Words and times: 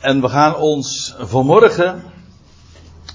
En 0.00 0.20
we 0.20 0.28
gaan 0.28 0.56
ons 0.56 1.14
vanmorgen, 1.18 2.02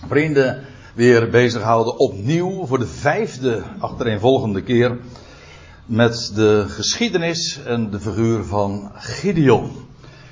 vrienden, 0.07 0.65
weer 0.95 1.29
bezighouden 1.29 1.97
opnieuw 1.97 2.65
voor 2.65 2.79
de 2.79 2.87
vijfde 2.87 3.63
achtereenvolgende 3.79 4.63
keer 4.63 4.99
met 5.85 6.31
de 6.35 6.65
geschiedenis 6.67 7.59
en 7.65 7.89
de 7.89 7.99
figuur 7.99 8.43
van 8.43 8.91
Gideon. 8.93 9.71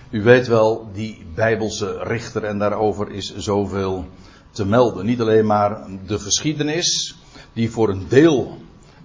U 0.10 0.24
weet 0.24 0.48
wel, 0.48 0.90
die 0.94 1.26
bijbelse 1.36 1.98
richter 2.04 2.44
en 2.44 2.60
daarover 2.60 3.12
is 3.12 3.36
zoveel 3.36 4.06
te 4.52 4.66
melden. 4.66 5.06
Niet 5.06 5.22
alleen 5.22 5.46
maar 5.46 5.88
de 6.08 6.20
geschiedenis, 6.20 7.16
die 7.54 7.72
voor 7.72 7.90
een 7.90 8.06
deel 8.10 8.58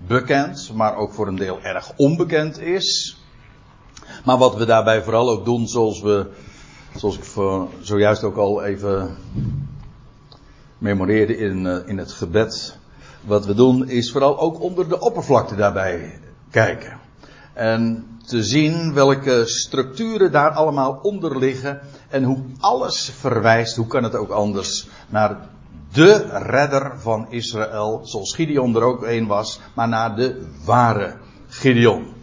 bekend, 0.06 0.70
maar 0.74 0.96
ook 0.96 1.12
voor 1.12 1.26
een 1.28 1.36
deel 1.36 1.58
erg 1.62 1.92
onbekend 1.96 2.60
is. 2.60 3.16
Maar 4.24 4.38
wat 4.38 4.56
we 4.56 4.64
daarbij 4.64 5.02
vooral 5.02 5.30
ook 5.30 5.44
doen, 5.44 5.68
zoals 5.68 6.00
we, 6.00 6.26
zoals 6.96 7.18
ik 7.18 7.24
zojuist 7.80 8.24
ook 8.24 8.36
al 8.36 8.64
even 8.64 9.16
memoreerde 10.78 11.36
in, 11.36 11.66
eh, 11.66 11.88
in 11.88 11.98
het 11.98 12.12
gebed. 12.12 12.78
Wat 13.24 13.46
we 13.46 13.54
doen 13.54 13.88
is 13.88 14.12
vooral 14.12 14.38
ook 14.38 14.60
onder 14.60 14.88
de 14.88 15.00
oppervlakte 15.00 15.56
daarbij 15.56 16.20
kijken. 16.50 16.98
En 17.52 18.06
te 18.26 18.44
zien 18.44 18.94
welke 18.94 19.42
structuren 19.46 20.32
daar 20.32 20.50
allemaal 20.50 20.98
onder 21.02 21.38
liggen. 21.38 21.80
En 22.08 22.22
hoe 22.22 22.38
alles 22.60 23.10
verwijst, 23.18 23.76
hoe 23.76 23.86
kan 23.86 24.02
het 24.02 24.14
ook 24.14 24.30
anders, 24.30 24.88
naar 25.08 25.48
de 25.92 26.26
redder 26.32 27.00
van 27.00 27.26
Israël. 27.30 28.00
Zoals 28.02 28.34
Gideon 28.34 28.76
er 28.76 28.82
ook 28.82 29.02
een 29.02 29.26
was, 29.26 29.60
maar 29.74 29.88
naar 29.88 30.16
de 30.16 30.46
ware 30.64 31.16
Gideon. 31.48 32.14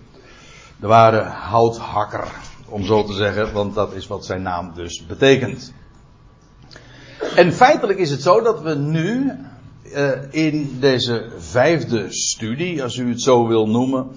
De 0.79 0.87
ware 0.87 1.21
houthakker, 1.21 2.27
om 2.73 2.85
zo 2.85 3.03
te 3.03 3.13
zeggen, 3.13 3.53
want 3.53 3.73
dat 3.73 3.93
is 3.93 4.07
wat 4.07 4.25
zijn 4.25 4.41
naam 4.41 4.71
dus 4.75 5.05
betekent. 5.05 5.73
En 7.35 7.53
feitelijk 7.53 7.99
is 7.99 8.09
het 8.09 8.21
zo 8.21 8.41
dat 8.41 8.61
we 8.61 8.75
nu 8.75 9.31
uh, 9.83 10.11
in 10.29 10.77
deze 10.79 11.31
vijfde 11.37 12.11
studie, 12.11 12.83
als 12.83 12.97
u 12.97 13.09
het 13.09 13.21
zo 13.21 13.47
wil 13.47 13.67
noemen, 13.67 14.07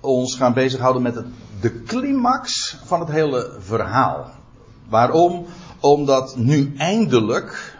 ons 0.00 0.36
gaan 0.36 0.52
bezighouden 0.52 1.02
met 1.02 1.24
de 1.60 1.82
climax 1.82 2.76
van 2.84 3.00
het 3.00 3.10
hele 3.10 3.56
verhaal. 3.58 4.30
Waarom? 4.88 5.46
Omdat 5.80 6.36
nu 6.36 6.72
eindelijk, 6.76 7.78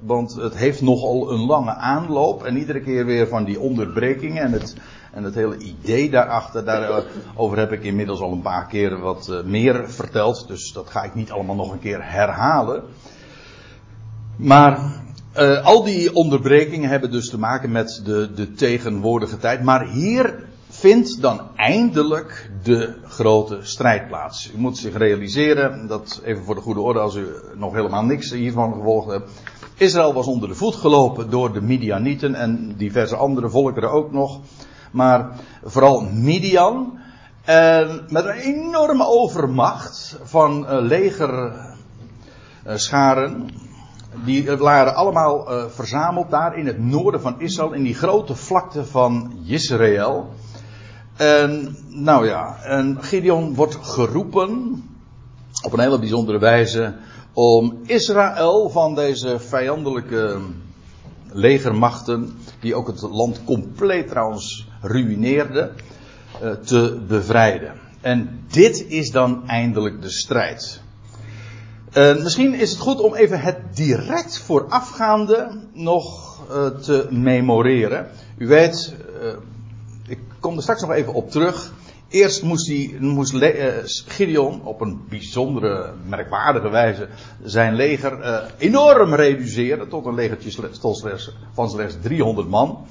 want 0.00 0.34
het 0.34 0.56
heeft 0.56 0.80
nogal 0.80 1.32
een 1.32 1.46
lange 1.46 1.74
aanloop 1.74 2.44
en 2.44 2.56
iedere 2.56 2.80
keer 2.80 3.06
weer 3.06 3.28
van 3.28 3.44
die 3.44 3.60
onderbrekingen 3.60 4.42
en 4.42 4.52
het, 4.52 4.76
en 5.14 5.24
het 5.24 5.34
hele 5.34 5.58
idee 5.58 6.10
daarachter, 6.10 6.64
daarover 6.64 7.58
heb 7.58 7.72
ik 7.72 7.82
inmiddels 7.82 8.20
al 8.20 8.32
een 8.32 8.40
paar 8.40 8.66
keer 8.66 9.00
wat 9.00 9.28
eh, 9.28 9.42
meer 9.42 9.90
verteld, 9.90 10.48
dus 10.48 10.72
dat 10.72 10.90
ga 10.90 11.02
ik 11.02 11.14
niet 11.14 11.30
allemaal 11.30 11.56
nog 11.56 11.72
een 11.72 11.78
keer 11.78 12.10
herhalen. 12.10 12.82
Maar 14.36 15.02
uh, 15.38 15.64
al 15.64 15.84
die 15.84 16.14
onderbrekingen 16.14 16.90
hebben 16.90 17.10
dus 17.10 17.28
te 17.28 17.38
maken 17.38 17.72
met 17.72 18.00
de, 18.04 18.30
de 18.34 18.52
tegenwoordige 18.52 19.38
tijd. 19.38 19.62
Maar 19.62 19.88
hier 19.88 20.44
vindt 20.68 21.20
dan 21.20 21.40
eindelijk 21.56 22.50
de 22.62 22.94
grote 23.04 23.58
strijd 23.62 24.08
plaats. 24.08 24.50
U 24.54 24.58
moet 24.58 24.78
zich 24.78 24.96
realiseren, 24.96 25.86
dat 25.86 26.20
even 26.24 26.44
voor 26.44 26.54
de 26.54 26.60
goede 26.60 26.80
orde 26.80 26.98
als 26.98 27.14
u 27.14 27.26
nog 27.54 27.74
helemaal 27.74 28.04
niks 28.04 28.30
hiervan 28.30 28.74
gevolgd 28.74 29.10
hebt. 29.10 29.30
Israël 29.76 30.12
was 30.12 30.26
onder 30.26 30.48
de 30.48 30.54
voet 30.54 30.74
gelopen 30.74 31.30
door 31.30 31.52
de 31.52 31.60
Midianieten 31.60 32.34
en 32.34 32.74
diverse 32.76 33.16
andere 33.16 33.50
volkeren 33.50 33.90
ook 33.90 34.12
nog. 34.12 34.40
Maar 34.94 35.30
vooral 35.64 36.00
Midian. 36.00 36.98
En 37.44 38.06
met 38.08 38.24
een 38.24 38.30
enorme 38.30 39.06
overmacht 39.06 40.18
van 40.22 40.62
uh, 40.62 40.76
legerscharen. 40.80 43.48
Die 44.24 44.56
waren 44.56 44.94
allemaal 44.94 45.52
uh, 45.52 45.64
verzameld 45.68 46.30
daar 46.30 46.58
in 46.58 46.66
het 46.66 46.78
noorden 46.78 47.20
van 47.20 47.40
Israël, 47.40 47.72
in 47.72 47.82
die 47.82 47.94
grote 47.94 48.34
vlakte 48.34 48.84
van 48.84 49.38
Israël. 49.46 50.32
En, 51.16 51.76
nou 51.88 52.26
ja, 52.26 52.56
en 52.62 52.98
Gideon 53.00 53.54
wordt 53.54 53.78
geroepen, 53.82 54.82
op 55.62 55.72
een 55.72 55.80
hele 55.80 55.98
bijzondere 55.98 56.38
wijze, 56.38 56.94
om 57.32 57.78
Israël 57.82 58.70
van 58.70 58.94
deze 58.94 59.38
vijandelijke 59.38 60.38
legermachten, 61.34 62.38
die 62.60 62.74
ook 62.74 62.86
het 62.86 63.00
land 63.00 63.44
compleet 63.44 64.08
trouwens 64.08 64.68
ruïneerden, 64.80 65.70
uh, 66.42 66.50
te 66.50 67.00
bevrijden. 67.08 67.72
En 68.00 68.44
dit 68.48 68.84
is 68.88 69.10
dan 69.10 69.48
eindelijk 69.48 70.02
de 70.02 70.10
strijd. 70.10 70.80
Uh, 71.92 72.22
misschien 72.22 72.54
is 72.54 72.70
het 72.70 72.78
goed 72.78 73.00
om 73.00 73.14
even 73.14 73.40
het 73.40 73.76
direct 73.76 74.38
voorafgaande 74.38 75.60
nog 75.72 76.38
uh, 76.50 76.66
te 76.66 77.06
memoreren. 77.10 78.06
U 78.36 78.46
weet, 78.46 78.94
ik 80.06 80.18
kom 80.40 80.56
er 80.56 80.62
straks 80.62 80.80
nog 80.80 80.90
even 80.90 81.14
op 81.14 81.30
terug. 81.30 81.72
Eerst 82.14 82.42
moest, 82.42 82.66
hij, 82.66 82.96
moest 83.00 83.34
Gideon 84.06 84.60
op 84.64 84.80
een 84.80 85.00
bijzondere, 85.08 85.92
merkwaardige 86.06 86.68
wijze 86.68 87.08
zijn 87.42 87.74
leger 87.74 88.42
enorm 88.58 89.14
reduceren 89.14 89.88
tot 89.88 90.06
een 90.06 90.14
legertje 90.14 90.68
van 91.52 91.70
slechts 91.70 91.96
300 92.02 92.48
man. 92.48 92.86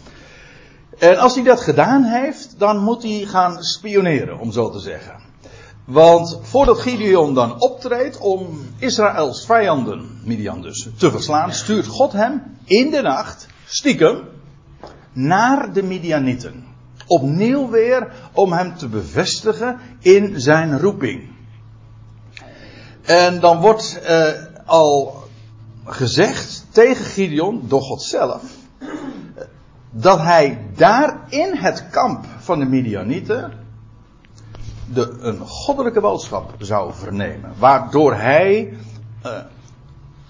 En 0.98 1.18
als 1.18 1.36
hij 1.36 1.44
dat 1.44 1.62
gedaan 1.62 2.04
heeft, 2.04 2.56
dan 2.58 2.78
moet 2.78 3.04
hij 3.04 3.26
gaan 3.26 3.64
spioneren, 3.64 4.40
om 4.40 4.52
zo 4.52 4.70
te 4.70 4.80
zeggen. 4.80 5.16
Want 5.86 6.40
voordat 6.42 6.80
Gideon 6.80 7.34
dan 7.34 7.62
optreedt 7.62 8.18
om 8.18 8.48
Israëls 8.80 9.46
vijanden, 9.46 10.22
Midian 10.24 10.62
dus, 10.62 10.88
te 10.98 11.12
verslaan, 11.12 11.54
stuurt 11.54 11.88
God 11.88 12.12
hem 12.12 12.58
in 12.64 12.92
de 12.92 13.02
nacht, 13.02 13.48
stiekem, 13.66 14.22
naar 15.14 15.74
de 15.74 15.84
Midianieten. 15.84 16.73
Opnieuw 17.08 17.70
weer 17.70 18.12
om 18.34 18.54
hem 18.54 18.78
te 18.78 18.88
bevestigen 18.88 19.80
in 20.00 20.42
zijn 20.42 20.80
roeping. 20.80 21.32
En 23.02 23.40
dan 23.40 23.60
wordt 23.60 24.00
uh, 24.04 24.28
al 24.66 25.24
gezegd 25.86 26.66
tegen 26.70 27.06
Gideon, 27.06 27.62
door 27.68 27.82
God 27.82 28.02
zelf, 28.02 28.42
dat 29.92 30.20
hij 30.20 30.66
daar 30.76 31.20
in 31.30 31.56
het 31.56 31.90
kamp 31.90 32.26
van 32.40 32.60
de 32.60 32.66
Midianieten 32.66 33.52
de, 34.94 35.16
een 35.20 35.40
goddelijke 35.40 36.02
boodschap 36.02 36.54
zou 36.58 36.94
vernemen. 36.94 37.54
Waardoor 37.58 38.14
hij 38.16 38.78
uh, 39.26 39.32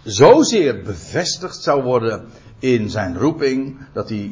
zozeer 0.03 0.81
bevestigd 0.81 1.63
zou 1.63 1.83
worden 1.83 2.29
in 2.63 2.89
zijn 2.89 3.17
roeping. 3.17 3.77
Dat 3.93 4.09
hij, 4.09 4.31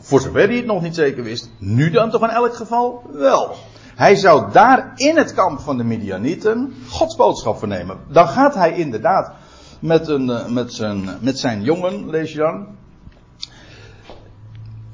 voor 0.00 0.20
zover 0.20 0.46
hij 0.46 0.56
het 0.56 0.66
nog 0.66 0.82
niet 0.82 0.94
zeker 0.94 1.22
wist, 1.22 1.50
nu 1.58 1.90
dan 1.90 2.10
toch 2.10 2.22
in 2.22 2.28
elk 2.28 2.54
geval 2.54 3.02
wel. 3.12 3.54
Hij 3.94 4.14
zou 4.14 4.52
daar 4.52 4.92
in 4.96 5.16
het 5.16 5.34
kamp 5.34 5.60
van 5.60 5.76
de 5.76 5.84
Midianieten 5.84 6.74
Gods 6.88 7.16
boodschap 7.16 7.58
vernemen. 7.58 7.98
Dan 8.08 8.28
gaat 8.28 8.54
hij 8.54 8.72
inderdaad 8.76 9.32
met, 9.80 10.08
een, 10.08 10.30
eh, 10.30 10.46
met, 10.46 10.72
zijn, 10.72 11.08
met 11.20 11.38
zijn 11.38 11.62
jongen, 11.62 12.10
lees 12.10 12.32
je 12.32 12.38
dan. 12.38 12.66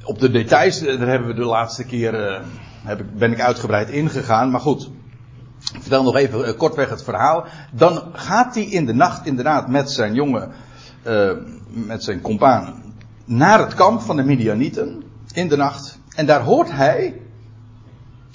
Op 0.05 0.19
de 0.19 0.31
details, 0.31 0.81
eh, 0.81 0.99
daar 0.99 1.09
hebben 1.09 1.29
we 1.29 1.35
de 1.35 1.45
laatste 1.45 1.85
keer 1.85 2.43
heb 2.85 3.01
ik, 3.01 3.19
ben 3.19 3.33
ik 3.33 3.41
uitgebreid 3.41 3.89
ingegaan. 3.89 4.51
Maar 4.51 4.61
goed, 4.61 4.91
ik 5.75 5.81
vertel 5.81 6.03
nog 6.03 6.17
even 6.17 6.57
kortweg 6.57 6.91
het 6.91 7.03
verhaal. 7.03 7.45
Dan 7.73 8.03
gaat 8.13 8.55
hij 8.55 8.65
in 8.65 8.87
de 8.87 8.95
nacht 8.95 9.27
inderdaad 9.27 9.69
met 9.69 9.91
zijn 9.91 10.15
jongen, 10.15 10.53
met 11.69 12.05
zijn 12.05 12.21
compaan, 12.21 12.83
naar 13.25 13.59
het 13.59 13.75
kamp 13.75 14.01
van 14.01 14.17
de 14.17 14.23
Midianieten. 14.23 15.03
In 15.33 15.49
de 15.49 15.57
nacht. 15.57 15.99
En 16.15 16.27
daar 16.27 16.43
hoort 16.43 16.71
hij 16.71 17.21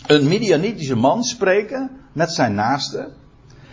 een 0.05 0.27
Midianitische 0.27 0.95
man 0.95 1.23
spreken 1.23 1.89
met 2.11 2.31
zijn 2.31 2.53
naaste. 2.53 3.09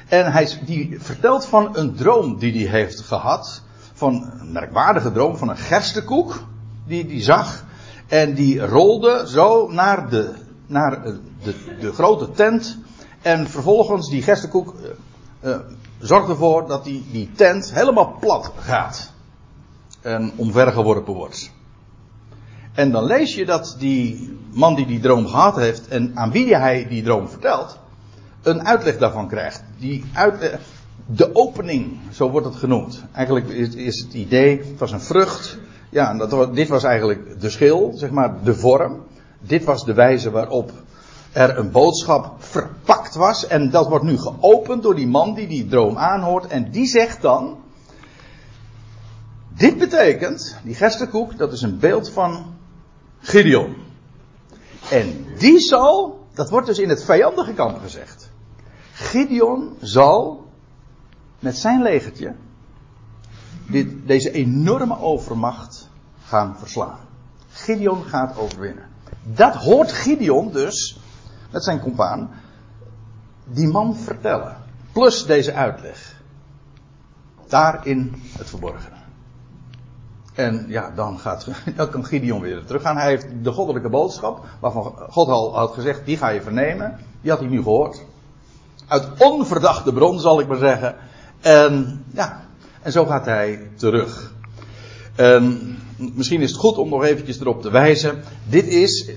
En 0.09 0.33
hij 0.33 0.49
die 0.65 0.97
vertelt 1.01 1.47
van 1.47 1.77
een 1.77 1.95
droom 1.95 2.39
die 2.39 2.69
hij 2.69 2.81
heeft 2.81 3.01
gehad. 3.01 3.63
Van 3.93 4.33
een 4.41 4.53
merkwaardige 4.53 5.13
droom 5.13 5.37
van 5.37 5.49
een 5.49 5.57
gerstekoek 5.57 6.45
die 6.87 7.07
hij 7.07 7.23
zag. 7.23 7.65
En 8.09 8.35
die 8.35 8.61
rolde 8.67 9.25
zo 9.29 9.69
naar 9.69 10.09
de 10.09 10.35
naar 10.67 11.03
de, 11.43 11.55
de 11.81 11.93
grote 11.93 12.31
tent. 12.31 12.79
En 13.23 13.49
vervolgens 13.49 14.11
die 14.11 14.23
gerstenkoek 14.23 14.75
uh, 14.75 15.51
uh, 15.51 15.59
zorgt 15.99 16.29
ervoor 16.29 16.67
dat 16.67 16.85
die, 16.85 17.07
die 17.13 17.31
tent 17.33 17.73
helemaal 17.75 18.17
plat 18.21 18.53
gaat. 18.59 19.13
En 20.01 20.33
omvergeworpen 20.37 21.15
wordt. 21.15 21.51
En 22.73 22.91
dan 22.91 23.05
lees 23.05 23.35
je 23.35 23.45
dat 23.45 23.77
die 23.79 24.39
man 24.53 24.75
die 24.75 24.87
die 24.87 25.01
droom 25.01 25.27
gehad 25.27 25.57
heeft 25.57 25.89
en 25.89 26.13
aan 26.15 26.31
wie 26.31 26.57
hij 26.57 26.87
die 26.89 27.03
droom 27.03 27.29
vertelt, 27.29 27.79
een 28.43 28.67
uitleg 28.67 28.99
daarvan 28.99 29.29
krijgt. 29.29 29.63
Die 29.79 30.05
uit, 30.13 30.59
de 31.07 31.35
opening, 31.35 31.99
zo 32.13 32.31
wordt 32.31 32.47
het 32.47 32.57
genoemd. 32.57 33.05
Eigenlijk 33.13 33.49
is, 33.49 33.75
is 33.75 34.01
het 34.01 34.15
idee, 34.15 34.59
het 34.59 34.79
was 34.79 34.93
een 34.93 35.01
vrucht. 35.01 35.59
Ja, 35.89 36.15
dat, 36.15 36.55
dit 36.55 36.69
was 36.69 36.85
eigenlijk 36.85 37.41
de 37.41 37.51
schil, 37.51 37.93
zeg 37.95 38.11
maar, 38.11 38.35
de 38.45 38.55
vorm. 38.55 39.01
Dit 39.41 39.65
was 39.65 39.85
de 39.85 39.95
wijze 39.95 40.31
waarop 40.31 40.73
er 41.33 41.59
een 41.59 41.71
boodschap 41.71 42.35
verpakt 42.39 43.15
was. 43.15 43.47
En 43.47 43.71
dat 43.71 43.89
wordt 43.89 44.05
nu 44.05 44.19
geopend 44.19 44.83
door 44.83 44.95
die 44.95 45.07
man 45.07 45.35
die 45.35 45.47
die 45.47 45.67
droom 45.67 45.97
aanhoort. 45.97 46.47
En 46.47 46.71
die 46.71 46.87
zegt 46.87 47.23
dan. 47.23 47.59
Dit 49.61 49.79
betekent, 49.79 50.57
die 50.65 50.75
gerstekoek, 50.75 51.39
dat 51.39 51.53
is 51.53 51.63
een 51.63 51.79
beeld 51.79 52.11
van 52.11 52.55
Gideon. 53.19 53.77
En 54.91 55.27
die 55.39 55.59
zal, 55.59 56.21
dat 56.35 56.51
wordt 56.51 56.67
dus 56.67 56.79
in 56.79 56.89
het 56.89 57.05
vijandige 57.05 57.53
kamp 57.53 57.79
gezegd. 57.83 58.31
Gideon 58.93 59.77
zal 59.81 60.47
met 61.39 61.57
zijn 61.57 61.83
legertje 61.83 62.35
dit, 63.67 64.07
deze 64.07 64.31
enorme 64.31 64.99
overmacht 64.99 65.89
gaan 66.25 66.57
verslaan. 66.59 66.99
Gideon 67.51 68.05
gaat 68.05 68.39
overwinnen. 68.39 68.89
Dat 69.25 69.55
hoort 69.55 69.93
Gideon 69.93 70.53
dus, 70.53 71.01
met 71.51 71.65
zijn 71.65 71.81
compaan, 71.81 72.31
die 73.45 73.69
man 73.69 73.97
vertellen. 73.97 74.57
Plus 74.93 75.27
deze 75.27 75.53
uitleg. 75.53 76.23
Daarin 77.49 78.23
het 78.39 78.49
verborgene. 78.49 79.00
En 80.41 80.65
ja, 80.69 80.93
dan, 80.95 81.19
gaat, 81.19 81.47
dan 81.77 81.91
kan 81.91 82.05
Gideon 82.05 82.41
weer 82.41 82.65
teruggaan. 82.65 82.97
Hij 82.97 83.09
heeft 83.09 83.27
de 83.43 83.53
goddelijke 83.53 83.89
boodschap, 83.89 84.45
waarvan 84.61 84.95
God 85.11 85.29
al 85.29 85.57
had 85.57 85.73
gezegd, 85.75 86.07
die 86.07 86.17
ga 86.17 86.29
je 86.29 86.43
vernemen. 86.43 86.99
Die 87.21 87.31
had 87.31 87.41
hij 87.41 87.49
nu 87.49 87.63
gehoord. 87.63 88.01
Uit 88.87 89.09
onverdachte 89.19 89.93
bron, 89.93 90.21
zal 90.21 90.41
ik 90.41 90.49
maar 90.49 90.59
zeggen. 90.59 90.97
En 91.41 92.05
ja, 92.13 92.45
en 92.83 92.93
zo 92.93 93.05
gaat 93.05 93.25
hij 93.25 93.71
terug. 93.75 94.33
En 95.17 95.77
misschien 95.97 96.41
is 96.41 96.51
het 96.51 96.61
goed 96.61 96.79
om 96.79 96.89
nog 96.89 97.05
eventjes 97.05 97.41
erop 97.41 97.63
te 97.63 97.71
wijzen. 97.71 98.23
Dit 98.49 98.67
is, 98.67 99.09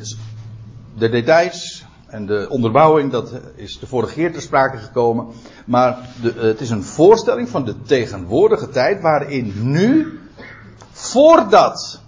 de 0.98 1.10
details 1.10 1.86
en 2.08 2.26
de 2.26 2.48
onderbouwing, 2.50 3.12
dat 3.12 3.32
is 3.56 3.80
de 3.80 3.88
vorige 3.88 4.14
keer 4.14 4.32
ter 4.32 4.42
sprake 4.42 4.78
gekomen. 4.78 5.28
Maar 5.66 6.10
de, 6.22 6.34
het 6.38 6.62
is 6.62 6.70
een 6.70 6.84
voorstelling 6.84 7.50
van 7.50 7.66
de 7.66 7.82
tegenwoordige 7.82 8.70
tijd 8.70 9.02
waarin 9.02 9.54
nu, 9.62 10.20
voordat 11.04 12.00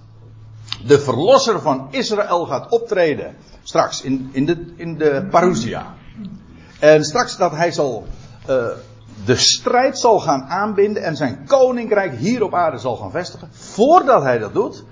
de 0.86 1.00
verlosser 1.00 1.62
van 1.62 1.88
Israël 1.90 2.46
gaat 2.46 2.70
optreden, 2.70 3.36
straks 3.64 4.02
in, 4.02 4.30
in, 4.32 4.46
de, 4.46 4.74
in 4.76 4.98
de 4.98 5.28
parousia. 5.30 5.94
En 6.80 7.04
straks 7.04 7.38
dat 7.38 7.52
hij 7.52 7.72
zal 7.72 8.08
uh, 8.50 8.66
de 9.26 9.36
strijd 9.36 10.00
zal 10.00 10.20
gaan 10.20 10.44
aanbinden 10.44 11.04
en 11.04 11.16
zijn 11.16 11.46
koninkrijk 11.48 12.18
hier 12.18 12.44
op 12.44 12.54
aarde 12.54 12.78
zal 12.78 12.96
gaan 12.96 13.12
vestigen. 13.12 13.50
Voordat 13.52 14.24
hij 14.24 14.38
dat 14.38 14.54
doet, 14.54 14.84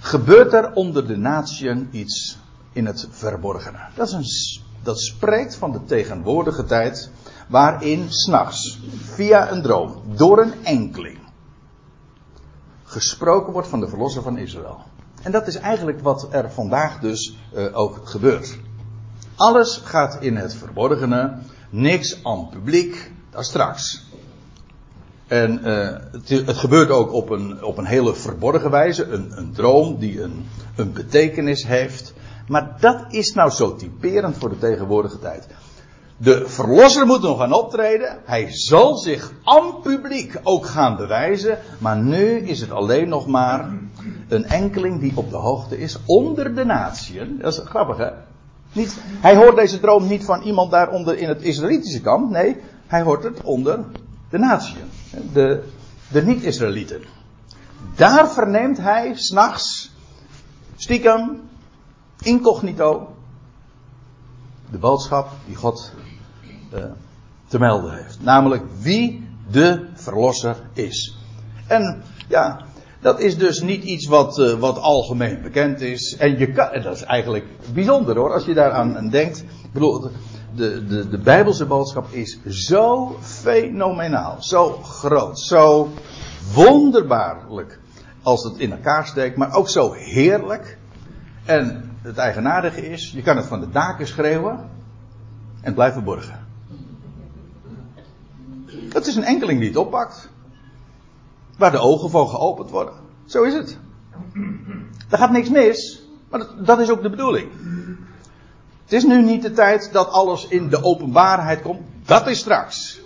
gebeurt 0.00 0.52
er 0.52 0.72
onder 0.72 1.06
de 1.06 1.16
natieën 1.16 1.88
iets 1.90 2.38
in 2.72 2.86
het 2.86 3.08
verborgene. 3.10 3.78
Dat, 3.94 4.06
is 4.06 4.12
een, 4.12 4.26
dat 4.82 5.00
spreekt 5.00 5.56
van 5.56 5.72
de 5.72 5.84
tegenwoordige 5.84 6.64
tijd, 6.64 7.10
waarin 7.48 8.06
s'nachts, 8.08 8.80
via 9.14 9.50
een 9.50 9.62
droom, 9.62 10.02
door 10.14 10.38
een 10.38 10.64
enkeling, 10.64 11.18
gesproken 12.92 13.52
wordt 13.52 13.68
van 13.68 13.80
de 13.80 13.88
verlosser 13.88 14.22
van 14.22 14.38
Israël. 14.38 14.80
En 15.22 15.32
dat 15.32 15.46
is 15.46 15.56
eigenlijk 15.56 16.00
wat 16.00 16.28
er 16.30 16.50
vandaag 16.50 17.00
dus 17.00 17.36
uh, 17.54 17.78
ook 17.78 18.00
gebeurt. 18.04 18.58
Alles 19.36 19.80
gaat 19.84 20.16
in 20.20 20.36
het 20.36 20.54
verborgene, 20.54 21.38
niks 21.70 22.24
aan 22.24 22.48
publiek, 22.48 23.12
dat 23.30 23.44
straks. 23.44 24.10
En 25.26 25.60
uh, 25.64 25.88
het, 26.12 26.28
het, 26.28 26.56
gebeurt 26.56 26.90
ook 26.90 27.12
op 27.12 27.30
een, 27.30 27.64
op 27.64 27.78
een 27.78 27.84
hele 27.84 28.14
verborgen 28.14 28.70
wijze. 28.70 29.04
Een, 29.04 29.38
een 29.38 29.52
droom 29.52 29.98
die 29.98 30.22
een, 30.22 30.46
een 30.76 30.92
betekenis 30.92 31.66
heeft. 31.66 32.12
Maar 32.46 32.76
dat 32.80 33.04
is 33.08 33.32
nou 33.32 33.50
zo 33.50 33.76
typerend 33.76 34.36
voor 34.36 34.48
de 34.48 34.58
tegenwoordige 34.58 35.18
tijd. 35.18 35.46
De 36.22 36.48
verlosser 36.48 37.06
moet 37.06 37.22
nog 37.22 37.38
gaan 37.38 37.52
optreden. 37.52 38.18
Hij 38.24 38.46
zal 38.50 38.96
zich 38.96 39.32
aan 39.44 39.80
publiek 39.80 40.40
ook 40.42 40.66
gaan 40.66 40.96
bewijzen. 40.96 41.58
Maar 41.78 41.96
nu 41.96 42.38
is 42.38 42.60
het 42.60 42.70
alleen 42.70 43.08
nog 43.08 43.26
maar 43.26 43.70
een 44.28 44.44
enkeling 44.44 45.00
die 45.00 45.12
op 45.14 45.30
de 45.30 45.36
hoogte 45.36 45.78
is 45.78 45.98
onder 46.06 46.54
de 46.54 46.64
natieën. 46.64 47.38
Dat 47.38 47.52
is 47.52 47.60
grappig 47.64 47.96
hè. 47.96 48.10
Niet, 48.72 48.96
hij 49.04 49.36
hoort 49.36 49.56
deze 49.56 49.80
droom 49.80 50.06
niet 50.08 50.24
van 50.24 50.42
iemand 50.42 50.70
daaronder 50.70 51.18
in 51.18 51.28
het 51.28 51.42
Israëlitische 51.42 52.00
kamp. 52.00 52.30
Nee, 52.30 52.56
hij 52.86 53.02
hoort 53.02 53.22
het 53.22 53.42
onder 53.42 53.84
de 54.30 54.38
natieën. 54.38 54.90
De, 55.32 55.64
de 56.08 56.22
niet-Israëlieten. 56.22 57.02
Daar 57.94 58.30
verneemt 58.30 58.78
hij 58.78 59.14
s'nachts, 59.14 59.94
stiekem, 60.76 61.40
incognito, 62.20 63.14
de 64.70 64.78
boodschap 64.78 65.30
die 65.46 65.56
God 65.56 65.92
te 67.48 67.58
melden 67.58 67.94
heeft. 67.94 68.18
Namelijk 68.20 68.62
wie 68.80 69.28
de 69.50 69.86
verlosser 69.94 70.56
is. 70.72 71.16
En 71.66 72.02
ja, 72.28 72.60
dat 73.00 73.20
is 73.20 73.38
dus 73.38 73.60
niet 73.60 73.84
iets 73.84 74.06
wat, 74.06 74.38
uh, 74.38 74.52
wat 74.52 74.78
algemeen 74.78 75.42
bekend 75.42 75.80
is. 75.80 76.16
En 76.16 76.38
je 76.38 76.52
kan, 76.52 76.68
en 76.68 76.82
dat 76.82 76.94
is 76.94 77.02
eigenlijk 77.02 77.44
bijzonder 77.72 78.16
hoor, 78.16 78.32
als 78.32 78.44
je 78.44 78.54
daaraan 78.54 79.08
denkt. 79.08 79.40
Ik 79.40 79.72
bedoel, 79.72 80.10
de, 80.54 80.86
de, 80.86 81.08
de 81.08 81.18
Bijbelse 81.18 81.66
boodschap 81.66 82.06
is 82.10 82.38
zo 82.44 83.16
fenomenaal, 83.20 84.42
zo 84.42 84.72
groot, 84.82 85.40
zo 85.40 85.88
wonderbaarlijk 86.54 87.80
als 88.22 88.44
het 88.44 88.58
in 88.58 88.72
elkaar 88.72 89.06
steekt, 89.06 89.36
maar 89.36 89.54
ook 89.54 89.68
zo 89.68 89.92
heerlijk. 89.92 90.78
En 91.44 91.90
het 92.02 92.16
eigenaardige 92.16 92.90
is, 92.90 93.10
je 93.10 93.22
kan 93.22 93.36
het 93.36 93.46
van 93.46 93.60
de 93.60 93.70
daken 93.70 94.06
schreeuwen 94.06 94.58
en 94.58 94.68
het 95.60 95.74
blijft 95.74 95.96
Het 98.92 99.06
is 99.06 99.16
een 99.16 99.24
enkeling 99.24 99.58
die 99.58 99.68
het 99.68 99.78
oppakt. 99.78 100.28
Waar 101.58 101.70
de 101.70 101.78
ogen 101.78 102.10
van 102.10 102.28
geopend 102.28 102.70
worden. 102.70 102.94
Zo 103.24 103.42
is 103.42 103.54
het. 103.54 103.78
Er 105.08 105.18
gaat 105.18 105.30
niks 105.30 105.48
mis, 105.48 106.02
maar 106.30 106.40
dat, 106.40 106.66
dat 106.66 106.78
is 106.80 106.90
ook 106.90 107.02
de 107.02 107.10
bedoeling. 107.10 107.50
Het 108.84 108.92
is 108.92 109.04
nu 109.04 109.22
niet 109.22 109.42
de 109.42 109.52
tijd 109.52 109.92
dat 109.92 110.10
alles 110.10 110.48
in 110.48 110.68
de 110.68 110.82
openbaarheid 110.82 111.62
komt. 111.62 111.80
Dat 112.04 112.26
is 112.26 112.38
straks. 112.38 113.00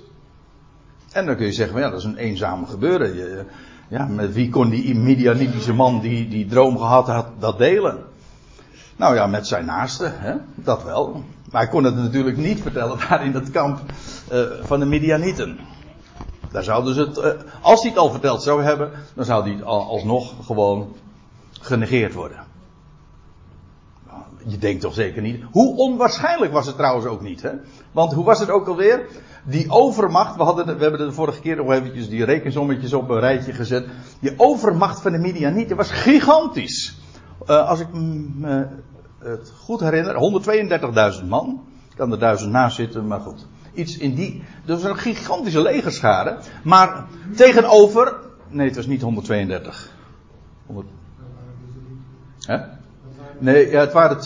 En 1.12 1.26
dan 1.26 1.36
kun 1.36 1.46
je 1.46 1.52
zeggen, 1.52 1.80
ja, 1.80 1.90
dat 1.90 1.98
is 1.98 2.04
een 2.04 2.16
eenzame 2.16 2.66
gebeuren. 2.66 3.14
Je, 3.14 3.44
ja, 3.88 4.06
met 4.06 4.32
wie 4.32 4.48
kon 4.48 4.68
die 4.68 4.94
Midianitische 4.94 5.72
man 5.72 6.00
die 6.00 6.28
die 6.28 6.46
droom 6.46 6.78
gehad 6.78 7.06
had, 7.06 7.26
dat 7.38 7.58
delen? 7.58 8.04
Nou 8.96 9.14
ja, 9.14 9.26
met 9.26 9.46
zijn 9.46 9.64
naaste, 9.64 10.12
hè? 10.14 10.34
dat 10.54 10.82
wel. 10.82 11.24
Maar 11.50 11.60
hij 11.62 11.70
kon 11.70 11.84
het 11.84 11.96
natuurlijk 11.96 12.36
niet 12.36 12.60
vertellen 12.60 12.98
daar 13.08 13.24
in 13.24 13.34
het 13.34 13.50
kamp 13.50 13.80
uh, 14.32 14.40
van 14.62 14.80
de 14.80 14.86
Midianieten. 14.86 15.58
Daar 16.56 16.64
zouden 16.64 16.94
ze 16.94 17.00
het, 17.00 17.18
uh, 17.18 17.24
als 17.60 17.80
hij 17.80 17.90
het 17.90 17.98
al 17.98 18.10
verteld 18.10 18.42
zou 18.42 18.62
hebben, 18.62 18.90
dan 19.14 19.24
zou 19.24 19.50
hij 19.50 19.64
alsnog 19.64 20.34
gewoon 20.46 20.96
genegeerd 21.60 22.14
worden 22.14 22.44
je 24.48 24.58
denkt 24.58 24.80
toch 24.80 24.94
zeker 24.94 25.22
niet. 25.22 25.42
Hoe 25.50 25.76
onwaarschijnlijk 25.76 26.52
was 26.52 26.66
het 26.66 26.76
trouwens 26.76 27.06
ook 27.06 27.22
niet, 27.22 27.42
hè? 27.42 27.50
Want 27.92 28.12
hoe 28.12 28.24
was 28.24 28.40
het 28.40 28.50
ook 28.50 28.66
alweer? 28.66 29.06
Die 29.44 29.70
overmacht, 29.70 30.36
we, 30.36 30.42
hadden, 30.42 30.76
we 30.76 30.82
hebben 30.82 31.06
de 31.06 31.12
vorige 31.12 31.40
keer 31.40 31.56
nog 31.56 31.72
eventjes 31.72 32.08
die 32.08 32.24
rekensommetjes 32.24 32.92
op 32.92 33.08
een 33.08 33.20
rijtje 33.20 33.52
gezet. 33.52 33.86
Die 34.20 34.34
overmacht 34.36 35.00
van 35.00 35.12
de 35.12 35.18
Midianieten 35.18 35.76
was 35.76 35.90
gigantisch. 35.90 36.98
Uh, 37.46 37.68
als 37.68 37.80
ik 37.80 37.88
me 37.92 38.66
het 39.18 39.52
goed 39.56 39.80
herinner, 39.80 40.14
132.000 41.20 41.28
man. 41.28 41.60
Ik 41.90 41.96
kan 41.96 42.12
er 42.12 42.18
duizend 42.18 42.52
naast 42.52 42.76
zitten, 42.76 43.06
maar 43.06 43.20
goed. 43.20 43.46
Iets 43.76 43.96
in 43.98 44.14
die. 44.14 44.42
Dat 44.64 44.82
was 44.82 44.90
een 44.90 44.98
gigantische 44.98 45.62
legerschade. 45.62 46.38
Maar 46.62 47.04
tegenover. 47.36 48.14
Nee, 48.48 48.66
het 48.66 48.76
was 48.76 48.86
niet 48.86 49.02
132. 49.02 49.90
100. 50.66 50.86
Hè? 52.40 52.58
Nee, 53.38 53.76
het 53.76 53.92
waren 53.92 54.18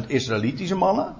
32.000 0.00 0.06
Israëlitische 0.06 0.74
mannen. 0.74 1.14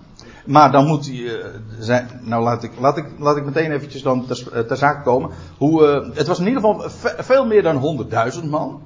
Maar 0.46 0.72
dan 0.72 0.86
moet. 0.86 1.08
Uh, 1.08 1.32
zijn, 1.78 2.08
nou, 2.22 2.42
laat 2.42 2.62
ik, 2.62 2.70
laat, 2.78 2.96
ik, 2.96 3.06
laat 3.18 3.36
ik 3.36 3.44
meteen 3.44 3.72
eventjes 3.72 4.02
dan 4.02 4.26
ter, 4.26 4.66
eh, 4.66 4.76
zake 4.76 5.02
komen. 5.02 5.30
Hoe, 5.58 5.82
uh, 5.82 6.16
het 6.16 6.26
was 6.26 6.38
in 6.38 6.46
ieder 6.46 6.60
geval 6.62 6.90
veel 7.18 7.46
meer 7.46 7.62
dan 7.62 8.06
100.000 8.34 8.44
man. 8.44 8.82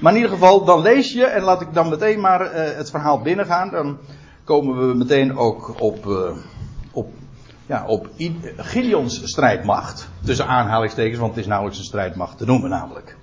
Maar 0.00 0.12
in 0.12 0.18
ieder 0.18 0.32
geval, 0.32 0.64
dan 0.64 0.80
lees 0.80 1.12
je, 1.12 1.24
en 1.24 1.42
laat 1.42 1.60
ik 1.60 1.74
dan 1.74 1.88
meteen 1.88 2.20
maar 2.20 2.54
het 2.54 2.90
verhaal 2.90 3.20
binnengaan. 3.20 3.70
Dan 3.70 3.98
komen 4.44 4.88
we 4.88 4.94
meteen 4.94 5.36
ook 5.36 5.74
op, 5.80 6.06
op, 6.92 7.12
ja, 7.66 7.86
op 7.86 8.08
Gideons 8.56 9.20
strijdmacht. 9.24 10.08
Tussen 10.24 10.46
aanhalingstekens, 10.46 11.18
want 11.18 11.30
het 11.30 11.40
is 11.40 11.46
nauwelijks 11.46 11.78
een 11.78 11.86
strijdmacht 11.86 12.38
te 12.38 12.44
noemen, 12.44 12.70
namelijk. 12.70 13.16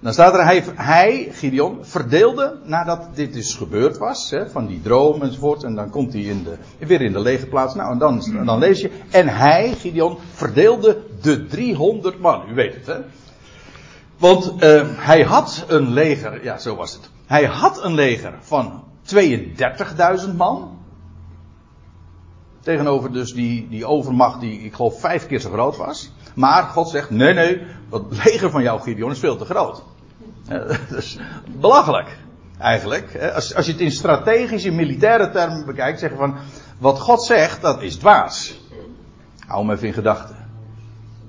Dan 0.00 0.12
staat 0.12 0.34
er, 0.34 0.44
hij, 0.44 0.64
hij, 0.74 1.28
Gideon, 1.32 1.78
verdeelde, 1.80 2.58
nadat 2.64 3.08
dit 3.14 3.32
dus 3.32 3.54
gebeurd 3.54 3.98
was, 3.98 4.30
hè, 4.30 4.50
van 4.50 4.66
die 4.66 4.80
droom 4.80 5.22
enzovoort, 5.22 5.62
en 5.62 5.74
dan 5.74 5.90
komt 5.90 6.12
hij 6.12 6.22
in 6.22 6.44
de, 6.44 6.86
weer 6.86 7.00
in 7.00 7.12
de 7.12 7.20
lege 7.20 7.46
plaats. 7.46 7.74
Nou, 7.74 7.92
en 7.92 7.98
dan, 7.98 8.44
dan 8.44 8.58
lees 8.58 8.80
je, 8.80 8.90
en 9.10 9.28
hij, 9.28 9.72
Gideon, 9.72 10.18
verdeelde 10.32 11.02
de 11.20 11.46
300 11.46 12.20
man. 12.20 12.42
U 12.50 12.54
weet 12.54 12.74
het, 12.74 12.86
hè? 12.86 12.96
Want 14.18 14.62
uh, 14.62 14.82
hij 14.96 15.22
had 15.22 15.64
een 15.68 15.92
leger, 15.92 16.44
ja, 16.44 16.58
zo 16.58 16.76
was 16.76 16.92
het. 16.92 17.10
Hij 17.26 17.44
had 17.44 17.84
een 17.84 17.94
leger 17.94 18.34
van 18.40 18.84
32.000 19.14 20.36
man. 20.36 20.77
Tegenover 22.68 23.12
dus 23.12 23.32
die, 23.32 23.68
die 23.68 23.86
overmacht 23.86 24.40
die 24.40 24.60
ik 24.60 24.74
geloof 24.74 25.00
vijf 25.00 25.26
keer 25.26 25.40
zo 25.40 25.50
groot 25.50 25.76
was. 25.76 26.12
Maar 26.34 26.62
God 26.62 26.88
zegt, 26.88 27.10
nee 27.10 27.34
nee, 27.34 27.62
dat 27.90 28.04
leger 28.24 28.50
van 28.50 28.62
jou 28.62 28.80
Gideon 28.80 29.10
is 29.10 29.18
veel 29.18 29.36
te 29.36 29.44
groot. 29.44 29.82
is 30.96 31.18
belachelijk. 31.60 32.16
Eigenlijk. 32.58 33.30
Als, 33.34 33.54
als 33.54 33.66
je 33.66 33.72
het 33.72 33.80
in 33.80 33.90
strategische, 33.90 34.70
militaire 34.70 35.30
termen 35.30 35.66
bekijkt, 35.66 35.98
zeggen 35.98 36.18
van, 36.18 36.36
wat 36.78 37.00
God 37.00 37.24
zegt, 37.24 37.62
dat 37.62 37.82
is 37.82 37.96
dwaas. 37.96 38.60
Hou 39.46 39.60
hem 39.60 39.70
even 39.70 39.86
in 39.86 39.94
gedachten. 39.94 40.36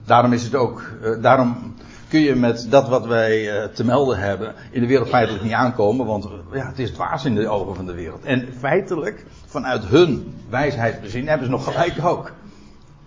Daarom 0.06 0.34
is 0.34 0.44
het 0.44 0.56
ook, 0.56 0.84
uh, 1.02 1.22
daarom 1.22 1.76
kun 2.10 2.20
je 2.20 2.36
met 2.36 2.68
dat 2.70 2.88
wat 2.88 3.06
wij 3.06 3.62
uh, 3.62 3.64
te 3.64 3.86
melden 3.86 4.20
hebben 4.20 4.56
in 4.72 4.82
de 4.82 4.88
wereld 4.88 5.10
feitelijk 5.10 5.44
niet 5.44 5.54
aankomen, 5.54 6.06
want 6.06 6.26
uh, 6.26 6.32
ja, 6.54 6.68
het 6.68 6.80
is 6.80 6.92
dwaas 6.92 7.26
in 7.26 7.36
de 7.36 7.48
ogen 7.48 7.76
van 7.76 7.86
de 7.86 7.94
wereld. 7.94 8.24
En 8.24 8.48
feitelijk, 8.60 9.26
vanuit 9.46 9.86
hun 9.86 10.34
wijsheid 10.50 11.02
bezien, 11.02 11.28
hebben 11.28 11.46
ze 11.46 11.52
nog 11.52 11.64
gelijk 11.64 12.06
ook. 12.06 12.32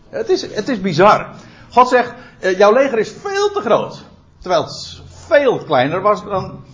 Het 0.09 0.29
is, 0.29 0.55
het 0.55 0.69
is 0.69 0.81
bizar. 0.81 1.27
God 1.71 1.89
zegt, 1.89 2.15
jouw 2.57 2.73
leger 2.73 2.99
is 2.99 3.13
veel 3.23 3.51
te 3.51 3.61
groot. 3.61 4.05
Terwijl 4.39 4.63
het 4.63 5.03
veel 5.07 5.59
kleiner 5.59 6.01
was 6.01 6.25
dan, 6.25 6.65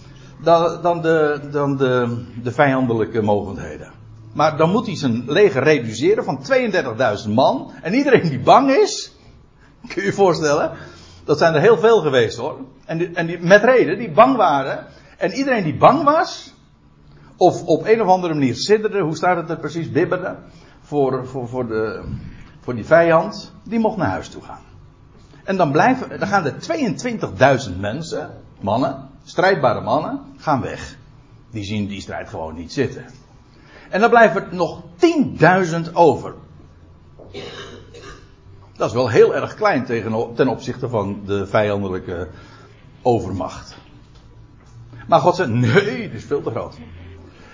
dan, 0.42 0.82
dan, 0.82 1.00
de, 1.00 1.40
dan 1.50 1.76
de, 1.76 2.24
de 2.42 2.52
vijandelijke 2.52 3.22
mogendheden. 3.22 3.92
Maar 4.32 4.56
dan 4.56 4.70
moet 4.70 4.86
hij 4.86 4.96
zijn 4.96 5.22
leger 5.26 5.62
reduceren 5.62 6.24
van 6.24 6.40
32.000 7.26 7.30
man. 7.34 7.72
En 7.82 7.94
iedereen 7.94 8.28
die 8.28 8.40
bang 8.40 8.70
is, 8.70 9.12
kun 9.88 10.02
je 10.02 10.08
je 10.08 10.12
voorstellen, 10.12 10.72
dat 11.28 11.38
zijn 11.38 11.54
er 11.54 11.60
heel 11.60 11.78
veel 11.78 12.00
geweest 12.00 12.36
hoor. 12.36 12.58
En, 12.84 13.14
en 13.14 13.26
die, 13.26 13.38
met 13.38 13.64
reden, 13.64 13.98
die 13.98 14.10
bang 14.10 14.36
waren. 14.36 14.86
En 15.18 15.32
iedereen 15.32 15.64
die 15.64 15.76
bang 15.76 16.04
was, 16.04 16.54
of 17.36 17.64
op 17.64 17.86
een 17.86 18.02
of 18.02 18.08
andere 18.08 18.34
manier 18.34 18.54
sidderde, 18.54 19.00
hoe 19.00 19.16
staat 19.16 19.36
het 19.36 19.50
er 19.50 19.58
precies, 19.58 19.90
bibberde, 19.90 20.36
voor, 20.80 21.26
voor, 21.26 21.48
voor, 21.48 21.66
de, 21.66 22.04
voor 22.60 22.74
die 22.74 22.84
vijand, 22.84 23.54
die 23.64 23.78
mocht 23.78 23.96
naar 23.96 24.08
huis 24.08 24.28
toe 24.28 24.42
gaan. 24.42 24.62
En 25.44 25.56
dan, 25.56 25.72
blijven, 25.72 26.18
dan 26.18 26.28
gaan 26.28 26.44
er 26.44 26.54
22.000 27.70 27.78
mensen, 27.78 28.30
mannen, 28.60 29.08
strijdbare 29.24 29.80
mannen, 29.80 30.20
gaan 30.36 30.60
weg. 30.60 30.96
Die 31.50 31.64
zien 31.64 31.86
die 31.86 32.00
strijd 32.00 32.28
gewoon 32.28 32.54
niet 32.54 32.72
zitten. 32.72 33.04
En 33.90 34.00
dan 34.00 34.10
blijven 34.10 34.42
er 34.42 34.54
nog 34.54 34.82
10.000 35.86 35.92
over. 35.92 36.34
Dat 38.78 38.88
is 38.88 38.94
wel 38.94 39.08
heel 39.08 39.34
erg 39.34 39.54
klein 39.54 39.84
ten 40.34 40.48
opzichte 40.48 40.88
van 40.88 41.20
de 41.24 41.46
vijandelijke 41.46 42.28
overmacht. 43.02 43.76
Maar 45.06 45.20
God 45.20 45.36
zegt, 45.36 45.50
nee, 45.50 46.00
dit 46.00 46.12
is 46.12 46.24
veel 46.24 46.42
te 46.42 46.50
groot. 46.50 46.74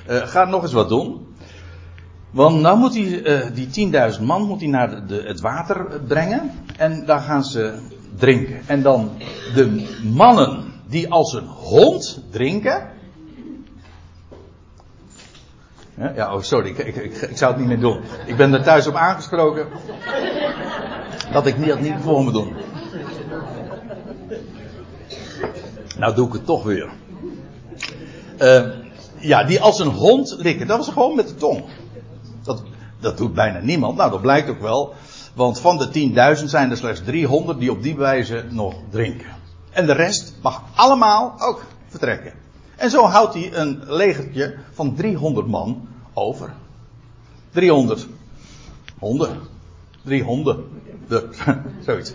Uh, 0.08 0.16
ga 0.16 0.44
nog 0.44 0.62
eens 0.62 0.72
wat 0.72 0.88
doen. 0.88 1.26
Want 2.30 2.60
nou 2.60 2.78
moet 2.78 2.94
hij, 2.94 3.04
uh, 3.04 3.54
die 3.54 3.90
10.000 4.18 4.22
man 4.22 4.42
moet 4.42 4.60
hij 4.60 4.68
naar 4.68 4.90
het 5.08 5.40
water 5.40 6.00
brengen. 6.06 6.50
En 6.76 7.06
daar 7.06 7.20
gaan 7.20 7.44
ze 7.44 7.78
drinken. 8.16 8.60
En 8.66 8.82
dan 8.82 9.10
de 9.54 9.96
mannen 10.12 10.72
die 10.88 11.10
als 11.10 11.32
een 11.32 11.46
hond 11.46 12.22
drinken. 12.30 12.88
Ja, 16.14 16.34
oh 16.34 16.40
sorry, 16.40 16.68
ik, 16.68 16.78
ik, 16.78 16.96
ik, 16.96 17.16
ik, 17.16 17.36
zou 17.36 17.50
het 17.52 17.60
niet 17.60 17.68
meer 17.68 17.80
doen. 17.80 18.00
Ik 18.26 18.36
ben 18.36 18.54
er 18.54 18.62
thuis 18.62 18.86
op 18.86 18.94
aangesproken. 18.94 19.66
Dat 21.32 21.46
ik 21.46 21.66
dat 21.66 21.80
niet 21.80 21.94
voor 22.02 22.24
me 22.24 22.32
doen. 22.32 22.52
Nou 25.98 26.14
doe 26.14 26.26
ik 26.26 26.32
het 26.32 26.46
toch 26.46 26.62
weer. 26.62 26.90
Uh, 28.38 28.66
ja, 29.18 29.44
die 29.44 29.60
als 29.60 29.78
een 29.78 29.88
hond 29.88 30.34
likken. 30.38 30.66
Dat 30.66 30.78
was 30.78 30.88
gewoon 30.88 31.16
met 31.16 31.28
de 31.28 31.34
tong. 31.34 31.64
Dat, 32.42 32.62
dat 33.00 33.16
doet 33.16 33.34
bijna 33.34 33.58
niemand. 33.58 33.96
Nou, 33.96 34.10
dat 34.10 34.20
blijkt 34.20 34.48
ook 34.48 34.60
wel. 34.60 34.94
Want 35.34 35.60
van 35.60 35.78
de 35.78 36.36
10.000 36.38 36.44
zijn 36.44 36.70
er 36.70 36.76
slechts 36.76 37.02
300 37.04 37.58
die 37.58 37.70
op 37.70 37.82
die 37.82 37.96
wijze 37.96 38.44
nog 38.50 38.74
drinken. 38.90 39.26
En 39.70 39.86
de 39.86 39.92
rest 39.92 40.34
mag 40.42 40.62
allemaal 40.74 41.34
ook 41.38 41.64
vertrekken. 41.88 42.32
En 42.76 42.90
zo 42.90 43.04
houdt 43.04 43.34
hij 43.34 43.54
een 43.54 43.82
legertje 43.86 44.54
van 44.72 44.94
300 44.94 45.46
man 45.46 45.88
over. 46.12 46.52
300 47.50 48.06
honden. 48.98 49.38
Drie 50.02 50.22
honden. 50.22 50.73
De, 51.08 51.28
zoiets. 51.86 52.14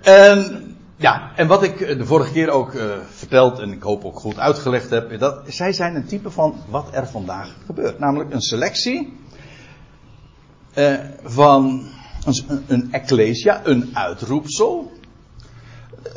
En, 0.00 0.76
ja, 0.96 1.30
en 1.36 1.46
wat 1.46 1.62
ik 1.62 1.78
de 1.78 2.06
vorige 2.06 2.32
keer 2.32 2.50
ook 2.50 2.72
uh, 2.72 2.82
verteld 3.10 3.58
en 3.58 3.72
ik 3.72 3.82
hoop 3.82 4.04
ook 4.04 4.18
goed 4.18 4.38
uitgelegd 4.38 4.90
heb, 4.90 5.18
dat 5.18 5.42
zij 5.46 5.72
zijn 5.72 5.94
een 5.94 6.06
type 6.06 6.30
van 6.30 6.54
wat 6.68 6.88
er 6.92 7.06
vandaag 7.06 7.56
gebeurt. 7.66 7.98
Namelijk 7.98 8.32
een 8.32 8.40
selectie 8.40 9.20
uh, 10.74 10.94
van 11.22 11.86
een, 12.24 12.64
een 12.66 12.92
ecclesia, 12.92 13.60
een 13.64 13.90
uitroepsel. 13.92 14.92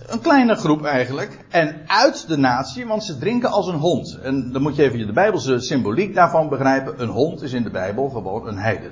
Een 0.05 0.21
kleine 0.21 0.55
groep 0.55 0.85
eigenlijk. 0.85 1.45
En 1.49 1.81
uit 1.87 2.27
de 2.27 2.37
natie, 2.37 2.85
want 2.85 3.03
ze 3.03 3.17
drinken 3.17 3.51
als 3.51 3.67
een 3.67 3.79
hond. 3.79 4.19
En 4.23 4.51
dan 4.51 4.61
moet 4.61 4.75
je 4.75 4.83
even 4.83 5.07
de 5.07 5.13
Bijbelse 5.13 5.59
symboliek 5.59 6.13
daarvan 6.15 6.49
begrijpen. 6.49 7.01
Een 7.01 7.09
hond 7.09 7.41
is 7.41 7.53
in 7.53 7.63
de 7.63 7.69
Bijbel 7.69 8.09
gewoon 8.09 8.47
een 8.47 8.57
heiden. 8.57 8.91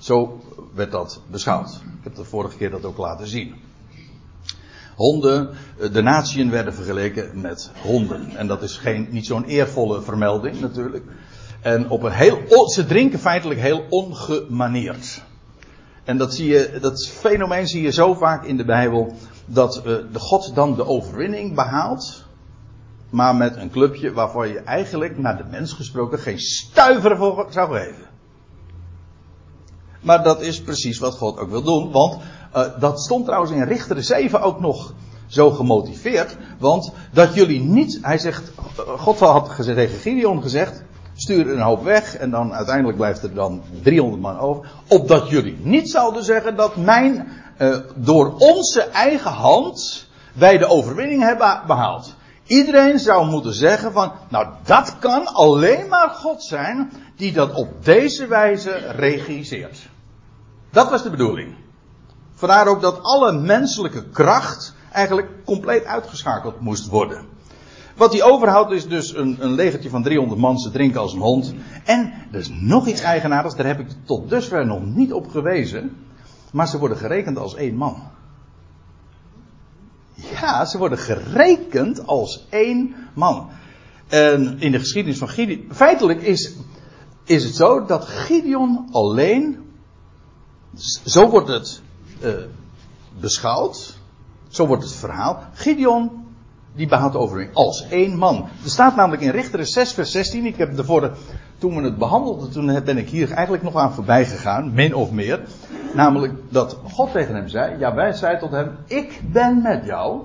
Zo 0.00 0.40
werd 0.74 0.90
dat 0.90 1.20
beschouwd. 1.30 1.68
Ik 1.68 2.04
heb 2.04 2.14
de 2.14 2.24
vorige 2.24 2.56
keer 2.56 2.70
dat 2.70 2.84
ook 2.84 2.96
laten 2.96 3.26
zien. 3.26 3.54
Honden, 4.96 5.50
de 5.92 6.02
natieën 6.02 6.50
werden 6.50 6.74
vergeleken 6.74 7.40
met 7.40 7.70
honden. 7.82 8.36
En 8.36 8.46
dat 8.46 8.62
is 8.62 8.76
geen, 8.76 9.08
niet 9.10 9.26
zo'n 9.26 9.44
eervolle 9.44 10.02
vermelding 10.02 10.60
natuurlijk. 10.60 11.04
En 11.60 11.90
op 11.90 12.02
een 12.02 12.12
heel, 12.12 12.70
ze 12.70 12.86
drinken 12.86 13.18
feitelijk 13.18 13.60
heel 13.60 13.86
ongemaneerd. 13.88 15.22
En 16.04 16.18
dat 16.18 16.34
zie 16.34 16.48
je, 16.48 16.78
dat 16.80 17.08
fenomeen 17.08 17.66
zie 17.66 17.82
je 17.82 17.92
zo 17.92 18.14
vaak 18.14 18.44
in 18.44 18.56
de 18.56 18.64
Bijbel, 18.64 19.14
dat 19.46 19.76
uh, 19.76 19.84
de 19.84 20.18
God 20.18 20.54
dan 20.54 20.74
de 20.74 20.86
overwinning 20.86 21.54
behaalt, 21.54 22.24
maar 23.10 23.36
met 23.36 23.56
een 23.56 23.70
clubje 23.70 24.12
waarvan 24.12 24.48
je 24.48 24.58
eigenlijk, 24.58 25.18
naar 25.18 25.36
de 25.36 25.44
mens 25.50 25.72
gesproken, 25.72 26.18
geen 26.18 26.38
stuiver 26.38 27.16
voor 27.16 27.46
zou 27.50 27.72
geven. 27.72 28.09
Maar 30.00 30.22
dat 30.22 30.40
is 30.40 30.62
precies 30.62 30.98
wat 30.98 31.14
God 31.14 31.38
ook 31.38 31.50
wil 31.50 31.62
doen, 31.62 31.90
want 31.90 32.16
uh, 32.56 32.64
dat 32.78 33.00
stond 33.00 33.24
trouwens 33.24 33.52
in 33.52 33.62
Richter 33.62 34.02
7 34.02 34.40
ook 34.40 34.60
nog 34.60 34.94
zo 35.26 35.50
gemotiveerd, 35.50 36.36
want 36.58 36.92
dat 37.12 37.34
jullie 37.34 37.60
niet, 37.60 37.98
hij 38.02 38.18
zegt, 38.18 38.52
God 38.96 39.18
had 39.18 39.48
gezegd, 39.48 39.76
tegen 39.76 39.98
Gideon 39.98 40.42
gezegd, 40.42 40.82
stuur 41.14 41.50
een 41.50 41.60
hoop 41.60 41.84
weg 41.84 42.16
en 42.16 42.30
dan 42.30 42.54
uiteindelijk 42.54 42.96
blijft 42.96 43.22
er 43.22 43.34
dan 43.34 43.62
300 43.82 44.22
man 44.22 44.38
over. 44.38 44.70
Opdat 44.88 45.28
jullie 45.28 45.58
niet 45.62 45.90
zouden 45.90 46.24
zeggen 46.24 46.56
dat 46.56 46.76
mijn, 46.76 47.28
uh, 47.58 47.76
door 47.94 48.34
onze 48.38 48.82
eigen 48.82 49.30
hand 49.30 50.06
wij 50.32 50.58
de 50.58 50.66
overwinning 50.66 51.22
hebben 51.22 51.62
behaald. 51.66 52.14
Iedereen 52.46 52.98
zou 52.98 53.26
moeten 53.26 53.54
zeggen 53.54 53.92
van, 53.92 54.12
nou 54.28 54.46
dat 54.64 54.98
kan 54.98 55.26
alleen 55.26 55.88
maar 55.88 56.08
God 56.08 56.42
zijn 56.42 56.92
die 57.16 57.32
dat 57.32 57.54
op 57.54 57.84
deze 57.84 58.26
wijze 58.26 58.70
regisseert. 58.96 59.78
Dat 60.70 60.90
was 60.90 61.02
de 61.02 61.10
bedoeling. 61.10 61.54
Vandaar 62.32 62.66
ook 62.66 62.80
dat 62.80 63.02
alle 63.02 63.32
menselijke 63.32 64.08
kracht 64.08 64.74
eigenlijk 64.92 65.28
compleet 65.44 65.84
uitgeschakeld 65.84 66.60
moest 66.60 66.86
worden. 66.86 67.24
Wat 67.96 68.12
hij 68.12 68.22
overhoudt 68.22 68.72
is 68.72 68.88
dus 68.88 69.14
een, 69.14 69.36
een 69.40 69.52
legertje 69.52 69.90
van 69.90 70.02
300 70.02 70.40
man, 70.40 70.58
ze 70.58 70.70
drinken 70.70 71.00
als 71.00 71.12
een 71.12 71.20
hond. 71.20 71.54
En 71.84 72.12
er 72.32 72.38
is 72.38 72.48
nog 72.48 72.86
iets 72.86 73.00
eigenaardigs, 73.00 73.56
daar 73.56 73.66
heb 73.66 73.80
ik 73.80 73.88
tot 74.04 74.28
dusver 74.28 74.66
nog 74.66 74.84
niet 74.84 75.12
op 75.12 75.28
gewezen. 75.28 75.96
Maar 76.52 76.68
ze 76.68 76.78
worden 76.78 76.96
gerekend 76.96 77.38
als 77.38 77.54
één 77.54 77.74
man. 77.74 78.02
Ja, 80.14 80.64
ze 80.64 80.78
worden 80.78 80.98
gerekend 80.98 82.06
als 82.06 82.46
één 82.50 82.94
man. 83.14 83.48
En 84.08 84.60
in 84.60 84.72
de 84.72 84.78
geschiedenis 84.78 85.18
van 85.18 85.28
Gideon. 85.28 85.64
Feitelijk 85.70 86.22
is, 86.22 86.56
is 87.24 87.44
het 87.44 87.54
zo 87.54 87.84
dat 87.84 88.04
Gideon 88.04 88.88
alleen. 88.92 89.69
Zo 91.04 91.28
wordt 91.28 91.48
het 91.48 91.80
uh, 92.22 92.30
beschouwd. 93.20 93.98
Zo 94.48 94.66
wordt 94.66 94.82
het 94.82 94.92
verhaal. 94.92 95.42
Gideon 95.54 96.20
die 96.74 96.86
de 96.86 97.18
overwinning 97.18 97.56
als 97.56 97.86
één 97.88 98.16
man. 98.16 98.48
Er 98.64 98.70
staat 98.70 98.96
namelijk 98.96 99.22
in 99.22 99.30
Richteren 99.30 99.66
6 99.66 99.92
vers 99.92 100.10
16. 100.10 100.46
Ik 100.46 100.56
heb 100.56 100.78
ervoor, 100.78 101.16
toen 101.58 101.76
we 101.76 101.82
het 101.82 101.98
behandelden, 101.98 102.50
toen 102.50 102.82
ben 102.84 102.98
ik 102.98 103.08
hier 103.08 103.32
eigenlijk 103.32 103.62
nog 103.62 103.76
aan 103.76 103.92
voorbij 103.92 104.26
gegaan, 104.26 104.74
min 104.74 104.94
of 104.94 105.10
meer. 105.10 105.40
Namelijk 105.94 106.34
dat 106.48 106.78
God 106.92 107.12
tegen 107.12 107.34
hem 107.34 107.48
zei, 107.48 107.78
ja 107.78 107.94
wij 107.94 108.12
zei 108.12 108.38
tot 108.38 108.50
hem, 108.50 108.76
ik 108.86 109.20
ben 109.32 109.62
met 109.62 109.84
jou 109.84 110.20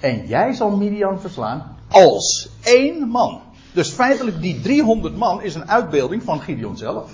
en 0.00 0.26
jij 0.26 0.52
zal 0.52 0.76
Midian 0.76 1.20
verslaan 1.20 1.76
als 1.88 2.48
één 2.62 3.08
man. 3.08 3.40
Dus 3.72 3.90
feitelijk 3.90 4.40
die 4.40 4.60
300 4.60 5.16
man 5.16 5.42
is 5.42 5.54
een 5.54 5.70
uitbeelding 5.70 6.22
van 6.22 6.40
Gideon 6.40 6.76
zelf. 6.76 7.10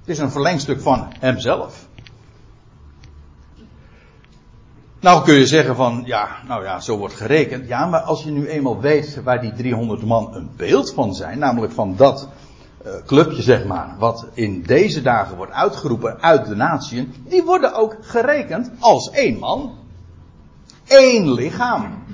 Het 0.00 0.08
is 0.08 0.18
een 0.18 0.30
verlengstuk 0.30 0.80
van 0.80 1.08
hemzelf. 1.18 1.88
Nou 5.06 5.24
kun 5.24 5.34
je 5.34 5.46
zeggen 5.46 5.76
van, 5.76 6.02
ja, 6.04 6.28
nou 6.46 6.64
ja, 6.64 6.80
zo 6.80 6.98
wordt 6.98 7.14
gerekend. 7.14 7.68
Ja, 7.68 7.86
maar 7.86 8.00
als 8.00 8.22
je 8.22 8.30
nu 8.30 8.48
eenmaal 8.48 8.80
weet 8.80 9.20
waar 9.24 9.40
die 9.40 9.52
300 9.52 10.04
man 10.04 10.34
een 10.34 10.50
beeld 10.56 10.92
van 10.92 11.14
zijn, 11.14 11.38
namelijk 11.38 11.72
van 11.72 11.94
dat 11.96 12.28
clubje, 13.06 13.42
zeg 13.42 13.64
maar, 13.64 13.94
wat 13.98 14.26
in 14.34 14.62
deze 14.62 15.02
dagen 15.02 15.36
wordt 15.36 15.52
uitgeroepen 15.52 16.22
uit 16.22 16.46
de 16.46 16.54
natieën, 16.54 17.14
die 17.28 17.44
worden 17.44 17.74
ook 17.74 17.96
gerekend 18.00 18.70
als 18.78 19.10
één 19.10 19.38
man. 19.38 19.74
één 20.86 21.32
lichaam. 21.32 22.04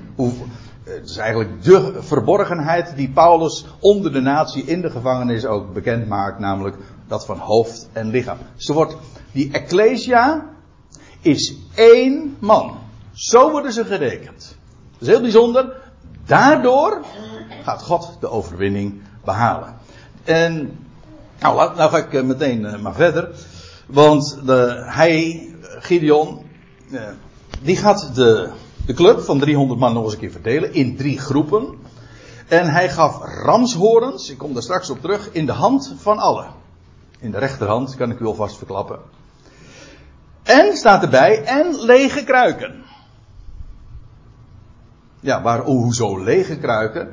Het 0.83 1.09
is 1.09 1.17
eigenlijk 1.17 1.63
de 1.63 1.93
verborgenheid 1.99 2.95
die 2.95 3.09
Paulus 3.09 3.65
onder 3.79 4.13
de 4.13 4.21
natie 4.21 4.63
in 4.63 4.81
de 4.81 4.89
gevangenis 4.89 5.45
ook 5.45 5.73
bekend 5.73 6.07
maakt, 6.07 6.39
namelijk 6.39 6.77
dat 7.07 7.25
van 7.25 7.37
hoofd 7.37 7.89
en 7.93 8.09
lichaam. 8.09 8.37
Ze 8.55 8.73
wordt, 8.73 8.97
die 9.31 9.51
ecclesia 9.51 10.45
is 11.21 11.55
één 11.75 12.37
man. 12.39 12.81
Zo 13.13 13.51
worden 13.51 13.73
ze 13.73 13.85
gerekend. 13.85 14.57
Dat 14.91 15.01
is 15.01 15.07
heel 15.07 15.21
bijzonder. 15.21 15.75
Daardoor 16.25 17.05
gaat 17.63 17.83
God 17.83 18.17
de 18.19 18.29
overwinning 18.29 19.01
behalen. 19.23 19.75
En 20.23 20.77
nou, 21.39 21.75
nou 21.75 21.89
ga 21.89 21.97
ik 21.97 22.13
eh, 22.13 22.23
meteen 22.23 22.65
eh, 22.65 22.79
maar 22.79 22.95
verder. 22.95 23.29
Want 23.85 24.39
de, 24.45 24.83
hij, 24.85 25.47
Gideon, 25.79 26.45
eh, 26.91 27.01
die 27.61 27.75
gaat 27.75 28.15
de, 28.15 28.49
de 28.85 28.93
club 28.93 29.19
van 29.19 29.39
300 29.39 29.79
man 29.79 29.93
nog 29.93 30.03
eens 30.03 30.13
een 30.13 30.19
keer 30.19 30.31
verdelen 30.31 30.73
in 30.73 30.97
drie 30.97 31.19
groepen. 31.19 31.77
En 32.47 32.69
hij 32.69 32.89
gaf 32.89 33.17
ramshorens, 33.43 34.29
ik 34.29 34.37
kom 34.37 34.53
daar 34.53 34.63
straks 34.63 34.89
op 34.89 35.01
terug, 35.01 35.29
in 35.31 35.45
de 35.45 35.51
hand 35.51 35.95
van 35.97 36.17
allen. 36.17 36.47
In 37.19 37.31
de 37.31 37.37
rechterhand, 37.37 37.95
kan 37.95 38.11
ik 38.11 38.19
u 38.19 38.25
alvast 38.25 38.57
verklappen. 38.57 38.99
En 40.43 40.77
staat 40.77 41.03
erbij, 41.03 41.43
en 41.43 41.83
lege 41.83 42.23
kruiken. 42.23 42.83
Ja, 45.23 45.41
waar, 45.41 45.59
hoezo 45.59 46.23
lege 46.23 46.57
kruiken? 46.57 47.09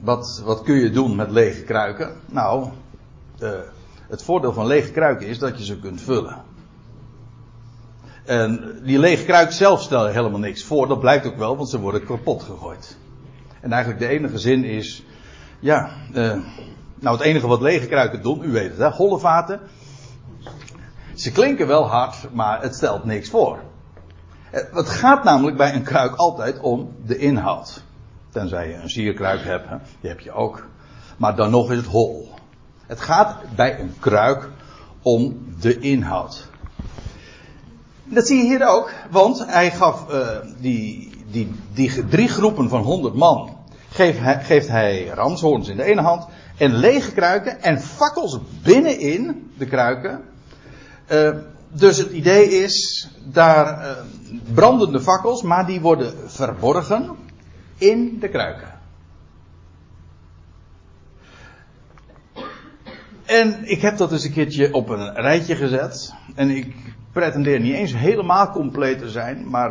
Wat, 0.00 0.42
wat 0.44 0.62
kun 0.62 0.74
je 0.74 0.90
doen 0.90 1.16
met 1.16 1.30
lege 1.30 1.62
kruiken? 1.62 2.16
Nou, 2.26 2.68
uh, 3.42 3.50
het 4.08 4.22
voordeel 4.22 4.52
van 4.52 4.66
lege 4.66 4.90
kruiken 4.90 5.26
is 5.26 5.38
dat 5.38 5.58
je 5.58 5.64
ze 5.64 5.78
kunt 5.78 6.00
vullen. 6.00 6.42
En 8.24 8.78
die 8.82 8.98
lege 8.98 9.24
kruik 9.24 9.52
zelf 9.52 9.82
stelt 9.82 10.12
helemaal 10.12 10.38
niks 10.38 10.64
voor. 10.64 10.88
Dat 10.88 11.00
blijkt 11.00 11.26
ook 11.26 11.36
wel, 11.36 11.56
want 11.56 11.68
ze 11.68 11.80
worden 11.80 12.04
kapot 12.04 12.42
gegooid. 12.42 12.96
En 13.60 13.72
eigenlijk 13.72 14.02
de 14.02 14.08
enige 14.08 14.38
zin 14.38 14.64
is, 14.64 15.04
ja, 15.60 15.90
uh, 16.14 16.36
nou 17.00 17.16
het 17.16 17.26
enige 17.26 17.46
wat 17.46 17.60
lege 17.60 17.86
kruiken 17.86 18.22
doen, 18.22 18.44
u 18.44 18.52
weet 18.52 18.70
het 18.70 18.78
hè, 18.78 18.90
holle 18.90 19.18
vaten. 19.18 19.60
Ze 21.14 21.32
klinken 21.32 21.66
wel 21.66 21.88
hard, 21.88 22.28
maar 22.32 22.62
het 22.62 22.74
stelt 22.74 23.04
niks 23.04 23.30
voor. 23.30 23.58
Het 24.54 24.88
gaat 24.88 25.24
namelijk 25.24 25.56
bij 25.56 25.74
een 25.74 25.82
kruik 25.82 26.14
altijd 26.14 26.60
om 26.60 26.94
de 27.06 27.18
inhoud. 27.18 27.82
Tenzij 28.30 28.68
je 28.68 28.74
een 28.74 28.90
sierkruik 28.90 29.44
hebt, 29.44 29.68
die 30.00 30.10
heb 30.10 30.20
je 30.20 30.32
ook. 30.32 30.66
Maar 31.16 31.36
dan 31.36 31.50
nog 31.50 31.70
is 31.70 31.76
het 31.76 31.86
hol. 31.86 32.34
Het 32.86 33.00
gaat 33.00 33.36
bij 33.56 33.80
een 33.80 33.94
kruik 33.98 34.48
om 35.02 35.54
de 35.60 35.78
inhoud. 35.78 36.48
Dat 38.04 38.26
zie 38.26 38.36
je 38.36 38.44
hier 38.44 38.68
ook, 38.68 38.92
want 39.10 39.46
hij 39.46 39.70
gaf 39.70 40.12
uh, 40.12 40.28
die, 40.60 41.10
die, 41.30 41.54
die 41.72 42.06
drie 42.08 42.28
groepen 42.28 42.68
van 42.68 42.82
100 42.82 43.14
man. 43.14 43.56
Geeft 43.88 44.18
hij, 44.18 44.44
geeft 44.44 44.68
hij 44.68 44.98
in 45.68 45.76
de 45.76 45.84
ene 45.84 46.00
hand 46.00 46.26
en 46.56 46.74
lege 46.74 47.12
kruiken 47.12 47.62
en 47.62 47.80
fakkels 47.80 48.38
binnenin 48.62 49.52
de 49.58 49.66
kruiken. 49.66 50.20
Uh, 51.12 51.30
dus 51.74 51.98
het 51.98 52.10
idee 52.10 52.48
is 52.48 53.08
daar 53.24 53.80
uh, 53.80 53.90
brandende 54.54 55.00
fakkels, 55.00 55.42
maar 55.42 55.66
die 55.66 55.80
worden 55.80 56.30
verborgen 56.30 57.10
in 57.78 58.18
de 58.20 58.28
kruiken. 58.28 58.72
En 63.24 63.70
ik 63.70 63.80
heb 63.80 63.96
dat 63.96 64.12
eens 64.12 64.24
een 64.24 64.32
keertje 64.32 64.72
op 64.72 64.88
een 64.88 65.14
rijtje 65.14 65.56
gezet. 65.56 66.14
En 66.34 66.50
ik 66.50 66.74
pretendeer 67.12 67.60
niet 67.60 67.74
eens 67.74 67.94
helemaal 67.94 68.50
compleet 68.50 68.98
te 68.98 69.10
zijn, 69.10 69.50
maar 69.50 69.70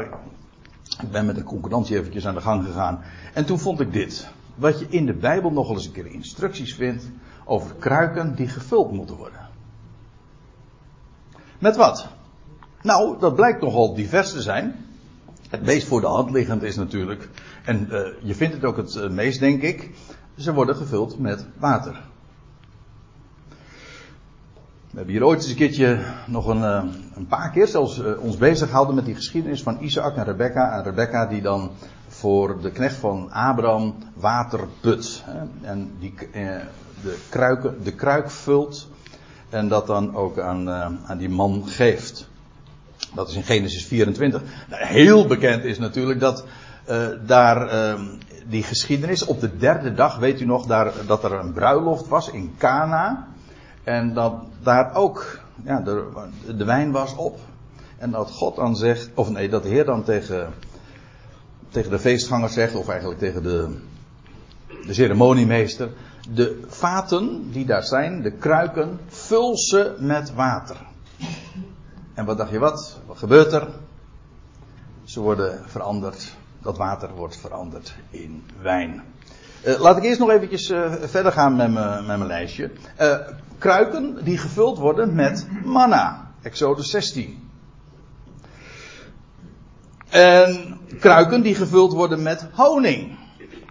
ik 1.02 1.12
ben 1.12 1.26
met 1.26 1.38
een 1.38 1.44
concurrentie 1.44 1.98
eventjes 1.98 2.28
aan 2.28 2.34
de 2.34 2.42
gang 2.42 2.66
gegaan. 2.66 3.04
En 3.34 3.46
toen 3.46 3.60
vond 3.60 3.80
ik 3.80 3.94
dit. 3.94 4.28
Wat 4.56 4.80
je 4.80 4.86
in 4.90 5.06
de 5.06 5.14
Bijbel 5.14 5.52
nogal 5.52 5.76
eens 5.76 5.86
een 5.86 5.92
keer 5.92 6.12
instructies 6.12 6.76
vindt 6.76 7.04
over 7.46 7.76
kruiken 7.80 8.36
die 8.36 8.48
gevuld 8.48 8.92
moeten 8.92 9.16
worden. 9.16 9.43
Met 11.64 11.76
wat? 11.76 12.08
Nou, 12.82 13.20
dat 13.20 13.36
blijkt 13.36 13.62
nogal 13.62 13.96
divers 13.96 14.32
te 14.32 14.42
zijn. 14.42 14.86
Het 15.50 15.66
meest 15.66 15.88
voor 15.88 16.02
de 16.02 16.08
hand 16.08 16.32
liggend 16.32 16.64
is 16.64 16.76
natuurlijk, 16.76 17.30
en 17.66 17.88
uh, 17.92 18.08
je 18.22 18.36
vindt 18.36 18.54
het 18.54 18.64
ook 18.64 18.78
het 18.78 18.96
uh, 18.96 19.10
meest 19.10 19.40
denk 19.40 19.62
ik, 19.62 19.92
ze 20.38 20.54
worden 20.54 20.76
gevuld 20.76 21.20
met 21.20 21.46
water. 21.58 22.02
We 24.90 24.98
hebben 24.98 25.14
hier 25.14 25.26
ooit 25.26 25.40
eens 25.40 25.50
een 25.50 25.56
keertje 25.56 26.00
nog 26.28 26.48
een, 26.48 26.62
uh, 26.62 26.84
een 27.16 27.28
paar 27.28 27.52
keer 27.52 27.68
zelfs 27.68 28.02
ons 28.20 28.38
bezig 28.38 28.68
gehouden 28.68 28.96
met 28.96 29.06
die 29.06 29.16
geschiedenis 29.16 29.64
van 29.64 29.78
Isaac 29.82 30.16
en 30.16 30.24
Rebecca. 30.24 30.78
En 30.78 30.84
Rebecca 30.84 31.26
die 31.26 31.42
dan 31.42 31.72
voor 32.08 32.62
de 32.62 32.72
knecht 32.72 32.96
van 32.96 33.32
Abraham 33.32 33.96
water 34.14 34.68
put. 34.82 35.24
Hè, 35.26 35.68
en 35.68 35.92
die 36.00 36.14
de, 37.02 37.18
kruiken, 37.30 37.84
de 37.84 37.94
kruik 37.94 38.30
vult 38.30 38.92
en 39.54 39.68
dat 39.68 39.88
dan 39.88 40.16
ook 40.16 40.40
aan, 40.40 40.70
aan 41.06 41.18
die 41.18 41.30
man 41.30 41.64
geeft. 41.68 42.28
Dat 43.14 43.30
is 43.30 43.36
in 43.36 43.44
Genesis 43.44 43.86
24. 43.86 44.42
Nou, 44.70 44.86
heel 44.86 45.28
bekend 45.28 45.64
is 45.64 45.80
natuurlijk 45.80 46.20
dat 46.20 46.46
uh, 46.90 47.08
daar 47.26 47.74
uh, 47.74 48.02
die 48.48 48.64
geschiedenis 48.64 49.26
op 49.26 49.40
de 49.40 49.58
derde 49.58 49.94
dag, 49.94 50.18
weet 50.18 50.42
u 50.42 50.46
nog, 50.46 50.66
daar, 50.66 50.92
dat 51.08 51.24
er 51.24 51.32
een 51.32 51.54
bruiloft 51.54 52.08
was 52.08 52.30
in 52.30 52.54
Cana. 52.58 53.28
En 53.84 54.14
dat 54.14 54.34
daar 54.62 54.96
ook 54.96 55.40
ja, 55.64 55.80
de, 55.80 56.06
de 56.58 56.66
wijn 56.66 56.92
was 56.92 57.16
op. 57.16 57.40
En 57.98 58.12
dat 58.12 58.32
God 58.32 58.56
dan 58.56 58.76
zegt, 58.76 59.10
of 59.14 59.30
nee, 59.30 59.50
dat 59.50 59.64
de 59.64 59.70
Heer 59.70 59.86
dan 59.86 60.04
tegen, 60.04 60.54
tegen 61.70 61.92
de 61.92 62.00
feestgangers 62.00 62.54
zegt, 62.54 62.76
of 62.76 62.88
eigenlijk 62.88 63.20
tegen 63.20 63.44
de, 63.44 63.78
de 64.86 64.94
ceremoniemeester. 64.94 65.90
De 66.34 66.62
vaten 66.68 67.52
die 67.52 67.66
daar 67.66 67.84
zijn, 67.84 68.22
de 68.22 68.32
kruiken, 68.32 69.00
vul 69.26 69.58
ze 69.58 69.96
met 70.00 70.34
water. 70.34 70.78
En 72.14 72.26
wat 72.26 72.38
dacht 72.38 72.52
je 72.52 72.60
wat? 72.60 73.00
Wat 73.06 73.18
gebeurt 73.18 73.54
er? 73.54 73.68
Ze 75.04 75.20
worden 75.20 75.64
veranderd. 75.66 76.36
Dat 76.62 76.78
water 76.78 77.10
wordt 77.16 77.38
veranderd 77.38 77.96
in 78.10 78.44
wijn. 78.62 79.04
Uh, 79.66 79.80
laat 79.80 79.98
ik 79.98 80.04
eerst 80.04 80.20
nog 80.20 80.30
eventjes 80.30 80.70
uh, 80.70 80.94
verder 81.02 81.32
gaan 81.32 81.56
met 81.56 81.72
mijn 82.06 82.26
lijstje. 82.26 82.72
Uh, 83.02 83.18
kruiken 83.58 84.24
die 84.24 84.38
gevuld 84.38 84.78
worden 84.78 85.16
met 85.16 85.48
manna. 85.64 86.32
Exodus 86.42 86.90
16. 86.90 87.50
En 90.10 90.78
kruiken 91.00 91.42
die 91.42 91.56
gevuld 91.56 91.94
worden 91.94 92.22
met 92.22 92.48
honing. 92.52 93.18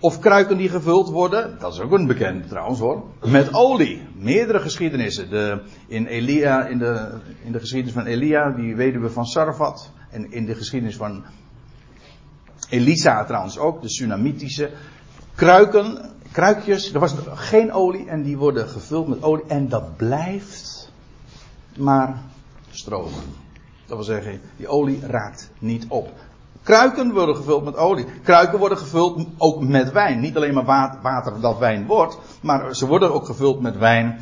Of 0.03 0.19
kruiken 0.19 0.57
die 0.57 0.69
gevuld 0.69 1.09
worden, 1.09 1.59
dat 1.59 1.73
is 1.73 1.81
ook 1.81 1.93
een 1.93 2.07
bekend 2.07 2.49
trouwens 2.49 2.79
hoor, 2.79 3.03
met 3.25 3.55
olie. 3.55 4.03
Meerdere 4.15 4.61
geschiedenissen. 4.61 5.31
De, 5.31 5.63
in, 5.87 6.07
Elia, 6.07 6.67
in, 6.67 6.79
de, 6.79 7.21
in 7.45 7.53
de 7.53 7.61
geschiedenis 7.61 7.95
van 7.95 8.07
Elia, 8.07 8.51
die 8.51 8.77
weduwe 8.77 9.11
van 9.11 9.27
Sarfat. 9.27 9.91
En 10.11 10.33
in 10.33 10.47
de 10.47 10.55
geschiedenis 10.55 10.97
van 10.97 11.25
Elisa 12.69 13.25
trouwens 13.25 13.59
ook, 13.59 13.83
de 13.83 13.89
Tsunamitische. 13.89 14.71
Kruiken, 15.35 16.11
kruikjes, 16.33 16.93
er 16.93 17.01
was 17.01 17.15
geen 17.35 17.73
olie 17.73 18.09
en 18.09 18.23
die 18.23 18.37
worden 18.37 18.69
gevuld 18.69 19.09
met 19.09 19.23
olie. 19.23 19.45
En 19.47 19.69
dat 19.69 19.97
blijft 19.97 20.93
maar 21.77 22.23
stromen. 22.71 23.21
Dat 23.87 23.97
wil 23.97 24.07
zeggen, 24.07 24.41
die 24.57 24.69
olie 24.69 25.01
raakt 25.07 25.51
niet 25.59 25.85
op. 25.89 26.11
Kruiken 26.63 27.13
worden 27.13 27.37
gevuld 27.37 27.65
met 27.65 27.77
olie. 27.77 28.07
Kruiken 28.23 28.59
worden 28.59 28.79
gevuld 28.79 29.27
ook 29.39 29.63
met 29.63 29.93
wijn. 29.93 30.21
Niet 30.21 30.37
alleen 30.37 30.55
maar 30.55 30.99
water 31.03 31.41
dat 31.41 31.59
wijn 31.59 31.87
wordt, 31.87 32.19
maar 32.43 32.75
ze 32.75 32.87
worden 32.87 33.15
ook 33.15 33.27
gevuld 33.27 33.61
met 33.61 33.79
wijn. 33.79 34.21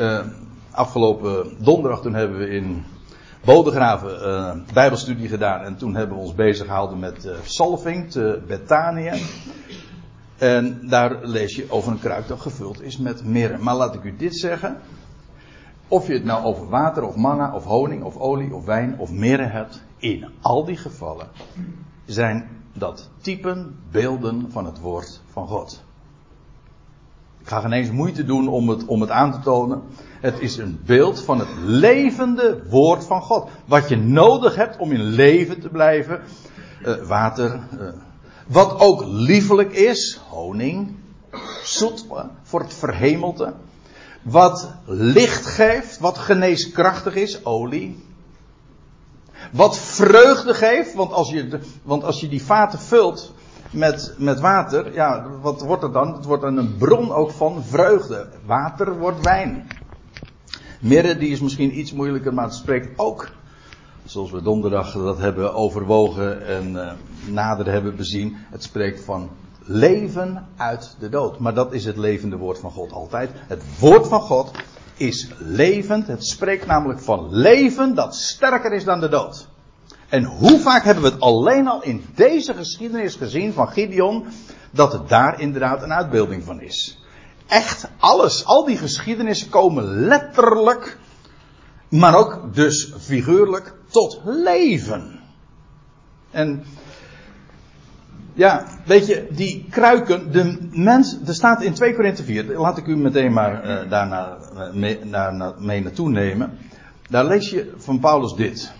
Uh, 0.00 0.20
afgelopen 0.70 1.56
donderdag 1.58 2.00
toen 2.00 2.14
hebben 2.14 2.38
we 2.38 2.48
in 2.48 2.84
Bodegraven 3.44 4.28
uh, 4.28 4.72
bijbelstudie 4.72 5.28
gedaan. 5.28 5.64
En 5.64 5.76
toen 5.76 5.94
hebben 5.94 6.16
we 6.16 6.22
ons 6.22 6.34
bezig 6.34 6.66
gehouden 6.66 6.98
met 6.98 7.24
uh, 7.24 7.32
salving 7.44 8.10
te 8.10 8.42
Betanië. 8.46 9.12
En 10.38 10.88
daar 10.88 11.18
lees 11.22 11.56
je 11.56 11.66
over 11.68 11.92
een 11.92 12.00
kruik 12.00 12.28
dat 12.28 12.40
gevuld 12.40 12.82
is 12.82 12.98
met 12.98 13.24
mirre. 13.24 13.58
Maar 13.58 13.74
laat 13.74 13.94
ik 13.94 14.04
u 14.04 14.16
dit 14.16 14.36
zeggen. 14.36 14.76
Of 15.88 16.06
je 16.06 16.12
het 16.12 16.24
nou 16.24 16.44
over 16.44 16.68
water 16.68 17.02
of 17.02 17.16
manna 17.16 17.54
of 17.54 17.64
honing 17.64 18.02
of 18.02 18.16
olie 18.16 18.54
of 18.54 18.64
wijn 18.64 18.98
of 18.98 19.10
mirre 19.10 19.46
hebt. 19.46 19.82
In 20.02 20.28
al 20.40 20.64
die 20.64 20.76
gevallen 20.76 21.28
zijn 22.04 22.48
dat 22.72 23.10
typen, 23.20 23.78
beelden 23.90 24.50
van 24.50 24.64
het 24.64 24.80
woord 24.80 25.20
van 25.30 25.46
God. 25.46 25.82
Ik 27.40 27.48
ga 27.48 27.60
geen 27.60 27.72
eens 27.72 27.90
moeite 27.90 28.24
doen 28.24 28.48
om 28.48 28.68
het, 28.68 28.84
om 28.84 29.00
het 29.00 29.10
aan 29.10 29.32
te 29.32 29.38
tonen. 29.38 29.82
Het 30.20 30.40
is 30.40 30.56
een 30.56 30.80
beeld 30.86 31.20
van 31.20 31.38
het 31.38 31.48
levende 31.64 32.62
woord 32.68 33.04
van 33.04 33.22
God. 33.22 33.50
Wat 33.64 33.88
je 33.88 33.96
nodig 33.96 34.54
hebt 34.54 34.76
om 34.76 34.92
in 34.92 35.02
leven 35.02 35.60
te 35.60 35.68
blijven. 35.68 36.20
Uh, 36.84 36.94
water. 36.94 37.60
Uh, 37.80 37.88
wat 38.46 38.80
ook 38.80 39.04
liefelijk 39.04 39.72
is. 39.72 40.20
Honing. 40.28 40.96
Zoet 41.64 42.06
voor 42.42 42.60
het 42.60 42.74
verhemelte. 42.74 43.54
Wat 44.22 44.74
licht 44.86 45.46
geeft, 45.46 45.98
wat 45.98 46.18
geneeskrachtig 46.18 47.14
is, 47.14 47.44
olie. 47.44 48.10
Wat 49.52 49.78
vreugde 49.78 50.54
geeft, 50.54 50.94
want 50.94 51.12
als 51.12 51.30
je, 51.30 51.58
want 51.82 52.04
als 52.04 52.20
je 52.20 52.28
die 52.28 52.42
vaten 52.42 52.78
vult 52.78 53.32
met, 53.70 54.14
met 54.18 54.40
water, 54.40 54.94
ja, 54.94 55.26
wat 55.40 55.60
wordt 55.60 55.82
er 55.82 55.92
dan? 55.92 56.14
Het 56.14 56.24
wordt 56.24 56.42
dan 56.42 56.56
een 56.56 56.76
bron 56.76 57.12
ook 57.12 57.30
van 57.30 57.64
vreugde. 57.64 58.28
Water 58.46 58.98
wordt 58.98 59.20
wijn. 59.20 59.66
Mirre, 60.80 61.16
die 61.16 61.30
is 61.30 61.40
misschien 61.40 61.78
iets 61.78 61.92
moeilijker, 61.92 62.34
maar 62.34 62.44
het 62.44 62.54
spreekt 62.54 62.98
ook, 62.98 63.30
zoals 64.04 64.30
we 64.30 64.42
donderdag 64.42 64.92
dat 64.92 65.18
hebben 65.18 65.54
overwogen 65.54 66.46
en 66.46 66.72
uh, 66.72 66.92
nader 67.26 67.66
hebben 67.66 67.96
bezien, 67.96 68.36
het 68.50 68.62
spreekt 68.62 69.04
van 69.04 69.30
leven 69.64 70.46
uit 70.56 70.96
de 70.98 71.08
dood. 71.08 71.38
Maar 71.38 71.54
dat 71.54 71.72
is 71.72 71.84
het 71.84 71.96
levende 71.96 72.36
woord 72.36 72.58
van 72.58 72.70
God 72.70 72.92
altijd. 72.92 73.30
Het 73.34 73.62
woord 73.78 74.08
van 74.08 74.20
God 74.20 74.50
is 75.02 75.28
levend. 75.38 76.06
Het 76.06 76.26
spreekt 76.26 76.66
namelijk 76.66 77.00
van 77.00 77.28
leven 77.30 77.94
dat 77.94 78.14
sterker 78.14 78.72
is 78.72 78.84
dan 78.84 79.00
de 79.00 79.08
dood. 79.08 79.48
En 80.08 80.24
hoe 80.24 80.58
vaak 80.58 80.84
hebben 80.84 81.04
we 81.04 81.10
het 81.10 81.20
alleen 81.20 81.68
al 81.68 81.82
in 81.82 82.04
deze 82.14 82.54
geschiedenis 82.54 83.14
gezien 83.14 83.52
van 83.52 83.68
Gideon, 83.68 84.26
dat 84.70 84.92
het 84.92 85.08
daar 85.08 85.40
inderdaad 85.40 85.82
een 85.82 85.92
uitbeelding 85.92 86.44
van 86.44 86.60
is. 86.60 86.98
Echt 87.46 87.88
alles, 87.98 88.44
al 88.44 88.64
die 88.64 88.76
geschiedenissen 88.76 89.48
komen 89.48 89.84
letterlijk, 89.84 90.98
maar 91.88 92.14
ook 92.14 92.54
dus 92.54 92.92
figuurlijk 92.98 93.74
tot 93.90 94.20
leven. 94.24 95.20
En 96.30 96.64
ja, 98.34 98.64
weet 98.84 99.06
je, 99.06 99.26
die 99.30 99.66
kruiken, 99.70 100.32
de 100.32 100.68
mens, 100.70 101.18
er 101.26 101.34
staat 101.34 101.62
in 101.62 101.74
2 101.74 101.94
Korinthe 101.94 102.22
4, 102.22 102.44
laat 102.58 102.78
ik 102.78 102.86
u 102.86 102.96
meteen 102.96 103.32
maar 103.32 103.66
uh, 103.66 103.90
daarna 103.90 104.36
mee, 104.72 105.04
naar, 105.04 105.54
mee 105.58 105.82
naartoe 105.82 106.08
nemen. 106.08 106.58
Daar 107.08 107.24
lees 107.24 107.50
je 107.50 107.72
van 107.76 107.98
Paulus 107.98 108.34
dit. 108.34 108.72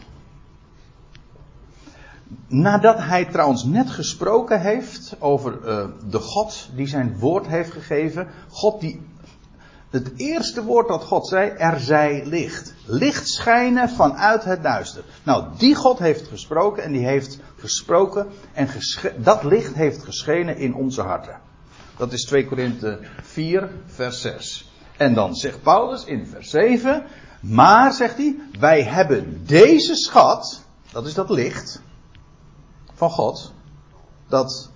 Nadat 2.46 2.98
hij 2.98 3.24
trouwens 3.24 3.64
net 3.64 3.90
gesproken 3.90 4.60
heeft 4.60 5.16
over 5.18 5.58
uh, 5.64 5.84
de 6.10 6.18
God 6.18 6.70
die 6.74 6.86
zijn 6.86 7.18
woord 7.18 7.46
heeft 7.46 7.70
gegeven. 7.70 8.28
God 8.48 8.80
die. 8.80 9.00
Het 9.92 10.12
eerste 10.16 10.64
woord 10.64 10.88
dat 10.88 11.04
God 11.04 11.28
zei, 11.28 11.50
er 11.50 11.80
zij 11.80 12.26
licht. 12.26 12.74
Licht 12.86 13.28
schijnen 13.28 13.88
vanuit 13.88 14.44
het 14.44 14.62
duister. 14.62 15.04
Nou, 15.22 15.46
die 15.58 15.74
God 15.74 15.98
heeft 15.98 16.28
gesproken 16.28 16.82
en 16.82 16.92
die 16.92 17.06
heeft 17.06 17.38
gesproken 17.56 18.28
en 18.52 18.68
dat 19.16 19.44
licht 19.44 19.74
heeft 19.74 20.04
geschenen 20.04 20.56
in 20.56 20.74
onze 20.74 21.02
harten. 21.02 21.40
Dat 21.96 22.12
is 22.12 22.24
2 22.24 22.46
Korinthe 22.46 22.98
4, 23.22 23.70
vers 23.86 24.20
6. 24.20 24.72
En 24.96 25.14
dan 25.14 25.34
zegt 25.34 25.62
Paulus 25.62 26.04
in 26.04 26.26
vers 26.26 26.50
7, 26.50 27.04
maar 27.40 27.92
zegt 27.92 28.16
hij, 28.16 28.36
wij 28.58 28.82
hebben 28.82 29.46
deze 29.46 29.94
schat, 29.94 30.62
dat 30.92 31.06
is 31.06 31.14
dat 31.14 31.30
licht, 31.30 31.82
van 32.94 33.10
God. 33.10 33.52
Dat 34.28 34.70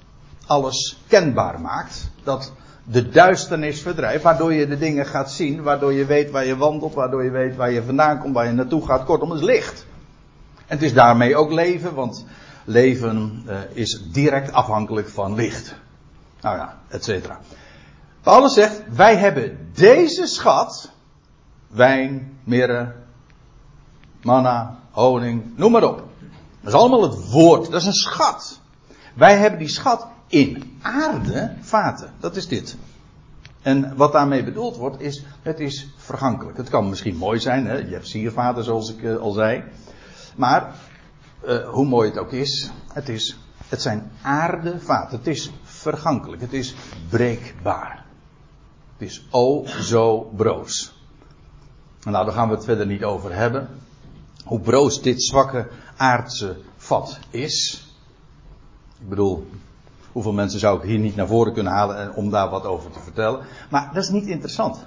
alles 0.46 0.98
kenbaar 1.06 1.60
maakt. 1.60 2.10
Dat 2.24 2.52
de 2.88 3.08
duisternis 3.08 3.82
verdrijft. 3.82 4.22
Waardoor 4.22 4.52
je 4.52 4.66
de 4.66 4.78
dingen 4.78 5.06
gaat 5.06 5.30
zien. 5.30 5.62
Waardoor 5.62 5.92
je 5.92 6.04
weet 6.04 6.30
waar 6.30 6.46
je 6.46 6.56
wandelt. 6.56 6.94
Waardoor 6.94 7.24
je 7.24 7.30
weet 7.30 7.56
waar 7.56 7.70
je 7.70 7.82
vandaan 7.82 8.18
komt. 8.18 8.34
Waar 8.34 8.46
je 8.46 8.52
naartoe 8.52 8.86
gaat. 8.86 9.04
Kortom, 9.04 9.30
het 9.30 9.40
is 9.40 9.46
licht. 9.46 9.86
En 10.56 10.76
het 10.76 10.82
is 10.82 10.94
daarmee 10.94 11.36
ook 11.36 11.52
leven. 11.52 11.94
Want 11.94 12.24
leven 12.64 13.44
uh, 13.46 13.58
is 13.72 14.02
direct 14.12 14.52
afhankelijk 14.52 15.08
van 15.08 15.34
licht. 15.34 15.74
Nou 16.40 16.56
ja, 16.56 16.76
et 16.88 17.04
cetera. 17.04 17.38
Paulus 18.22 18.54
zegt, 18.54 18.82
wij 18.90 19.16
hebben 19.16 19.70
deze 19.74 20.26
schat. 20.26 20.90
Wijn, 21.68 22.38
mirre, 22.44 22.92
manna, 24.22 24.78
honing, 24.90 25.52
noem 25.56 25.72
maar 25.72 25.84
op. 25.84 26.02
Dat 26.60 26.72
is 26.72 26.80
allemaal 26.80 27.02
het 27.02 27.30
woord. 27.30 27.70
Dat 27.70 27.80
is 27.80 27.86
een 27.86 27.92
schat. 27.92 28.60
Wij 29.14 29.36
hebben 29.36 29.58
die 29.58 29.68
schat 29.68 30.06
in 30.26 30.78
aarde 30.82 31.54
vaten. 31.60 32.12
Dat 32.20 32.36
is 32.36 32.48
dit. 32.48 32.76
En 33.62 33.96
wat 33.96 34.12
daarmee 34.12 34.44
bedoeld 34.44 34.76
wordt 34.76 35.00
is, 35.00 35.24
het 35.42 35.60
is 35.60 35.88
vergankelijk. 35.96 36.56
Het 36.56 36.68
kan 36.68 36.88
misschien 36.88 37.16
mooi 37.16 37.40
zijn, 37.40 37.66
hè? 37.66 37.76
je 37.76 37.92
hebt 37.92 38.08
siervaten 38.08 38.64
zoals 38.64 38.90
ik 38.90 39.02
uh, 39.02 39.16
al 39.16 39.32
zei. 39.32 39.64
Maar, 40.36 40.74
uh, 41.46 41.68
hoe 41.68 41.86
mooi 41.86 42.08
het 42.08 42.18
ook 42.18 42.32
is, 42.32 42.70
het, 42.92 43.08
is, 43.08 43.38
het 43.68 43.82
zijn 43.82 44.10
aardevaten. 44.22 45.18
Het 45.18 45.26
is 45.26 45.50
vergankelijk. 45.62 46.40
Het 46.42 46.52
is 46.52 46.74
breekbaar. 47.08 48.04
Het 48.96 49.08
is 49.08 49.26
o 49.30 49.66
zo 49.66 50.20
broos. 50.36 50.94
Nou, 52.02 52.24
daar 52.24 52.34
gaan 52.34 52.48
we 52.48 52.54
het 52.54 52.64
verder 52.64 52.86
niet 52.86 53.04
over 53.04 53.34
hebben. 53.34 53.68
Hoe 54.44 54.60
broos 54.60 55.02
dit 55.02 55.22
zwakke 55.22 55.68
aardse 55.96 56.56
vat 56.76 57.18
is. 57.30 57.86
Ik 59.00 59.08
bedoel, 59.08 59.46
hoeveel 60.16 60.34
mensen 60.34 60.60
zou 60.60 60.78
ik 60.78 60.84
hier 60.84 60.98
niet 60.98 61.16
naar 61.16 61.26
voren 61.26 61.52
kunnen 61.52 61.72
halen 61.72 62.14
om 62.14 62.30
daar 62.30 62.50
wat 62.50 62.64
over 62.64 62.90
te 62.90 63.00
vertellen. 63.00 63.40
Maar 63.70 63.90
dat 63.92 64.02
is 64.02 64.08
niet 64.08 64.26
interessant. 64.26 64.86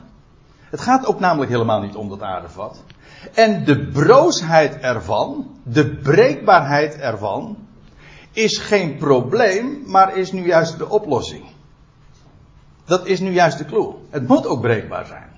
Het 0.70 0.82
gaat 0.82 1.06
ook 1.06 1.20
namelijk 1.20 1.52
helemaal 1.52 1.82
niet 1.82 1.96
om 1.96 2.10
dat 2.10 2.22
aardevat. 2.22 2.84
En 3.34 3.66
de 3.66 3.88
broosheid 3.88 4.78
ervan, 4.80 5.48
de 5.64 5.96
breekbaarheid 5.96 6.96
ervan, 6.96 7.58
is 8.32 8.58
geen 8.58 8.98
probleem, 8.98 9.84
maar 9.86 10.18
is 10.18 10.32
nu 10.32 10.46
juist 10.46 10.78
de 10.78 10.90
oplossing. 10.90 11.44
Dat 12.86 13.06
is 13.06 13.20
nu 13.20 13.32
juist 13.32 13.58
de 13.58 13.66
clue. 13.66 13.94
Het 14.10 14.28
moet 14.28 14.48
ook 14.48 14.62
breekbaar 14.62 15.06
zijn. 15.06 15.30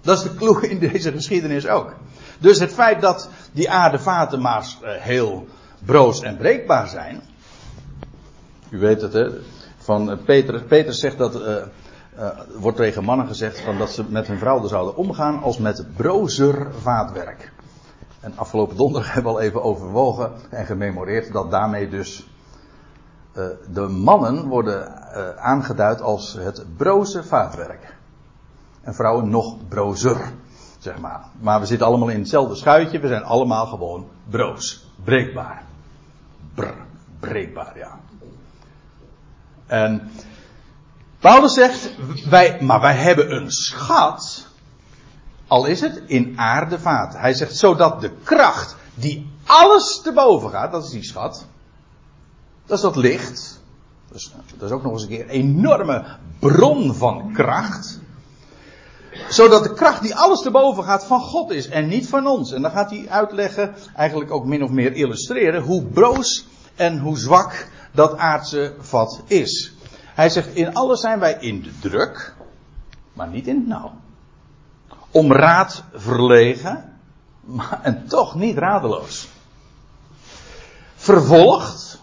Dat 0.00 0.16
is 0.16 0.22
de 0.22 0.34
clue 0.34 0.68
in 0.68 0.78
deze 0.78 1.12
geschiedenis 1.12 1.66
ook. 1.66 1.94
Dus 2.38 2.58
het 2.58 2.72
feit 2.72 3.00
dat 3.00 3.28
die 3.52 3.70
aardevaten 3.70 4.40
maar 4.40 4.66
eh, 4.82 4.90
heel 5.00 5.46
broos 5.78 6.22
en 6.22 6.36
breekbaar 6.36 6.88
zijn. 6.88 7.30
U 8.72 8.78
weet 8.78 9.00
het, 9.00 9.12
hè? 9.12 9.30
Van 9.76 10.10
eh, 10.10 10.16
Peter, 10.24 10.62
Peter 10.62 10.94
zegt 10.94 11.18
dat. 11.18 11.40
Uh, 11.40 11.56
wordt 12.58 12.76
tegen 12.76 13.04
mannen 13.04 13.26
gezegd 13.26 13.60
van 13.60 13.78
dat 13.78 13.90
ze 13.90 14.04
met 14.08 14.26
hun 14.26 14.38
vrouw 14.38 14.66
zouden 14.66 14.96
omgaan 14.96 15.42
als 15.42 15.58
met 15.58 15.86
brozer 15.96 16.74
vaatwerk. 16.80 17.52
En 18.20 18.32
afgelopen 18.36 18.76
donderdag 18.76 19.12
hebben 19.14 19.32
we 19.32 19.38
al 19.38 19.44
even 19.44 19.62
overwogen 19.62 20.32
en 20.50 20.66
gememoreerd 20.66 21.32
dat 21.32 21.50
daarmee 21.50 21.88
dus 21.88 22.30
de 23.72 23.80
mannen 23.88 24.46
worden 24.48 24.92
aangeduid 25.38 26.00
als 26.00 26.32
het 26.32 26.64
broze 26.76 27.24
vaatwerk. 27.24 27.96
En 28.80 28.94
vrouwen 28.94 29.28
nog 29.28 29.68
brozer 29.68 30.32
zeg 30.82 30.98
maar. 30.98 31.24
Maar 31.40 31.60
we 31.60 31.66
zitten 31.66 31.86
allemaal 31.86 32.08
in 32.08 32.18
hetzelfde 32.18 32.54
schuitje. 32.54 33.00
We 33.00 33.08
zijn 33.08 33.24
allemaal 33.24 33.66
gewoon 33.66 34.08
broos. 34.30 34.86
Breekbaar. 35.04 35.62
Brr, 36.54 36.74
breekbaar, 37.20 37.78
ja. 37.78 37.98
En 39.72 40.10
Paulus 41.18 41.54
zegt, 41.54 41.90
wij, 42.28 42.58
maar 42.60 42.80
wij 42.80 42.94
hebben 42.94 43.34
een 43.34 43.50
schat. 43.50 44.46
Al 45.46 45.66
is 45.66 45.80
het 45.80 46.02
in 46.06 46.32
aardevaten. 46.36 47.20
Hij 47.20 47.32
zegt, 47.32 47.56
zodat 47.56 48.00
de 48.00 48.10
kracht 48.22 48.76
die 48.94 49.30
alles 49.46 50.00
te 50.02 50.12
boven 50.12 50.50
gaat, 50.50 50.72
dat 50.72 50.84
is 50.84 50.90
die 50.90 51.04
schat. 51.04 51.46
Dat 52.66 52.76
is 52.76 52.82
dat 52.82 52.96
licht. 52.96 53.60
Dus, 54.12 54.32
dat 54.56 54.68
is 54.68 54.74
ook 54.74 54.82
nog 54.82 54.92
eens 54.92 55.02
een 55.02 55.08
keer 55.08 55.20
een 55.20 55.28
enorme 55.28 56.04
bron 56.38 56.94
van 56.94 57.32
kracht 57.32 58.00
zodat 59.28 59.62
de 59.62 59.74
kracht 59.74 60.02
die 60.02 60.14
alles 60.14 60.40
te 60.40 60.50
boven 60.50 60.84
gaat 60.84 61.06
van 61.06 61.20
God 61.20 61.50
is 61.50 61.68
en 61.68 61.88
niet 61.88 62.08
van 62.08 62.26
ons. 62.26 62.52
En 62.52 62.62
dan 62.62 62.70
gaat 62.70 62.90
hij 62.90 63.06
uitleggen, 63.08 63.74
eigenlijk 63.96 64.30
ook 64.30 64.44
min 64.44 64.62
of 64.62 64.70
meer 64.70 64.92
illustreren, 64.92 65.62
hoe 65.62 65.82
broos 65.82 66.46
en 66.74 66.98
hoe 66.98 67.18
zwak 67.18 67.68
dat 67.92 68.16
aardse 68.16 68.74
vat 68.78 69.22
is. 69.26 69.72
Hij 70.14 70.28
zegt, 70.28 70.54
in 70.54 70.74
alles 70.74 71.00
zijn 71.00 71.18
wij 71.18 71.36
in 71.40 71.62
de 71.62 71.78
druk, 71.78 72.34
maar 73.12 73.28
niet 73.28 73.46
in 73.46 73.56
het 73.56 73.66
nauw. 73.66 73.92
Om 75.10 75.32
raad 75.32 75.84
verlegen, 75.92 76.98
maar, 77.40 77.80
en 77.82 78.06
toch 78.08 78.34
niet 78.34 78.58
radeloos. 78.58 79.28
Vervolgd, 80.94 82.00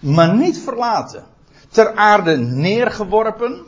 maar 0.00 0.36
niet 0.36 0.58
verlaten. 0.58 1.24
Ter 1.68 1.94
aarde 1.94 2.36
neergeworpen, 2.36 3.64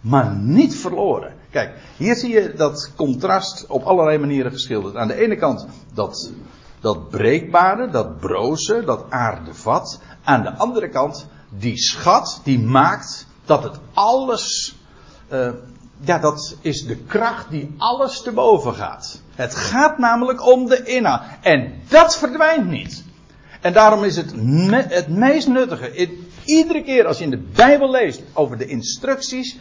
maar 0.00 0.34
niet 0.34 0.76
verloren. 0.76 1.34
Kijk, 1.50 1.74
hier 1.96 2.14
zie 2.14 2.30
je 2.30 2.54
dat 2.54 2.92
contrast 2.96 3.66
op 3.66 3.82
allerlei 3.82 4.18
manieren 4.18 4.52
geschilderd. 4.52 4.96
Aan 4.96 5.08
de 5.08 5.14
ene 5.14 5.36
kant 5.36 5.66
dat, 5.94 6.32
dat 6.80 7.08
breekbare, 7.08 7.90
dat 7.90 8.18
broze, 8.18 8.84
dat 8.84 9.04
aardevat. 9.08 10.00
Aan 10.24 10.42
de 10.42 10.52
andere 10.52 10.88
kant 10.88 11.26
die 11.48 11.78
schat 11.78 12.40
die 12.44 12.58
maakt 12.58 13.26
dat 13.44 13.62
het 13.62 13.78
alles. 13.92 14.76
Uh, 15.32 15.48
ja, 16.00 16.18
dat 16.18 16.56
is 16.60 16.86
de 16.86 16.96
kracht 16.96 17.50
die 17.50 17.74
alles 17.78 18.22
te 18.22 18.32
boven 18.32 18.74
gaat. 18.74 19.20
Het 19.34 19.54
gaat 19.54 19.98
namelijk 19.98 20.46
om 20.46 20.66
de 20.66 20.82
inhoud. 20.82 21.22
En 21.40 21.72
dat 21.88 22.16
verdwijnt 22.16 22.66
niet. 22.66 23.04
En 23.60 23.72
daarom 23.72 24.04
is 24.04 24.16
het 24.16 24.32
het 24.90 25.08
meest 25.08 25.48
nuttige. 25.48 26.08
Iedere 26.44 26.82
keer 26.82 27.06
als 27.06 27.18
je 27.18 27.24
in 27.24 27.30
de 27.30 27.48
Bijbel 27.54 27.90
leest 27.90 28.22
over 28.32 28.58
de 28.58 28.66
instructies 28.66 29.58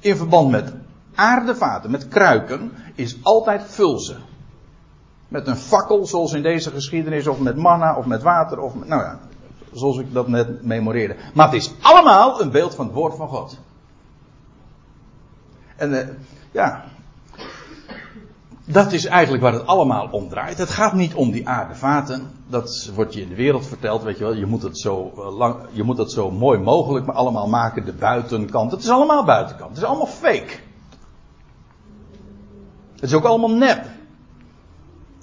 in 0.00 0.16
verband 0.16 0.50
met 0.50 0.72
aardevaten, 1.14 1.90
met 1.90 2.08
kruiken, 2.08 2.72
is 2.94 3.16
altijd 3.22 3.62
vulze. 3.66 4.16
Met 5.28 5.46
een 5.46 5.56
fakkel, 5.56 6.06
zoals 6.06 6.32
in 6.32 6.42
deze 6.42 6.70
geschiedenis, 6.70 7.26
of 7.26 7.40
met 7.40 7.56
manna, 7.56 7.96
of 7.96 8.06
met 8.06 8.22
water, 8.22 8.60
of 8.60 8.74
met, 8.74 8.88
nou 8.88 9.02
ja, 9.02 9.18
zoals 9.72 9.98
ik 9.98 10.12
dat 10.12 10.28
net 10.28 10.64
memoreerde. 10.64 11.16
Maar 11.34 11.46
het 11.46 11.54
is 11.54 11.72
allemaal 11.80 12.40
een 12.40 12.50
beeld 12.50 12.74
van 12.74 12.84
het 12.84 12.94
woord 12.94 13.16
van 13.16 13.28
God. 13.28 13.58
En 15.76 15.92
uh, 15.92 16.08
ja, 16.50 16.84
dat 18.64 18.92
is 18.92 19.04
eigenlijk 19.04 19.42
waar 19.42 19.52
het 19.52 19.66
allemaal 19.66 20.08
om 20.10 20.28
draait. 20.28 20.58
Het 20.58 20.70
gaat 20.70 20.92
niet 20.92 21.14
om 21.14 21.30
die 21.30 21.48
aardevaten. 21.48 22.30
Dat 22.46 22.90
wordt 22.94 23.14
je 23.14 23.20
in 23.20 23.28
de 23.28 23.34
wereld 23.34 23.66
verteld, 23.66 24.02
weet 24.02 24.18
je 24.18 24.24
wel. 24.24 24.34
Je 24.34 24.46
moet 24.46 24.62
het 24.62 24.78
zo, 24.78 25.12
uh, 25.16 25.36
lang, 25.36 25.56
je 25.72 25.82
moet 25.82 25.98
het 25.98 26.12
zo 26.12 26.30
mooi 26.30 26.58
mogelijk 26.58 27.06
maar 27.06 27.14
allemaal 27.14 27.48
maken, 27.48 27.84
de 27.84 27.92
buitenkant. 27.92 28.70
Het 28.70 28.82
is 28.82 28.88
allemaal 28.88 29.24
buitenkant. 29.24 29.68
Het 29.68 29.78
is 29.78 29.84
allemaal 29.84 30.06
fake. 30.06 30.52
Het 32.92 33.02
is 33.02 33.14
ook 33.14 33.24
allemaal 33.24 33.50
nep. 33.50 33.86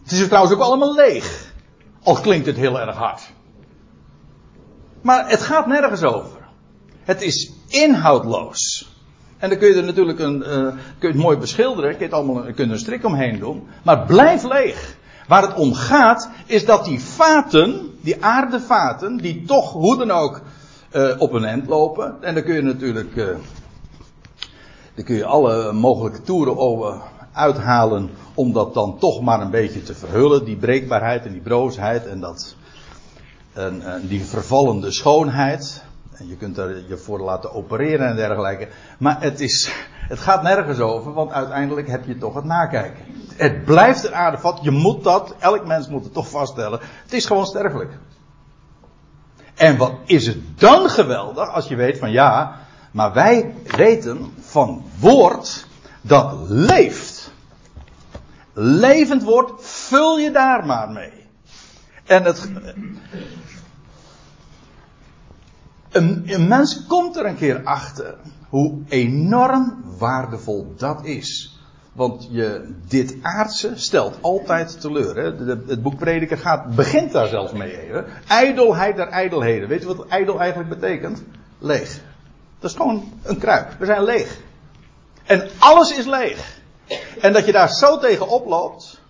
Het 0.05 0.13
is 0.13 0.27
trouwens 0.27 0.53
ook 0.53 0.61
allemaal 0.61 0.95
leeg. 0.95 1.53
Al 2.03 2.15
klinkt 2.15 2.45
het 2.45 2.55
heel 2.55 2.79
erg 2.79 2.95
hard. 2.95 3.21
Maar 5.01 5.29
het 5.29 5.41
gaat 5.41 5.67
nergens 5.67 6.03
over. 6.03 6.37
Het 7.03 7.21
is 7.21 7.51
inhoudloos. 7.67 8.89
En 9.37 9.49
dan 9.49 9.57
kun 9.57 9.67
je 9.67 9.75
er 9.75 9.83
natuurlijk 9.83 10.19
een, 10.19 10.37
uh, 10.37 10.47
kun 10.47 10.77
je 10.99 11.07
het 11.07 11.15
mooi 11.15 11.37
beschilderen, 11.37 11.89
kun 11.89 11.99
je, 11.99 12.05
het 12.05 12.13
allemaal, 12.13 12.41
kun 12.41 12.53
je 12.55 12.63
er 12.63 12.71
een 12.71 12.79
strik 12.79 13.05
omheen 13.05 13.39
doen. 13.39 13.67
Maar 13.83 14.05
blijf 14.05 14.43
leeg. 14.43 14.95
Waar 15.27 15.41
het 15.41 15.53
om 15.53 15.73
gaat, 15.73 16.29
is 16.45 16.65
dat 16.65 16.85
die 16.85 17.01
vaten, 17.01 17.97
die 18.01 18.23
aardevaten, 18.23 19.17
die 19.17 19.43
toch 19.45 19.71
hoe 19.71 19.97
dan 19.97 20.11
ook 20.11 20.41
uh, 20.91 21.15
op 21.17 21.33
een 21.33 21.45
end 21.45 21.67
lopen. 21.67 22.15
En 22.21 22.33
dan 22.33 22.43
kun 22.43 22.55
je 22.55 22.61
natuurlijk, 22.61 23.15
uh, 23.15 23.25
dan 24.95 25.05
kun 25.05 25.15
je 25.15 25.25
alle 25.25 25.71
mogelijke 25.71 26.21
toeren 26.21 26.57
over 26.57 27.01
uithalen 27.35 28.09
om 28.33 28.53
dat 28.53 28.73
dan 28.73 28.99
toch 28.99 29.21
maar 29.21 29.41
een 29.41 29.51
beetje 29.51 29.83
te 29.83 29.95
verhullen. 29.95 30.45
Die 30.45 30.57
breekbaarheid 30.57 31.25
en 31.25 31.31
die 31.31 31.41
broosheid 31.41 32.05
en 32.05 32.19
dat, 32.19 32.55
die 34.01 34.25
vervallende 34.25 34.91
schoonheid. 34.91 35.83
En 36.11 36.27
je 36.27 36.35
kunt 36.35 36.57
er 36.57 36.83
je 36.87 36.97
voor 36.97 37.19
laten 37.19 37.53
opereren 37.53 38.07
en 38.07 38.15
dergelijke. 38.15 38.67
Maar 38.99 39.21
het, 39.21 39.39
is, 39.39 39.71
het 40.07 40.19
gaat 40.19 40.43
nergens 40.43 40.79
over, 40.79 41.13
want 41.13 41.31
uiteindelijk 41.31 41.87
heb 41.87 42.05
je 42.05 42.17
toch 42.17 42.33
het 42.33 42.43
nakijken. 42.43 43.03
Het 43.35 43.65
blijft 43.65 44.05
een 44.05 44.15
aardevat. 44.15 44.59
Je 44.61 44.71
moet 44.71 45.03
dat, 45.03 45.35
elk 45.39 45.65
mens 45.65 45.87
moet 45.87 46.03
het 46.03 46.13
toch 46.13 46.29
vaststellen. 46.29 46.79
Het 47.03 47.13
is 47.13 47.25
gewoon 47.25 47.45
sterfelijk. 47.45 47.91
En 49.55 49.77
wat 49.77 49.93
is 50.05 50.27
het 50.27 50.59
dan 50.59 50.89
geweldig 50.89 51.49
als 51.49 51.67
je 51.67 51.75
weet 51.75 51.97
van 51.97 52.11
ja, 52.11 52.55
maar 52.91 53.13
wij 53.13 53.53
weten 53.75 54.33
van 54.39 54.83
woord 54.99 55.67
dat 56.01 56.35
leeft. 56.47 57.14
Levend 58.57 59.23
woord, 59.23 59.51
vul 59.61 60.19
je 60.19 60.31
daar 60.31 60.65
maar 60.65 60.89
mee. 60.89 61.11
En 62.03 62.23
het, 62.23 62.49
een, 65.91 66.23
een 66.25 66.47
mens 66.47 66.85
komt 66.87 67.15
er 67.15 67.25
een 67.25 67.37
keer 67.37 67.63
achter 67.63 68.15
hoe 68.49 68.81
enorm 68.87 69.83
waardevol 69.97 70.73
dat 70.77 71.05
is. 71.05 71.59
Want 71.93 72.27
je, 72.31 72.73
dit 72.87 73.15
aardse 73.21 73.71
stelt 73.75 74.17
altijd 74.21 74.81
teleur. 74.81 75.15
Hè? 75.15 75.35
De, 75.35 75.63
het 75.67 75.81
boek 75.81 75.97
Prediker 75.97 76.37
gaat, 76.37 76.75
begint 76.75 77.11
daar 77.11 77.27
zelfs 77.27 77.51
mee. 77.51 77.75
Hè? 77.75 78.01
Ijdelheid 78.27 78.95
der 78.95 79.07
ijdelheden. 79.07 79.69
Weet 79.69 79.81
je 79.81 79.95
wat 79.95 80.07
ijdel 80.07 80.39
eigenlijk 80.39 80.69
betekent? 80.69 81.23
Leeg. 81.59 82.01
Dat 82.59 82.69
is 82.69 82.75
gewoon 82.75 83.11
een 83.23 83.37
kruik. 83.37 83.71
We 83.79 83.85
zijn 83.85 84.03
leeg. 84.03 84.39
En 85.23 85.49
alles 85.59 85.97
is 85.97 86.05
leeg. 86.05 86.63
En 87.19 87.33
dat 87.33 87.45
je 87.45 87.51
daar 87.51 87.69
zo 87.69 87.97
tegen 87.97 88.27
oploopt. 88.27 89.01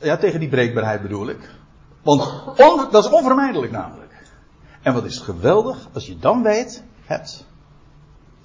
Ja, 0.00 0.16
tegen 0.16 0.40
die 0.40 0.48
breekbaarheid 0.48 1.02
bedoel 1.02 1.28
ik. 1.28 1.50
Want 2.02 2.92
dat 2.92 3.04
is 3.04 3.10
onvermijdelijk 3.10 3.72
namelijk. 3.72 4.12
En 4.82 4.94
wat 4.94 5.04
is 5.04 5.14
het 5.14 5.24
geweldig 5.24 5.88
als 5.92 6.06
je 6.06 6.18
dan 6.18 6.42
weet 6.42 6.82
hebt. 7.04 7.46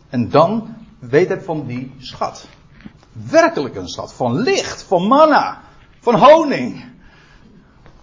En 0.10 0.30
dan 0.30 0.76
weet 1.00 1.30
het 1.30 1.44
van 1.44 1.66
die 1.66 1.96
schat. 2.00 2.48
Werkelijk 3.12 3.76
een 3.76 3.88
schat. 3.88 4.14
Van 4.14 4.36
licht, 4.36 4.84
van 4.84 5.08
manna, 5.08 5.62
van 6.00 6.16
honing. 6.16 6.94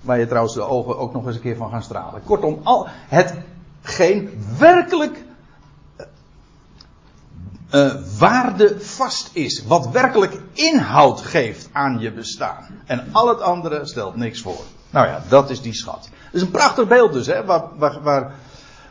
Waar 0.01 0.19
je 0.19 0.27
trouwens 0.27 0.55
de 0.55 0.63
ogen 0.63 0.99
ook 0.99 1.13
nog 1.13 1.27
eens 1.27 1.35
een 1.35 1.43
keer 1.43 1.57
van 1.57 1.71
gaan 1.71 1.83
stralen. 1.83 2.23
Kortom, 2.25 2.61
al 2.63 2.87
hetgeen 3.09 4.45
werkelijk 4.59 5.25
uh, 7.73 7.95
waarde 8.19 8.81
vast 8.81 9.31
is. 9.33 9.65
Wat 9.67 9.91
werkelijk 9.91 10.41
inhoud 10.53 11.21
geeft 11.21 11.69
aan 11.73 11.99
je 11.99 12.13
bestaan. 12.13 12.83
En 12.87 13.09
al 13.13 13.29
het 13.29 13.41
andere 13.41 13.87
stelt 13.87 14.17
niks 14.17 14.41
voor. 14.41 14.65
Nou 14.91 15.07
ja, 15.07 15.23
dat 15.29 15.51
is 15.51 15.61
die 15.61 15.75
schat. 15.75 16.09
Het 16.25 16.35
is 16.35 16.43
een 16.43 16.51
prachtig 16.51 16.89
beeld 16.89 17.13
dus, 17.13 17.27
hè, 17.27 17.45
waar, 17.45 17.65
waar, 17.79 18.03
waar, 18.03 18.35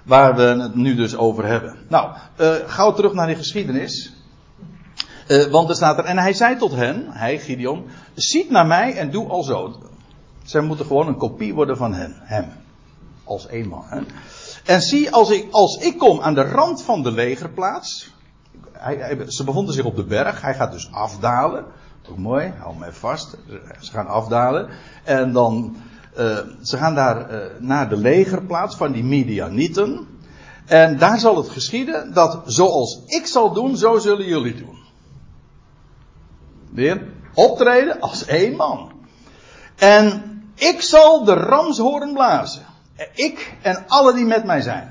waar 0.03 0.35
we 0.35 0.41
het 0.41 0.75
nu 0.75 0.95
dus 0.95 1.15
over 1.15 1.45
hebben. 1.45 1.77
Nou, 1.87 2.11
uh, 2.37 2.55
gauw 2.65 2.93
terug 2.93 3.13
naar 3.13 3.27
die 3.27 3.35
geschiedenis. 3.35 4.13
Uh, 5.27 5.45
want 5.45 5.69
er 5.69 5.75
staat 5.75 5.97
er, 5.97 6.05
en 6.05 6.17
hij 6.17 6.33
zei 6.33 6.57
tot 6.57 6.71
hen, 6.71 7.05
hij 7.09 7.39
Gideon, 7.39 7.85
ziet 8.13 8.49
naar 8.49 8.67
mij 8.67 8.95
en 8.97 9.11
doe 9.11 9.27
al 9.27 9.43
zo. 9.43 9.75
Zij 10.43 10.61
moeten 10.61 10.85
gewoon 10.85 11.07
een 11.07 11.17
kopie 11.17 11.53
worden 11.53 11.77
van 11.77 11.93
hen, 11.93 12.15
hem. 12.19 12.51
Als 13.23 13.47
één 13.47 13.67
man. 13.67 13.83
Hè. 13.85 14.01
En 14.65 14.81
zie, 14.81 15.11
als 15.11 15.29
ik, 15.29 15.47
als 15.51 15.77
ik 15.77 15.97
kom 15.97 16.21
aan 16.21 16.33
de 16.33 16.43
rand 16.43 16.83
van 16.83 17.03
de 17.03 17.11
legerplaats. 17.11 18.11
Hij, 18.81 19.25
ze 19.27 19.43
bevonden 19.43 19.73
zich 19.73 19.85
op 19.85 19.95
de 19.95 20.03
berg, 20.03 20.41
hij 20.41 20.53
gaat 20.53 20.71
dus 20.71 20.91
afdalen. 20.91 21.65
Ook 22.09 22.17
mooi, 22.17 22.53
hou 22.57 22.77
me 22.77 22.93
vast. 22.93 23.37
Ze 23.79 23.91
gaan 23.91 24.07
afdalen. 24.07 24.69
En 25.03 25.31
dan 25.31 25.75
uh, 26.17 26.37
ze 26.61 26.77
gaan 26.77 26.95
daar 26.95 27.31
uh, 27.31 27.39
naar 27.59 27.89
de 27.89 27.97
legerplaats 27.97 28.75
van 28.75 28.91
die 28.91 29.03
Midianieten. 29.03 30.07
En 30.65 30.97
daar 30.97 31.19
zal 31.19 31.37
het 31.37 31.49
geschieden 31.49 32.13
dat 32.13 32.41
zoals 32.45 33.01
ik 33.05 33.25
zal 33.25 33.53
doen, 33.53 33.77
zo 33.77 33.97
zullen 33.97 34.25
jullie 34.25 34.55
doen. 34.55 34.77
Weer 36.71 37.07
optreden 37.33 37.99
als 37.99 38.25
één 38.25 38.55
man. 38.55 38.91
En 39.75 40.23
ik 40.55 40.81
zal 40.81 41.23
de 41.23 41.33
ramshoorn 41.33 42.13
blazen. 42.13 42.65
Ik 43.13 43.57
en 43.61 43.83
alle 43.87 44.13
die 44.13 44.25
met 44.25 44.45
mij 44.45 44.61
zijn. 44.61 44.90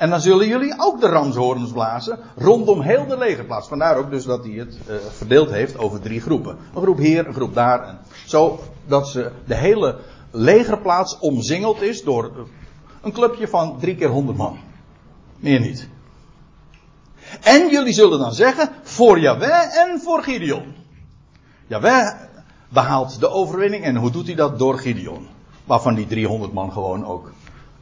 En 0.00 0.10
dan 0.10 0.20
zullen 0.20 0.46
jullie 0.46 0.74
ook 0.76 1.00
de 1.00 1.08
ramshoorns 1.08 1.72
blazen 1.72 2.18
rondom 2.36 2.80
heel 2.80 3.06
de 3.06 3.18
legerplaats. 3.18 3.68
Vandaar 3.68 3.96
ook 3.96 4.10
dus 4.10 4.24
dat 4.24 4.44
hij 4.44 4.52
het 4.52 4.78
uh, 4.88 4.96
verdeeld 5.16 5.50
heeft 5.50 5.78
over 5.78 6.00
drie 6.00 6.20
groepen. 6.20 6.56
Een 6.74 6.82
groep 6.82 6.98
hier, 6.98 7.26
een 7.26 7.34
groep 7.34 7.54
daar. 7.54 7.88
En 7.88 7.98
zo 8.26 8.60
dat 8.86 9.08
ze 9.08 9.30
de 9.46 9.54
hele 9.54 9.98
legerplaats 10.30 11.18
omzingeld 11.18 11.82
is 11.82 12.02
door 12.02 12.48
een 13.02 13.12
clubje 13.12 13.48
van 13.48 13.78
drie 13.78 13.96
keer 13.96 14.08
honderd 14.08 14.38
man. 14.38 14.58
Meer 15.36 15.60
niet. 15.60 15.88
En 17.42 17.70
jullie 17.70 17.92
zullen 17.92 18.18
dan 18.18 18.32
zeggen, 18.32 18.68
voor 18.82 19.18
Yahweh 19.18 19.76
en 19.76 20.00
voor 20.00 20.22
Gideon. 20.22 20.74
Yahweh 21.66 22.12
behaalt 22.68 23.20
de 23.20 23.28
overwinning 23.28 23.84
en 23.84 23.96
hoe 23.96 24.10
doet 24.10 24.26
hij 24.26 24.36
dat? 24.36 24.58
Door 24.58 24.78
Gideon. 24.78 25.26
Waarvan 25.64 25.94
die 25.94 26.06
300 26.06 26.52
man 26.52 26.72
gewoon 26.72 27.06
ook 27.06 27.32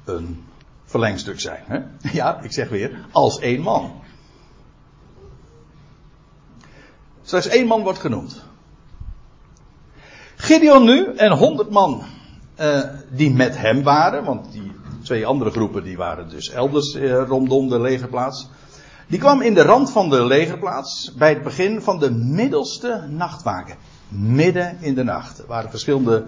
een 0.04 0.46
verlengstuk 0.88 1.40
zijn. 1.40 1.62
Hè? 1.66 1.80
Ja, 2.18 2.40
ik 2.42 2.52
zeg 2.52 2.68
weer, 2.68 3.06
als 3.12 3.38
één 3.38 3.60
man. 3.60 3.92
Slechts 7.22 7.48
één 7.48 7.66
man 7.66 7.82
wordt 7.82 7.98
genoemd. 7.98 8.42
Gideon 10.36 10.84
nu 10.84 11.14
en 11.16 11.32
100 11.32 11.70
man 11.70 12.02
uh, 12.60 12.80
die 13.10 13.30
met 13.30 13.56
hem 13.56 13.82
waren, 13.82 14.24
want 14.24 14.52
die 14.52 14.72
twee 15.02 15.26
andere 15.26 15.50
groepen 15.50 15.82
die 15.82 15.96
waren 15.96 16.28
dus 16.28 16.50
elders 16.50 16.94
uh, 16.94 17.22
rondom 17.26 17.68
de 17.68 17.80
legerplaats. 17.80 18.48
Die 19.06 19.18
kwam 19.18 19.40
in 19.40 19.54
de 19.54 19.62
rand 19.62 19.90
van 19.90 20.10
de 20.10 20.24
legerplaats 20.24 21.14
bij 21.14 21.28
het 21.28 21.42
begin 21.42 21.82
van 21.82 21.98
de 21.98 22.10
middelste 22.10 23.06
nachtwaken. 23.08 23.76
Midden 24.08 24.76
in 24.80 24.94
de 24.94 25.04
nacht. 25.04 25.38
Er 25.38 25.46
waren 25.46 25.70
verschillende 25.70 26.24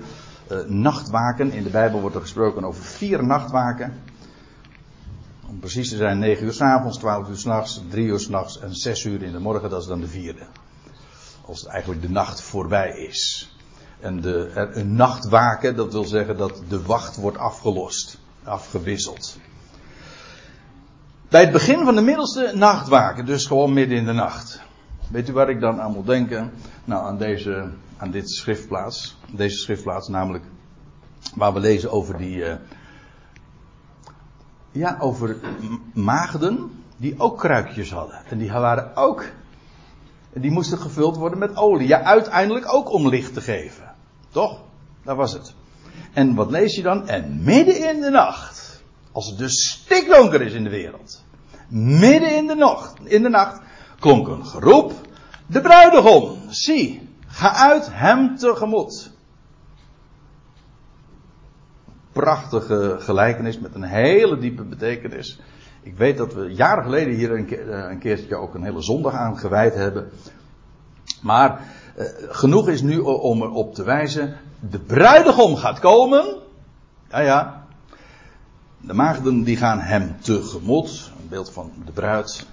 uh, 0.52 0.58
nachtwaken. 0.66 1.52
In 1.52 1.62
de 1.62 1.70
Bijbel 1.70 2.00
wordt 2.00 2.14
er 2.14 2.20
gesproken 2.20 2.64
over 2.64 2.84
vier 2.84 3.24
nachtwaken. 3.24 4.02
Om 5.50 5.58
precies 5.58 5.88
te 5.88 5.96
zijn 5.96 6.18
9 6.18 6.44
uur 6.44 6.52
s 6.52 6.60
avonds, 6.60 6.98
12 6.98 7.28
uur 7.28 7.36
s 7.36 7.44
nachts, 7.44 7.82
3 7.88 8.04
uur 8.04 8.20
s 8.20 8.28
nachts 8.28 8.60
en 8.60 8.74
6 8.74 9.04
uur 9.04 9.22
in 9.22 9.32
de 9.32 9.38
morgen. 9.38 9.70
Dat 9.70 9.80
is 9.80 9.88
dan 9.88 10.00
de 10.00 10.08
vierde. 10.08 10.46
Als 11.46 11.66
eigenlijk 11.66 12.02
de 12.02 12.10
nacht 12.10 12.42
voorbij 12.42 12.90
is. 12.90 13.52
En 14.00 14.20
de, 14.20 14.50
een 14.72 14.94
nachtwaken, 14.94 15.76
dat 15.76 15.92
wil 15.92 16.04
zeggen 16.04 16.36
dat 16.36 16.62
de 16.68 16.82
wacht 16.82 17.16
wordt 17.16 17.38
afgelost, 17.38 18.18
afgewisseld. 18.44 19.36
Bij 21.28 21.40
het 21.40 21.52
begin 21.52 21.84
van 21.84 21.94
de 21.94 22.02
middelste 22.02 22.52
nachtwaken, 22.54 23.26
dus 23.26 23.46
gewoon 23.46 23.72
midden 23.72 23.98
in 23.98 24.04
de 24.04 24.12
nacht. 24.12 24.60
Weet 25.08 25.28
u 25.28 25.32
waar 25.32 25.50
ik 25.50 25.60
dan 25.60 25.80
aan 25.80 25.92
moet 25.92 26.06
denken? 26.06 26.52
Nou, 26.84 27.06
aan 27.06 27.18
deze, 27.18 27.70
aan 27.96 28.10
dit 28.10 28.30
schriftplaats. 28.30 29.16
Deze 29.32 29.56
schriftplaats, 29.56 30.08
namelijk 30.08 30.44
waar 31.34 31.52
we 31.52 31.60
lezen 31.60 31.90
over 31.90 32.18
die, 32.18 32.36
uh, 32.36 32.54
ja, 34.72 34.96
over 35.00 35.36
maagden 35.94 36.84
die 36.96 37.14
ook 37.18 37.38
kruikjes 37.38 37.90
hadden. 37.90 38.20
En 38.28 38.38
die 38.38 38.50
waren 38.52 38.96
ook 38.96 39.24
Die 40.32 40.50
moesten 40.50 40.78
gevuld 40.78 41.16
worden 41.16 41.38
met 41.38 41.56
olie. 41.56 41.88
Ja, 41.88 42.02
uiteindelijk 42.02 42.74
ook 42.74 42.92
om 42.92 43.08
licht 43.08 43.34
te 43.34 43.40
geven. 43.40 43.94
Toch? 44.30 44.60
Dat 45.04 45.16
was 45.16 45.32
het. 45.32 45.54
En 46.12 46.34
wat 46.34 46.50
lees 46.50 46.74
je 46.74 46.82
dan? 46.82 47.08
En 47.08 47.42
midden 47.42 47.88
in 47.88 48.00
de 48.00 48.10
nacht. 48.10 48.82
Als 49.12 49.26
het 49.26 49.38
dus 49.38 49.70
stikdonker 49.70 50.42
is 50.42 50.52
in 50.52 50.64
de 50.64 50.70
wereld. 50.70 51.24
Midden 51.68 52.36
in 52.36 52.46
de 52.46 52.54
nacht, 52.54 52.94
in 53.04 53.22
de 53.22 53.28
nacht 53.28 53.60
klonk 53.98 54.28
een 54.28 54.46
geroep. 54.46 54.92
De 55.46 55.60
bruidegom, 55.60 56.38
zie, 56.48 57.08
ga 57.26 57.54
uit 57.54 57.88
hem 57.90 58.36
tegemoet. 58.36 59.10
Prachtige 62.12 62.96
gelijkenis 62.98 63.58
met 63.58 63.74
een 63.74 63.82
hele 63.82 64.38
diepe 64.38 64.62
betekenis. 64.62 65.40
Ik 65.82 65.96
weet 65.96 66.16
dat 66.16 66.34
we 66.34 66.54
jaren 66.54 66.84
geleden 66.84 67.14
hier 67.14 67.30
een, 67.30 67.48
eh, 67.48 67.98
keertje 67.98 68.36
ook 68.36 68.54
een 68.54 68.64
hele 68.64 68.82
zondag 68.82 69.12
aan 69.12 69.38
gewijd 69.38 69.74
hebben. 69.74 70.10
Maar 71.22 71.60
eh, 71.96 72.06
genoeg 72.28 72.68
is 72.68 72.82
nu 72.82 72.98
om 72.98 73.42
erop 73.42 73.74
te 73.74 73.84
wijzen. 73.84 74.36
De 74.70 74.78
bruidegom 74.78 75.56
gaat 75.56 75.78
komen. 75.78 76.36
Ja, 77.10 77.20
ja. 77.20 77.64
De 78.80 78.94
maagden 78.94 79.42
die 79.42 79.56
gaan 79.56 79.80
hem 79.80 80.16
tegemoet. 80.20 81.10
Een 81.20 81.28
beeld 81.28 81.50
van 81.50 81.72
de 81.84 81.92
bruid. 81.92 82.46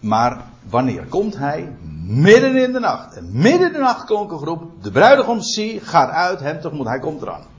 Maar 0.00 0.44
wanneer 0.68 1.06
komt 1.06 1.36
hij? 1.36 1.76
Midden 2.06 2.56
in 2.56 2.72
de 2.72 2.80
nacht. 2.80 3.16
En 3.16 3.28
midden 3.32 3.66
in 3.66 3.72
de 3.72 3.78
nacht 3.78 4.04
klonk 4.04 4.30
een 4.30 4.38
groep. 4.38 4.82
De 4.82 4.90
bruidegom 4.90 5.40
zie, 5.40 5.80
gaat 5.80 6.10
uit 6.10 6.40
hem 6.40 6.60
tegemoet. 6.60 6.86
Hij 6.86 6.98
komt 6.98 7.22
eraan. 7.22 7.51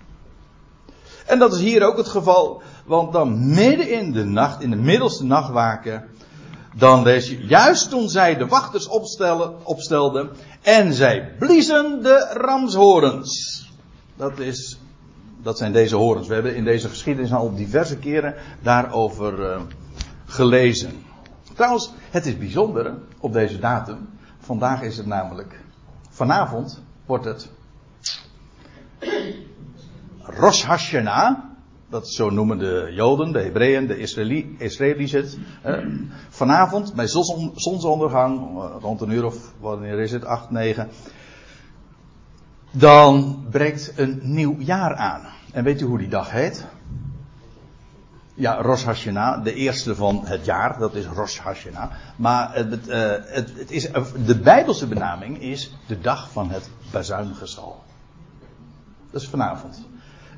En 1.25 1.39
dat 1.39 1.53
is 1.53 1.59
hier 1.59 1.83
ook 1.83 1.97
het 1.97 2.07
geval. 2.07 2.61
Want 2.85 3.13
dan 3.13 3.53
midden 3.53 3.89
in 3.89 4.11
de 4.11 4.23
nacht, 4.23 4.61
in 4.61 4.69
de 4.69 4.75
middelste 4.75 5.23
nachtwaken. 5.25 6.03
Dan 6.75 7.03
lees 7.03 7.29
je, 7.29 7.45
juist 7.45 7.89
toen 7.89 8.09
zij 8.09 8.37
de 8.37 8.47
wachters 8.47 8.87
opstellen, 8.87 9.65
opstelden. 9.65 10.29
En 10.61 10.93
zij 10.93 11.35
bliezen 11.39 12.03
de 12.03 12.29
ramshorens. 12.33 13.61
Dat, 14.15 14.39
is, 14.39 14.79
dat 15.41 15.57
zijn 15.57 15.71
deze 15.71 15.95
horens. 15.95 16.27
We 16.27 16.33
hebben 16.33 16.55
in 16.55 16.63
deze 16.63 16.89
geschiedenis 16.89 17.33
al 17.33 17.55
diverse 17.55 17.97
keren 17.97 18.35
daarover 18.61 19.39
uh, 19.39 19.61
gelezen. 20.25 21.03
Trouwens, 21.53 21.91
het 22.09 22.25
is 22.25 22.37
bijzonder 22.37 22.93
op 23.19 23.33
deze 23.33 23.59
datum. 23.59 24.09
Vandaag 24.39 24.81
is 24.81 24.97
het 24.97 25.05
namelijk. 25.05 25.59
Vanavond 26.09 26.81
wordt 27.05 27.25
het. 27.25 27.49
Rosh 30.23 30.63
Hashanah. 30.63 31.37
Dat 31.89 32.09
zo 32.09 32.29
noemen 32.29 32.57
de 32.57 32.91
Joden, 32.91 33.31
de 33.31 33.41
Hebreeën, 33.41 33.87
de 33.87 33.97
Israëli's 34.57 35.11
het. 35.11 35.37
vanavond 36.29 36.93
bij 36.93 37.07
zonsondergang, 37.55 38.39
eh, 38.39 38.75
rond 38.81 39.01
een 39.01 39.11
uur 39.11 39.25
of 39.25 39.53
wanneer 39.59 39.99
is 39.99 40.11
het, 40.11 40.25
8, 40.25 40.49
9. 40.49 40.89
Dan 42.71 43.45
breekt 43.49 43.93
een 43.95 44.19
nieuw 44.23 44.55
jaar 44.59 44.95
aan. 44.95 45.25
En 45.51 45.63
weet 45.63 45.81
u 45.81 45.85
hoe 45.85 45.97
die 45.97 46.07
dag 46.07 46.31
heet? 46.31 46.65
Ja, 48.33 48.61
Rosh 48.61 48.83
Hashanah, 48.83 49.43
de 49.43 49.53
eerste 49.53 49.95
van 49.95 50.21
het 50.25 50.45
jaar, 50.45 50.79
dat 50.79 50.95
is 50.95 51.05
Rosh 51.05 51.39
Hashanah. 51.39 51.91
Maar 52.15 52.55
het, 52.55 52.87
uh, 52.87 53.11
het, 53.25 53.71
is, 53.71 53.89
de 54.25 54.39
Bijbelse 54.39 54.87
benaming 54.87 55.41
is 55.41 55.77
de 55.87 56.01
dag 56.01 56.31
van 56.31 56.49
het 56.49 56.69
bazuingeschal. 56.91 57.83
Dat 59.11 59.21
is 59.21 59.27
vanavond. 59.27 59.91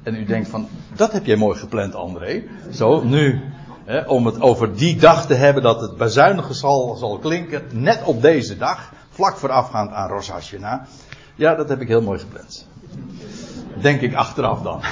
En 0.05 0.15
u 0.15 0.25
denkt 0.25 0.49
van, 0.49 0.67
dat 0.95 1.11
heb 1.11 1.25
jij 1.25 1.35
mooi 1.35 1.59
gepland 1.59 1.95
André. 1.95 2.43
Zo, 2.71 3.03
nu, 3.03 3.41
hè, 3.85 3.99
om 3.99 4.25
het 4.25 4.41
over 4.41 4.75
die 4.75 4.95
dag 4.95 5.25
te 5.25 5.33
hebben 5.33 5.63
dat 5.63 5.81
het 5.81 5.97
bazuingeschal 5.97 6.95
zal 6.95 7.17
klinken, 7.17 7.63
net 7.71 8.03
op 8.03 8.21
deze 8.21 8.57
dag, 8.57 8.91
vlak 9.09 9.37
voorafgaand 9.37 9.91
aan 9.91 10.09
Rosh 10.09 10.29
Hashanah. 10.29 10.81
Ja, 11.35 11.55
dat 11.55 11.69
heb 11.69 11.81
ik 11.81 11.87
heel 11.87 12.01
mooi 12.01 12.19
gepland. 12.19 12.67
Denk 13.81 14.01
ik 14.01 14.13
achteraf 14.13 14.61
dan. 14.61 14.81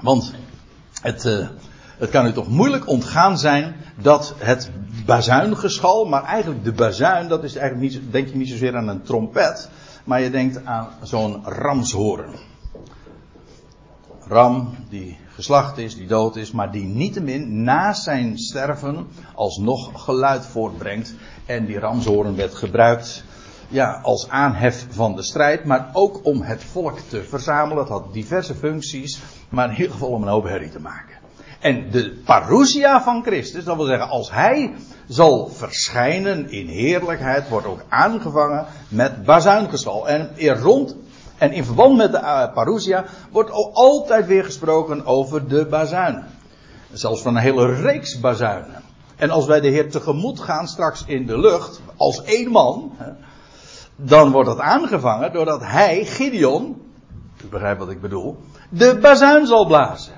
Want 0.00 0.34
het, 1.02 1.24
uh, 1.24 1.48
het 1.98 2.10
kan 2.10 2.26
u 2.26 2.32
toch 2.32 2.48
moeilijk 2.48 2.88
ontgaan 2.88 3.38
zijn 3.38 3.76
dat 4.02 4.34
het 4.38 4.70
bazuingeschal, 5.06 6.04
maar 6.04 6.24
eigenlijk 6.24 6.64
de 6.64 6.72
bazuin, 6.72 7.28
dat 7.28 7.44
is 7.44 7.56
eigenlijk 7.56 7.92
niet, 7.92 8.12
denk 8.12 8.28
je 8.28 8.36
niet 8.36 8.48
zozeer 8.48 8.76
aan 8.76 8.88
een 8.88 9.02
trompet, 9.02 9.70
maar 10.04 10.20
je 10.20 10.30
denkt 10.30 10.64
aan 10.64 10.88
zo'n 11.02 11.42
ramshoren. 11.44 12.34
Ram 14.20 14.74
die 14.88 15.18
geslacht 15.34 15.78
is, 15.78 15.96
die 15.96 16.06
dood 16.06 16.36
is, 16.36 16.52
maar 16.52 16.72
die 16.72 16.84
niettemin 16.84 17.62
na 17.62 17.92
zijn 17.92 18.38
sterven 18.38 19.06
alsnog 19.34 20.04
geluid 20.04 20.46
voortbrengt. 20.46 21.14
En 21.46 21.66
die 21.66 21.78
ramshoren 21.78 22.36
werd 22.36 22.54
gebruikt 22.54 23.24
ja, 23.68 24.00
als 24.02 24.28
aanhef 24.28 24.86
van 24.90 25.16
de 25.16 25.22
strijd, 25.22 25.64
maar 25.64 25.90
ook 25.92 26.20
om 26.22 26.42
het 26.42 26.64
volk 26.64 26.98
te 26.98 27.22
verzamelen. 27.22 27.78
Het 27.78 27.88
had 27.88 28.12
diverse 28.12 28.54
functies, 28.54 29.20
maar 29.48 29.70
in 29.70 29.76
ieder 29.76 29.92
geval 29.92 30.08
om 30.08 30.22
een 30.22 30.28
hoop 30.28 30.44
herrie 30.44 30.70
te 30.70 30.80
maken. 30.80 31.17
En 31.58 31.90
de 31.90 32.20
parousia 32.24 33.02
van 33.02 33.22
Christus, 33.22 33.64
dat 33.64 33.76
wil 33.76 33.84
zeggen, 33.84 34.08
als 34.08 34.30
hij 34.30 34.74
zal 35.08 35.48
verschijnen 35.48 36.50
in 36.50 36.66
heerlijkheid, 36.66 37.48
wordt 37.48 37.66
ook 37.66 37.80
aangevangen 37.88 38.66
met 38.88 39.24
bazuingeschal. 39.24 40.08
En 40.08 40.30
er 40.38 40.58
rond 40.58 40.96
en 41.38 41.52
in 41.52 41.64
verband 41.64 41.96
met 41.96 42.12
de 42.12 42.18
uh, 42.18 42.52
parousia 42.52 43.04
wordt 43.30 43.50
altijd 43.72 44.26
weer 44.26 44.44
gesproken 44.44 45.06
over 45.06 45.48
de 45.48 45.66
bazuin. 45.66 46.24
Zelfs 46.92 47.22
van 47.22 47.36
een 47.36 47.42
hele 47.42 47.74
reeks 47.74 48.20
bazuinen. 48.20 48.82
En 49.16 49.30
als 49.30 49.46
wij 49.46 49.60
de 49.60 49.68
Heer 49.68 49.90
tegemoet 49.90 50.40
gaan 50.40 50.68
straks 50.68 51.04
in 51.06 51.26
de 51.26 51.38
lucht, 51.38 51.80
als 51.96 52.22
één 52.22 52.50
man, 52.50 52.92
dan 53.96 54.30
wordt 54.30 54.48
dat 54.48 54.58
aangevangen 54.58 55.32
doordat 55.32 55.60
hij, 55.64 56.04
Gideon, 56.04 56.82
u 57.44 57.46
begrijpt 57.46 57.78
wat 57.78 57.90
ik 57.90 58.00
bedoel, 58.00 58.36
de 58.68 58.98
bazuin 59.00 59.46
zal 59.46 59.66
blazen. 59.66 60.17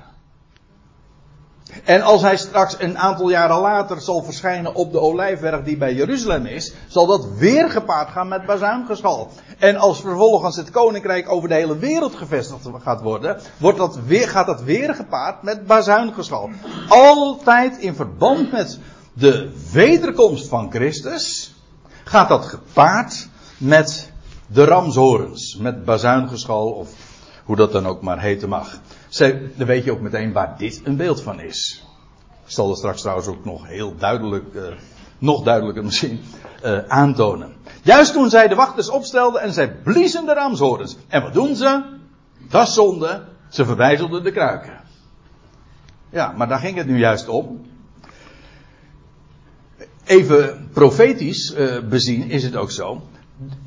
En 1.83 2.01
als 2.01 2.21
hij 2.21 2.37
straks 2.37 2.75
een 2.79 2.97
aantal 2.97 3.29
jaren 3.29 3.59
later 3.59 4.01
zal 4.01 4.23
verschijnen 4.23 4.75
op 4.75 4.91
de 4.91 4.99
olijfberg 4.99 5.63
die 5.63 5.77
bij 5.77 5.93
Jeruzalem 5.93 6.45
is, 6.45 6.73
zal 6.87 7.05
dat 7.05 7.27
weer 7.37 7.69
gepaard 7.69 8.09
gaan 8.09 8.27
met 8.27 8.45
bazuingeschal. 8.45 9.31
En 9.59 9.77
als 9.77 10.01
vervolgens 10.01 10.55
het 10.55 10.69
koninkrijk 10.69 11.31
over 11.31 11.49
de 11.49 11.55
hele 11.55 11.77
wereld 11.77 12.15
gevestigd 12.15 12.67
gaat 12.83 13.01
worden, 13.01 13.39
wordt 13.57 13.77
dat 13.77 13.99
weer, 14.05 14.27
gaat 14.27 14.45
dat 14.45 14.61
weer 14.61 14.95
gepaard 14.95 15.43
met 15.43 15.65
bazuingeschal. 15.65 16.49
Altijd 16.87 17.77
in 17.77 17.95
verband 17.95 18.51
met 18.51 18.79
de 19.13 19.51
wederkomst 19.71 20.47
van 20.47 20.71
Christus, 20.71 21.53
gaat 22.03 22.29
dat 22.29 22.45
gepaard 22.45 23.27
met 23.57 24.11
de 24.47 24.63
ramshorens, 24.63 25.57
met 25.57 25.85
bazuingeschal 25.85 26.69
of 26.69 26.89
hoe 27.45 27.55
dat 27.55 27.71
dan 27.71 27.87
ook 27.87 28.01
maar 28.01 28.21
heten 28.21 28.49
mag. 28.49 28.79
Dan 29.17 29.67
weet 29.67 29.83
je 29.83 29.91
ook 29.91 29.99
meteen 29.99 30.31
waar 30.31 30.55
dit 30.57 30.81
een 30.83 30.95
beeld 30.95 31.21
van 31.21 31.39
is. 31.39 31.85
Ik 32.45 32.51
zal 32.51 32.67
dat 32.67 32.77
straks 32.77 33.01
trouwens 33.01 33.27
ook 33.27 33.45
nog 33.45 33.67
heel 33.67 33.95
duidelijk, 33.95 34.53
uh, 34.53 34.63
nog 35.17 35.43
duidelijker 35.43 35.83
misschien, 35.83 36.21
uh, 36.65 36.77
aantonen. 36.87 37.55
Juist 37.83 38.13
toen 38.13 38.29
zij 38.29 38.47
de 38.47 38.55
wachters 38.55 38.89
opstelden 38.89 39.41
en 39.41 39.53
zij 39.53 39.75
bliezen 39.75 40.25
de 40.25 40.33
ramshorens. 40.33 40.97
En 41.07 41.21
wat 41.21 41.33
doen 41.33 41.55
ze? 41.55 41.83
Dat 42.49 42.67
is 42.67 42.73
zonde. 42.73 43.23
Ze 43.49 43.65
verwijzelden 43.65 44.23
de 44.23 44.31
kruiken. 44.31 44.79
Ja, 46.09 46.33
maar 46.37 46.47
daar 46.47 46.59
ging 46.59 46.77
het 46.77 46.87
nu 46.87 46.97
juist 46.97 47.27
om. 47.27 47.65
Even 50.03 50.69
profetisch 50.73 51.55
uh, 51.55 51.79
bezien 51.79 52.29
is 52.29 52.43
het 52.43 52.55
ook 52.55 52.71
zo 52.71 53.01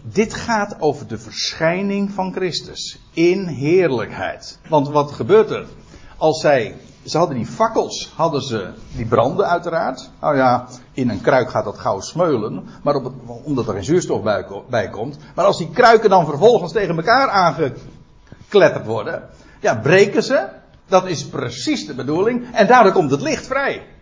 dit 0.03 0.35
gaat 0.35 0.77
over 0.81 1.07
de 1.07 1.19
verschijning 1.19 2.11
van 2.11 2.33
Christus 2.33 2.99
in 3.13 3.47
heerlijkheid. 3.47 4.59
Want 4.69 4.89
wat 4.89 5.13
gebeurt 5.13 5.51
er? 5.51 5.67
Als 6.17 6.41
zij, 6.41 6.77
ze 7.05 7.19
hadden 7.19 7.37
die 7.37 7.47
fakkels, 7.47 8.13
hadden 8.17 8.43
ze, 8.43 8.73
die 8.97 9.07
branden 9.07 9.49
uiteraard. 9.49 10.11
Nou 10.21 10.37
ja, 10.37 10.69
in 10.93 11.11
een 11.11 11.21
kruik 11.21 11.51
gaat 11.51 11.65
dat 11.65 11.79
gauw 11.79 12.01
smeulen, 12.01 12.67
maar 12.83 12.95
op 12.95 13.05
het, 13.05 13.13
omdat 13.45 13.69
er 13.69 13.75
geen 13.75 13.85
zuurstof 13.85 14.23
bij, 14.23 14.47
bij 14.69 14.89
komt. 14.89 15.19
Maar 15.35 15.45
als 15.45 15.59
die 15.59 15.71
kruiken 15.71 16.11
dan 16.11 16.27
vervolgens 16.27 16.73
tegen 16.73 16.97
elkaar 16.97 17.29
aangekletterd 17.29 18.87
worden, 18.87 19.29
ja, 19.61 19.75
breken 19.75 20.23
ze. 20.23 20.49
Dat 20.87 21.07
is 21.07 21.27
precies 21.27 21.87
de 21.87 21.95
bedoeling. 21.95 22.47
En 22.53 22.67
daardoor 22.67 22.93
komt 22.93 23.11
het 23.11 23.21
licht 23.21 23.47
vrij. 23.47 23.94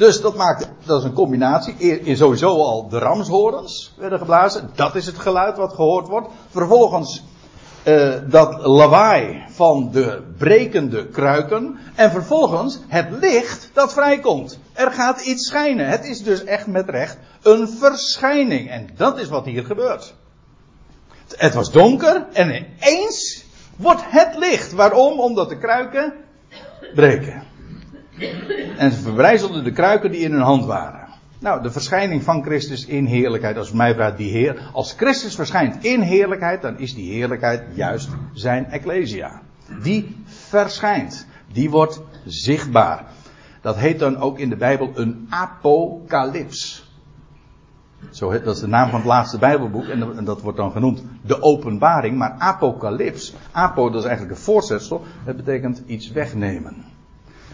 Dus 0.00 0.20
dat 0.20 0.36
maakt, 0.36 0.68
dat 0.84 0.98
is 0.98 1.04
een 1.04 1.12
combinatie. 1.12 1.74
In 2.02 2.16
sowieso 2.16 2.48
al 2.48 2.88
de 2.88 2.98
ramshorens 2.98 3.94
werden 3.98 4.18
geblazen. 4.18 4.70
Dat 4.74 4.94
is 4.94 5.06
het 5.06 5.18
geluid 5.18 5.56
wat 5.56 5.72
gehoord 5.72 6.08
wordt. 6.08 6.28
Vervolgens 6.50 7.24
uh, 7.84 8.14
dat 8.28 8.66
lawaai 8.66 9.44
van 9.50 9.90
de 9.92 10.22
brekende 10.38 11.08
kruiken. 11.08 11.78
En 11.94 12.10
vervolgens 12.10 12.78
het 12.88 13.10
licht 13.10 13.70
dat 13.72 13.92
vrijkomt. 13.92 14.58
Er 14.72 14.90
gaat 14.90 15.20
iets 15.20 15.46
schijnen. 15.46 15.88
Het 15.88 16.04
is 16.04 16.22
dus 16.22 16.44
echt 16.44 16.66
met 16.66 16.88
recht 16.88 17.18
een 17.42 17.68
verschijning. 17.68 18.70
En 18.70 18.88
dat 18.96 19.18
is 19.18 19.28
wat 19.28 19.44
hier 19.44 19.64
gebeurt. 19.64 20.14
Het 21.36 21.54
was 21.54 21.72
donker 21.72 22.26
en 22.32 22.46
ineens 22.46 23.44
wordt 23.76 24.02
het 24.04 24.36
licht. 24.36 24.72
Waarom? 24.72 25.20
Omdat 25.20 25.48
de 25.48 25.58
kruiken 25.58 26.14
breken. 26.94 27.49
En 28.76 28.92
ze 28.92 29.00
verbrijzelden 29.00 29.64
de 29.64 29.72
kruiken 29.72 30.10
die 30.10 30.20
in 30.20 30.32
hun 30.32 30.40
hand 30.40 30.64
waren. 30.64 31.08
Nou, 31.38 31.62
de 31.62 31.70
verschijning 31.70 32.22
van 32.22 32.42
Christus 32.42 32.86
in 32.86 33.04
heerlijkheid, 33.04 33.56
als 33.56 33.72
mij 33.72 33.94
vraagt 33.94 34.16
die 34.16 34.30
Heer, 34.30 34.70
als 34.72 34.92
Christus 34.96 35.34
verschijnt 35.34 35.84
in 35.84 36.00
heerlijkheid, 36.00 36.62
dan 36.62 36.78
is 36.78 36.94
die 36.94 37.12
heerlijkheid 37.12 37.62
juist 37.74 38.08
zijn 38.32 38.66
Ecclesia. 38.66 39.40
Die 39.82 40.16
verschijnt. 40.24 41.26
Die 41.52 41.70
wordt 41.70 42.02
zichtbaar. 42.24 43.04
Dat 43.60 43.76
heet 43.76 43.98
dan 43.98 44.16
ook 44.16 44.38
in 44.38 44.48
de 44.48 44.56
Bijbel 44.56 44.90
een 44.94 45.26
apocalyps. 45.30 46.88
Zo, 48.10 48.30
dat 48.42 48.54
is 48.54 48.60
de 48.60 48.66
naam 48.66 48.88
van 48.90 48.98
het 48.98 49.08
laatste 49.08 49.38
Bijbelboek 49.38 49.84
en 49.86 50.24
dat 50.24 50.40
wordt 50.40 50.58
dan 50.58 50.72
genoemd 50.72 51.04
de 51.22 51.42
openbaring, 51.42 52.16
maar 52.16 52.34
apocalyps, 52.38 53.34
apo 53.52 53.90
dat 53.90 54.00
is 54.00 54.08
eigenlijk 54.08 54.38
een 54.38 54.44
voorzetsel, 54.44 55.02
het 55.24 55.36
betekent 55.36 55.82
iets 55.86 56.10
wegnemen. 56.10 56.84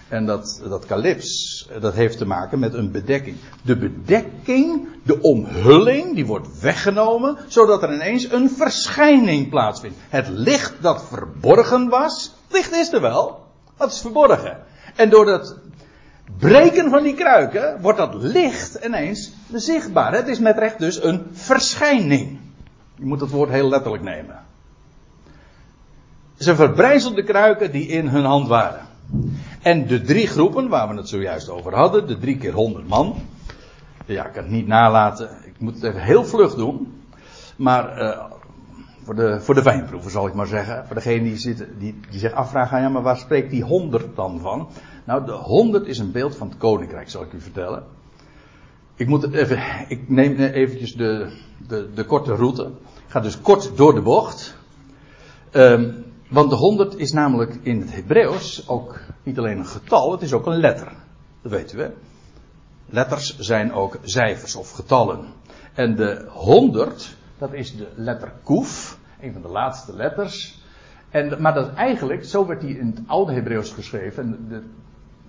En 0.08 0.26
dat, 0.26 0.60
dat 0.68 0.86
calyps, 0.86 1.68
dat 1.80 1.94
heeft 1.94 2.18
te 2.18 2.26
maken 2.26 2.58
met 2.58 2.74
een 2.74 2.90
bedekking. 2.90 3.36
De 3.62 3.76
bedekking, 3.76 4.88
de 5.02 5.20
omhulling, 5.20 6.14
die 6.14 6.26
wordt 6.26 6.60
weggenomen, 6.60 7.36
zodat 7.48 7.82
er 7.82 7.94
ineens 7.94 8.32
een 8.32 8.50
verschijning 8.50 9.48
plaatsvindt. 9.48 9.96
Het 10.08 10.28
licht 10.28 10.74
dat 10.80 11.04
verborgen 11.08 11.88
was, 11.88 12.34
licht 12.48 12.72
is 12.72 12.92
er 12.92 13.00
wel, 13.00 13.46
dat 13.76 13.92
is 13.92 14.00
verborgen. 14.00 14.58
En 14.96 15.10
door 15.10 15.24
dat 15.24 15.56
breken 16.38 16.90
van 16.90 17.02
die 17.02 17.14
kruiken 17.14 17.80
wordt 17.80 17.98
dat 17.98 18.14
licht 18.14 18.78
ineens 18.84 19.32
zichtbaar. 19.52 20.12
Het 20.12 20.28
is 20.28 20.38
met 20.38 20.58
recht 20.58 20.78
dus 20.78 21.02
een 21.02 21.26
verschijning. 21.32 22.38
Je 22.94 23.04
moet 23.04 23.20
het 23.20 23.30
woord 23.30 23.50
heel 23.50 23.68
letterlijk 23.68 24.02
nemen. 24.02 24.44
Ze 26.38 26.54
verbrijzelden 26.54 27.24
de 27.24 27.32
kruiken 27.32 27.70
die 27.70 27.86
in 27.86 28.08
hun 28.08 28.24
hand 28.24 28.48
waren. 28.48 28.86
En 29.66 29.86
de 29.86 30.00
drie 30.00 30.26
groepen 30.26 30.68
waar 30.68 30.88
we 30.88 30.94
het 30.94 31.08
zojuist 31.08 31.48
over 31.48 31.74
hadden, 31.74 32.06
de 32.06 32.18
drie 32.18 32.36
keer 32.36 32.52
honderd 32.52 32.88
man. 32.88 33.14
Ja, 34.04 34.26
ik 34.26 34.32
kan 34.32 34.42
het 34.42 34.52
niet 34.52 34.66
nalaten. 34.66 35.30
Ik 35.44 35.54
moet 35.58 35.74
het 35.74 35.82
even 35.82 36.02
heel 36.02 36.24
vlug 36.24 36.54
doen. 36.54 37.02
Maar 37.56 38.02
uh, 38.02 38.24
voor, 39.02 39.14
de, 39.14 39.40
voor 39.40 39.54
de 39.54 39.62
wijnproeven 39.62 40.10
zal 40.10 40.26
ik 40.26 40.34
maar 40.34 40.46
zeggen. 40.46 40.86
Voor 40.86 40.94
degene 40.94 41.22
die, 41.22 41.36
zitten, 41.36 41.78
die, 41.78 42.00
die 42.10 42.18
zich 42.18 42.32
afvragen, 42.32 42.80
ja, 42.80 42.88
maar 42.88 43.02
waar 43.02 43.16
spreekt 43.16 43.50
die 43.50 43.62
honderd 43.62 44.16
dan 44.16 44.40
van? 44.40 44.68
Nou, 45.04 45.24
de 45.24 45.32
honderd 45.32 45.86
is 45.86 45.98
een 45.98 46.12
beeld 46.12 46.36
van 46.36 46.48
het 46.48 46.58
koninkrijk, 46.58 47.10
zal 47.10 47.22
ik 47.22 47.32
u 47.32 47.40
vertellen. 47.40 47.84
Ik, 48.94 49.06
moet 49.06 49.32
even, 49.32 49.58
ik 49.88 50.08
neem 50.08 50.36
eventjes 50.36 50.94
de, 50.94 51.36
de, 51.68 51.88
de 51.94 52.04
korte 52.04 52.34
route. 52.34 52.62
Ik 53.06 53.12
ga 53.12 53.20
dus 53.20 53.40
kort 53.40 53.76
door 53.76 53.94
de 53.94 54.02
bocht. 54.02 54.56
Um, 55.52 56.05
want 56.28 56.50
de 56.50 56.56
100 56.56 56.96
is 56.98 57.12
namelijk 57.12 57.58
in 57.62 57.80
het 57.80 57.94
Hebreeuws 57.94 58.68
ook 58.68 59.00
niet 59.22 59.38
alleen 59.38 59.58
een 59.58 59.66
getal, 59.66 60.12
het 60.12 60.22
is 60.22 60.32
ook 60.32 60.46
een 60.46 60.60
letter. 60.60 60.92
Dat 61.42 61.52
weten 61.52 61.78
we. 61.78 61.92
Letters 62.86 63.38
zijn 63.38 63.72
ook 63.72 63.98
cijfers 64.02 64.56
of 64.56 64.70
getallen. 64.70 65.26
En 65.74 65.96
de 65.96 66.26
100, 66.28 67.16
dat 67.38 67.52
is 67.52 67.76
de 67.76 67.88
letter 67.94 68.32
Kuf, 68.44 68.98
een 69.20 69.32
van 69.32 69.42
de 69.42 69.48
laatste 69.48 69.96
letters. 69.96 70.64
En, 71.10 71.42
maar 71.42 71.54
dat 71.54 71.74
eigenlijk, 71.74 72.24
zo 72.24 72.46
werd 72.46 72.60
die 72.60 72.78
in 72.78 72.86
het 72.86 73.00
oude 73.06 73.32
Hebreeuws 73.32 73.72
geschreven. 73.72 74.22
En 74.22 74.46
de, 74.48 74.62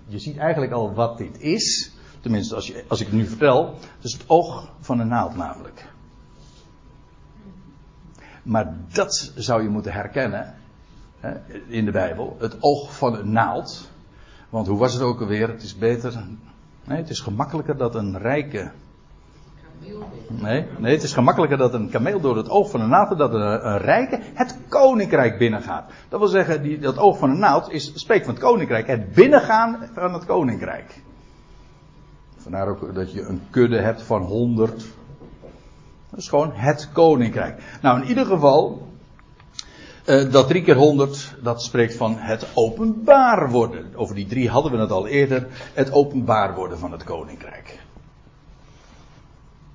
je 0.06 0.18
ziet 0.18 0.36
eigenlijk 0.36 0.72
al 0.72 0.94
wat 0.94 1.18
dit 1.18 1.40
is. 1.40 1.92
Tenminste, 2.20 2.54
als, 2.54 2.66
je, 2.66 2.84
als 2.88 3.00
ik 3.00 3.06
het 3.06 3.16
nu 3.16 3.26
vertel. 3.26 3.74
Het 3.74 4.04
is 4.04 4.12
het 4.12 4.24
oog 4.26 4.72
van 4.80 5.00
een 5.00 5.08
naald 5.08 5.36
namelijk. 5.36 5.86
Maar 8.42 8.76
dat 8.92 9.32
zou 9.36 9.62
je 9.62 9.68
moeten 9.68 9.92
herkennen 9.92 10.54
in 11.66 11.84
de 11.84 11.90
Bijbel. 11.90 12.36
Het 12.40 12.56
oog 12.60 12.96
van 12.96 13.14
een 13.14 13.32
naald. 13.32 13.90
Want 14.48 14.66
hoe 14.66 14.78
was 14.78 14.92
het 14.92 15.02
ook 15.02 15.20
alweer? 15.20 15.48
Het 15.48 15.62
is 15.62 15.78
beter. 15.78 16.24
Nee, 16.84 16.98
het 16.98 17.10
is 17.10 17.20
gemakkelijker 17.20 17.76
dat 17.76 17.94
een 17.94 18.18
rijke. 18.18 18.70
Nee, 20.28 20.66
nee, 20.78 20.94
het 20.94 21.02
is 21.02 21.12
gemakkelijker 21.12 21.58
dat 21.58 21.74
een 21.74 21.90
kameel 21.90 22.20
door 22.20 22.36
het 22.36 22.48
oog 22.48 22.70
van 22.70 22.80
een 22.80 22.88
naald, 22.88 23.18
dat 23.18 23.34
een, 23.34 23.66
een 23.66 23.78
rijke 23.78 24.20
het 24.34 24.56
koninkrijk 24.68 25.38
binnengaat. 25.38 25.90
Dat 26.08 26.18
wil 26.18 26.28
zeggen, 26.28 26.62
die, 26.62 26.78
dat 26.78 26.98
oog 26.98 27.18
van 27.18 27.30
een 27.30 27.38
naald 27.38 27.70
is, 27.70 27.92
spreekt 27.94 28.24
van 28.24 28.34
het 28.34 28.42
koninkrijk. 28.42 28.86
Het 28.86 29.12
binnengaan 29.12 29.88
van 29.94 30.12
het 30.12 30.24
koninkrijk. 30.24 31.02
Vandaar 32.36 32.68
ook 32.68 32.94
dat 32.94 33.12
je 33.12 33.22
een 33.22 33.40
kudde 33.50 33.80
hebt 33.80 34.02
van 34.02 34.22
honderd. 34.22 34.86
Dat 36.10 36.18
is 36.18 36.28
gewoon 36.28 36.52
het 36.52 36.88
koninkrijk. 36.92 37.78
Nou, 37.82 38.00
in 38.00 38.08
ieder 38.08 38.26
geval, 38.26 38.87
uh, 40.08 40.32
dat 40.32 40.48
drie 40.48 40.62
keer 40.62 40.76
honderd, 40.76 41.34
dat 41.42 41.62
spreekt 41.62 41.96
van 41.96 42.16
het 42.18 42.46
openbaar 42.54 43.50
worden. 43.50 43.86
Over 43.94 44.14
die 44.14 44.26
drie 44.26 44.48
hadden 44.48 44.72
we 44.72 44.78
het 44.78 44.90
al 44.90 45.06
eerder. 45.06 45.46
Het 45.74 45.92
openbaar 45.92 46.54
worden 46.54 46.78
van 46.78 46.92
het 46.92 47.04
koninkrijk. 47.04 47.78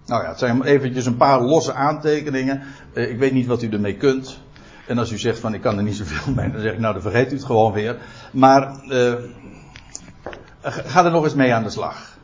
Nou 0.05 0.23
ja, 0.23 0.29
het 0.29 0.39
zijn 0.39 0.63
eventjes 0.63 1.05
een 1.05 1.17
paar 1.17 1.41
losse 1.41 1.73
aantekeningen. 1.73 2.61
Uh, 2.93 3.09
ik 3.09 3.17
weet 3.17 3.31
niet 3.31 3.47
wat 3.47 3.61
u 3.61 3.69
ermee 3.69 3.97
kunt. 3.97 4.39
En 4.87 4.97
als 4.97 5.11
u 5.11 5.17
zegt 5.17 5.39
van 5.39 5.53
ik 5.53 5.61
kan 5.61 5.77
er 5.77 5.83
niet 5.83 5.95
zoveel 5.95 6.33
mee, 6.33 6.51
dan 6.51 6.61
zeg 6.61 6.73
ik 6.73 6.79
nou 6.79 6.93
dan 6.93 7.01
vergeet 7.01 7.31
u 7.31 7.35
het 7.35 7.45
gewoon 7.45 7.73
weer. 7.73 7.97
Maar 8.31 8.83
uh, 8.89 9.13
ga 10.61 11.05
er 11.05 11.11
nog 11.11 11.23
eens 11.23 11.35
mee 11.35 11.53
aan 11.53 11.63
de 11.63 11.69
slag. 11.69 12.17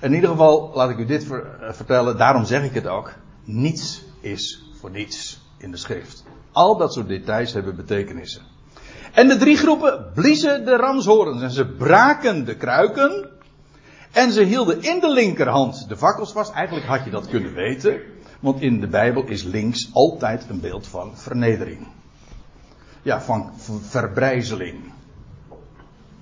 In 0.00 0.14
ieder 0.14 0.30
geval 0.30 0.70
laat 0.74 0.90
ik 0.90 0.98
u 0.98 1.04
dit 1.04 1.24
ver, 1.24 1.56
vertellen, 1.70 2.16
daarom 2.16 2.44
zeg 2.44 2.64
ik 2.64 2.74
het 2.74 2.86
ook. 2.86 3.12
Niets 3.44 4.04
is 4.20 4.64
voor 4.80 4.90
niets 4.90 5.40
in 5.58 5.70
de 5.70 5.76
schrift. 5.76 6.24
Al 6.54 6.76
dat 6.76 6.92
soort 6.92 7.08
details 7.08 7.52
hebben 7.52 7.76
betekenissen. 7.76 8.42
En 9.12 9.28
de 9.28 9.36
drie 9.36 9.56
groepen 9.56 10.10
bliezen 10.14 10.64
de 10.64 10.76
ramshorens 10.76 11.42
en 11.42 11.50
ze 11.50 11.66
braken 11.66 12.44
de 12.44 12.56
kruiken. 12.56 13.28
En 14.12 14.32
ze 14.32 14.42
hielden 14.42 14.82
in 14.82 15.00
de 15.00 15.10
linkerhand 15.10 15.88
de 15.88 15.96
vakkels 15.96 16.32
vast. 16.32 16.52
Eigenlijk 16.52 16.86
had 16.86 17.04
je 17.04 17.10
dat 17.10 17.28
kunnen 17.28 17.54
weten. 17.54 18.00
Want 18.40 18.60
in 18.60 18.80
de 18.80 18.86
Bijbel 18.86 19.24
is 19.24 19.42
links 19.42 19.90
altijd 19.92 20.46
een 20.48 20.60
beeld 20.60 20.86
van 20.86 21.16
vernedering. 21.16 21.86
Ja, 23.02 23.20
van 23.20 23.52
verbrijzeling. 23.80 24.92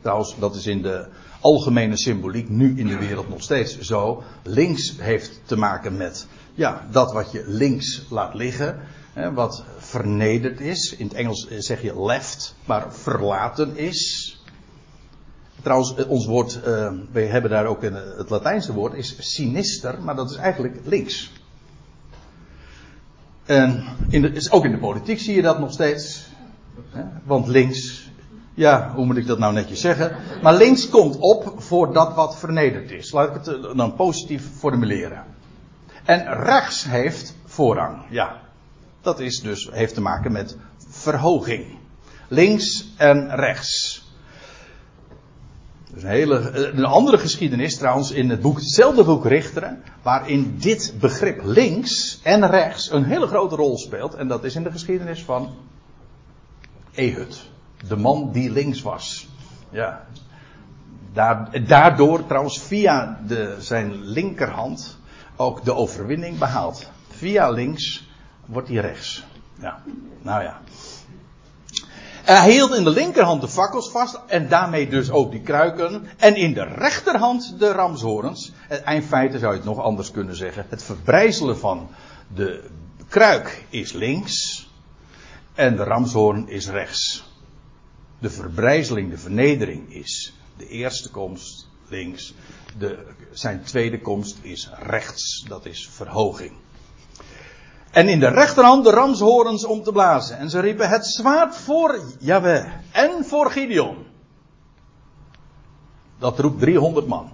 Trouwens, 0.00 0.38
dat 0.38 0.54
is 0.54 0.66
in 0.66 0.82
de 0.82 1.06
algemene 1.40 1.96
symboliek 1.96 2.48
nu 2.48 2.78
in 2.78 2.86
de 2.86 2.98
wereld 2.98 3.28
nog 3.28 3.42
steeds 3.42 3.78
zo. 3.78 4.22
Links 4.42 4.94
heeft 4.98 5.40
te 5.44 5.56
maken 5.56 5.96
met 5.96 6.26
ja, 6.54 6.86
dat 6.90 7.12
wat 7.12 7.32
je 7.32 7.44
links 7.46 8.06
laat 8.10 8.34
liggen. 8.34 8.80
Hè, 9.12 9.32
wat 9.32 9.64
vernederd 9.92 10.60
is. 10.60 10.96
In 10.96 11.06
het 11.06 11.14
Engels 11.14 11.48
zeg 11.48 11.82
je 11.82 12.02
left, 12.02 12.54
maar 12.64 12.94
verlaten 12.94 13.76
is. 13.76 14.36
Trouwens, 15.62 15.94
eh, 15.94 16.10
ons 16.10 16.26
woord, 16.26 16.60
uh, 16.66 16.92
we 17.12 17.20
hebben 17.20 17.50
daar 17.50 17.66
ook 17.66 17.82
het 17.82 18.30
Latijnse 18.30 18.72
woord, 18.72 18.94
is 18.94 19.16
sinister, 19.18 20.02
maar 20.02 20.16
dat 20.16 20.30
is 20.30 20.36
eigenlijk 20.36 20.80
links. 20.84 21.32
En 23.44 23.84
in 24.08 24.50
ook 24.50 24.64
in 24.64 24.70
de 24.70 24.78
politiek 24.78 25.20
zie 25.20 25.34
je 25.34 25.42
dat 25.42 25.58
nog 25.58 25.72
steeds. 25.72 26.26
Hè? 26.90 27.02
Want 27.24 27.46
links, 27.46 28.10
ja, 28.54 28.92
hoe 28.94 29.06
moet 29.06 29.16
ik 29.16 29.26
dat 29.26 29.38
nou 29.38 29.52
netjes 29.52 29.80
zeggen? 29.80 30.16
Maar 30.42 30.54
links 30.54 30.88
komt 30.88 31.16
op 31.18 31.54
voor 31.56 31.92
dat 31.92 32.14
wat 32.14 32.38
vernederd 32.38 32.90
is. 32.90 33.12
Laat 33.12 33.28
ik 33.28 33.34
het 33.34 33.48
eh, 33.48 33.76
dan 33.76 33.94
positief 33.94 34.48
formuleren. 34.56 35.24
En 36.04 36.44
rechts 36.44 36.84
heeft 36.84 37.34
voorrang, 37.44 38.02
ja. 38.10 38.40
Dat 39.02 39.20
is 39.20 39.40
dus, 39.40 39.68
heeft 39.72 39.94
te 39.94 40.00
maken 40.00 40.32
met 40.32 40.56
verhoging. 40.88 41.78
Links 42.28 42.94
en 42.96 43.34
rechts. 43.34 44.02
Dus 45.92 46.02
een, 46.02 46.08
hele, 46.08 46.66
een 46.72 46.84
andere 46.84 47.18
geschiedenis 47.18 47.76
trouwens 47.76 48.10
in 48.10 48.30
het 48.30 48.40
boek, 48.40 48.56
hetzelfde 48.56 49.04
boek 49.04 49.26
Richteren, 49.26 49.82
waarin 50.02 50.56
dit 50.58 50.94
begrip 51.00 51.40
links 51.44 52.20
en 52.22 52.46
rechts 52.46 52.90
een 52.90 53.04
hele 53.04 53.26
grote 53.26 53.56
rol 53.56 53.78
speelt. 53.78 54.14
En 54.14 54.28
dat 54.28 54.44
is 54.44 54.54
in 54.54 54.62
de 54.62 54.70
geschiedenis 54.70 55.22
van 55.22 55.54
Ehud. 56.94 57.50
De 57.88 57.96
man 57.96 58.32
die 58.32 58.50
links 58.50 58.82
was. 58.82 59.28
Ja. 59.70 60.06
Daardoor 61.66 62.26
trouwens 62.26 62.60
via 62.60 63.20
de, 63.26 63.56
zijn 63.58 64.04
linkerhand 64.04 64.98
ook 65.36 65.64
de 65.64 65.74
overwinning 65.74 66.38
behaald. 66.38 66.90
Via 67.08 67.50
links 67.50 68.11
wordt 68.46 68.68
hij 68.68 68.76
rechts. 68.76 69.24
Ja, 69.60 69.82
nou 70.22 70.42
ja. 70.42 70.60
Hij 72.22 72.50
hield 72.50 72.74
in 72.74 72.84
de 72.84 72.90
linkerhand 72.90 73.40
de 73.40 73.48
fakkels 73.48 73.90
vast 73.90 74.20
en 74.26 74.48
daarmee 74.48 74.88
dus 74.88 75.10
ook 75.10 75.30
die 75.30 75.40
kruiken. 75.40 76.06
En 76.16 76.36
in 76.36 76.52
de 76.52 76.64
rechterhand 76.64 77.58
de 77.58 77.72
ramshorens. 77.72 78.52
In 78.86 79.02
feite 79.02 79.38
zou 79.38 79.52
je 79.52 79.58
het 79.58 79.68
nog 79.68 79.80
anders 79.80 80.10
kunnen 80.10 80.36
zeggen. 80.36 80.66
Het 80.68 80.82
verbrijzelen 80.82 81.58
van 81.58 81.90
de 82.34 82.70
kruik 83.08 83.64
is 83.68 83.92
links 83.92 84.68
en 85.54 85.76
de 85.76 85.82
ramshoorn 85.82 86.48
is 86.48 86.68
rechts. 86.68 87.30
De 88.18 88.30
verbrijzeling, 88.30 89.10
de 89.10 89.18
vernedering 89.18 89.94
is 89.94 90.34
de 90.56 90.68
eerste 90.68 91.10
komst 91.10 91.68
links. 91.88 92.34
De, 92.78 93.06
zijn 93.30 93.62
tweede 93.62 94.00
komst 94.00 94.38
is 94.42 94.70
rechts. 94.78 95.44
Dat 95.48 95.66
is 95.66 95.88
verhoging. 95.88 96.52
En 97.92 98.08
in 98.08 98.20
de 98.20 98.28
rechterhand 98.28 98.84
de 98.84 98.90
ramshorens 98.90 99.64
om 99.64 99.82
te 99.82 99.92
blazen. 99.92 100.38
En 100.38 100.50
ze 100.50 100.60
riepen 100.60 100.88
het 100.88 101.06
zwaard 101.06 101.56
voor 101.56 102.00
Jahweh 102.18 102.66
en 102.92 103.24
voor 103.24 103.50
Gideon. 103.50 103.96
Dat 106.18 106.38
roept 106.38 106.60
300 106.60 107.06
man. 107.06 107.30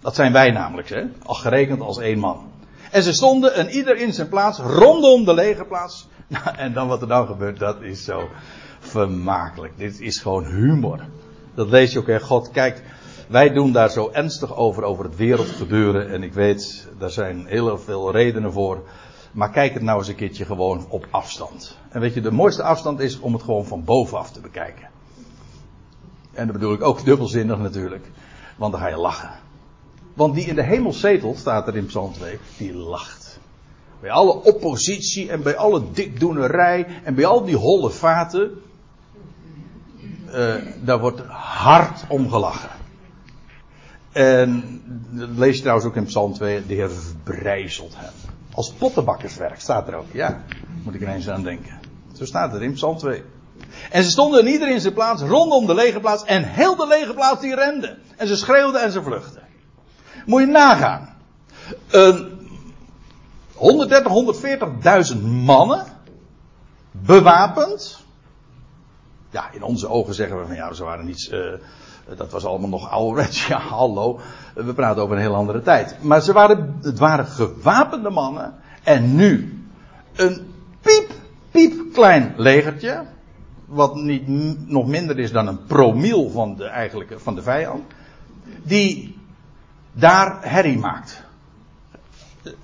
Dat 0.00 0.14
zijn 0.14 0.32
wij 0.32 0.50
namelijk, 0.50 0.88
hè? 0.88 1.04
al 1.22 1.34
gerekend 1.34 1.80
als 1.80 1.98
één 1.98 2.18
man. 2.18 2.50
En 2.90 3.02
ze 3.02 3.12
stonden 3.12 3.54
en 3.54 3.68
ieder 3.68 3.96
in 3.96 4.12
zijn 4.12 4.28
plaats 4.28 4.58
rondom 4.58 5.24
de 5.24 5.34
legerplaats. 5.34 6.06
Nou, 6.28 6.56
en 6.56 6.72
dan 6.72 6.88
wat 6.88 7.02
er 7.02 7.08
dan 7.08 7.26
gebeurt, 7.26 7.58
dat 7.58 7.82
is 7.82 8.04
zo 8.04 8.28
vermakelijk. 8.78 9.72
Dit 9.76 10.00
is 10.00 10.18
gewoon 10.18 10.44
humor. 10.44 11.00
Dat 11.54 11.68
lees 11.68 11.92
je 11.92 11.98
ook, 11.98 12.06
hè? 12.06 12.20
God, 12.20 12.50
kijk, 12.50 12.82
wij 13.28 13.52
doen 13.52 13.72
daar 13.72 13.90
zo 13.90 14.10
ernstig 14.12 14.56
over, 14.56 14.82
over 14.82 15.04
het 15.04 15.16
wereldgebeuren. 15.16 16.10
En 16.10 16.22
ik 16.22 16.32
weet, 16.32 16.88
daar 16.98 17.10
zijn 17.10 17.46
heel 17.46 17.78
veel 17.78 18.12
redenen 18.12 18.52
voor. 18.52 18.82
Maar 19.38 19.50
kijk 19.50 19.74
het 19.74 19.82
nou 19.82 19.98
eens 19.98 20.08
een 20.08 20.14
keertje 20.14 20.44
gewoon 20.44 20.86
op 20.88 21.06
afstand. 21.10 21.78
En 21.88 22.00
weet 22.00 22.14
je, 22.14 22.20
de 22.20 22.30
mooiste 22.30 22.62
afstand 22.62 23.00
is 23.00 23.18
om 23.18 23.32
het 23.32 23.42
gewoon 23.42 23.66
van 23.66 23.84
bovenaf 23.84 24.30
te 24.30 24.40
bekijken. 24.40 24.88
En 26.32 26.46
dat 26.46 26.52
bedoel 26.52 26.72
ik 26.72 26.82
ook 26.82 27.04
dubbelzinnig 27.04 27.58
natuurlijk. 27.58 28.10
Want 28.56 28.72
dan 28.72 28.80
ga 28.80 28.88
je 28.88 28.96
lachen. 28.96 29.30
Want 30.14 30.34
die 30.34 30.44
in 30.44 30.54
de 30.54 30.62
hemel 30.62 30.92
zetelt, 30.92 31.38
staat 31.38 31.68
er 31.68 31.76
in 31.76 31.86
Psalm 31.86 32.12
2, 32.12 32.38
die 32.56 32.74
lacht. 32.74 33.40
Bij 34.00 34.10
alle 34.10 34.42
oppositie 34.42 35.30
en 35.30 35.42
bij 35.42 35.56
alle 35.56 35.82
dikdoenerij 35.92 36.86
en 37.04 37.14
bij 37.14 37.26
al 37.26 37.44
die 37.44 37.56
holle 37.56 37.90
vaten. 37.90 38.62
Uh, 40.28 40.54
daar 40.82 41.00
wordt 41.00 41.20
hard 41.30 42.04
om 42.08 42.30
gelachen. 42.30 42.70
En 44.12 44.80
lees 45.36 45.54
je 45.54 45.60
trouwens 45.60 45.88
ook 45.88 45.96
in 45.96 46.04
Psalm 46.04 46.32
2, 46.32 46.66
de 46.66 46.74
Heer 46.74 46.90
verbrijzelt 46.90 47.94
hem. 47.96 48.27
Als 48.58 48.72
pottenbakkerswerk 48.72 49.60
staat 49.60 49.88
er 49.88 49.94
ook, 49.94 50.12
ja. 50.12 50.42
Moet 50.84 50.94
ik 50.94 51.02
er 51.02 51.08
eens 51.08 51.28
aan 51.28 51.42
denken. 51.42 51.80
Zo 52.12 52.24
staat 52.24 52.54
er 52.54 52.62
in 52.62 52.72
Psalm 52.72 52.96
2. 52.96 53.24
En 53.90 54.04
ze 54.04 54.10
stonden 54.10 54.46
ieder 54.46 54.68
in 54.68 54.80
zijn 54.80 54.94
plaats 54.94 55.22
rondom 55.22 55.66
de 55.66 55.74
legerplaats. 55.74 56.24
En 56.24 56.44
heel 56.44 56.76
de 56.76 56.86
legerplaats 56.86 57.40
die 57.40 57.54
rende. 57.54 57.98
En 58.16 58.26
ze 58.26 58.36
schreeuwden 58.36 58.82
en 58.82 58.92
ze 58.92 59.02
vluchtten. 59.02 59.42
Moet 60.26 60.40
je 60.40 60.46
nagaan. 60.46 61.16
Een 61.88 62.48
130, 63.54 64.12
140.000 65.14 65.22
mannen. 65.22 65.86
Bewapend. 66.90 68.04
Ja, 69.30 69.50
in 69.52 69.62
onze 69.62 69.88
ogen 69.88 70.14
zeggen 70.14 70.40
we 70.40 70.46
van 70.46 70.56
ja, 70.56 70.72
ze 70.72 70.84
waren 70.84 71.06
niets. 71.06 71.30
Uh, 71.30 71.52
dat 72.16 72.32
was 72.32 72.44
allemaal 72.44 72.68
nog 72.68 72.90
ouderwets. 72.90 73.46
Ja, 73.48 73.58
hallo. 73.58 74.20
We 74.54 74.74
praten 74.74 75.02
over 75.02 75.16
een 75.16 75.22
heel 75.22 75.34
andere 75.34 75.62
tijd. 75.62 75.96
Maar 76.00 76.20
ze 76.20 76.32
waren, 76.32 76.78
het 76.82 76.98
waren 76.98 77.26
gewapende 77.26 78.10
mannen. 78.10 78.54
En 78.82 79.14
nu 79.14 79.62
een 80.16 80.52
piep, 80.80 81.10
piep 81.50 81.92
klein 81.92 82.34
legertje. 82.36 83.04
Wat 83.66 83.94
niet 83.94 84.28
nog 84.68 84.86
minder 84.86 85.18
is 85.18 85.32
dan 85.32 85.46
een 85.46 85.64
promiel 85.66 86.30
van 86.30 86.56
de, 86.56 86.64
eigenlijke, 86.64 87.18
van 87.18 87.34
de 87.34 87.42
vijand. 87.42 87.84
Die 88.62 89.16
daar 89.92 90.38
herrie 90.40 90.78
maakt. 90.78 91.26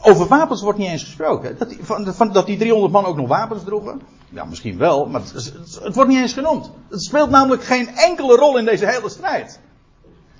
Over 0.00 0.26
wapens 0.26 0.62
wordt 0.62 0.78
niet 0.78 0.88
eens 0.88 1.04
gesproken. 1.04 1.58
Dat 1.58 1.68
die, 1.68 1.78
van, 1.82 2.14
van, 2.14 2.32
dat 2.32 2.46
die 2.46 2.58
300 2.58 2.92
man 2.92 3.04
ook 3.04 3.16
nog 3.16 3.28
wapens 3.28 3.64
droegen. 3.64 4.00
Ja, 4.28 4.44
misschien 4.44 4.78
wel, 4.78 5.06
maar 5.06 5.20
het, 5.20 5.52
het, 5.82 5.94
wordt 5.94 6.10
niet 6.10 6.20
eens 6.20 6.32
genoemd. 6.32 6.70
Het 6.88 7.02
speelt 7.02 7.30
namelijk 7.30 7.64
geen 7.64 7.88
enkele 7.96 8.36
rol 8.36 8.58
in 8.58 8.64
deze 8.64 8.86
hele 8.86 9.08
strijd. 9.08 9.60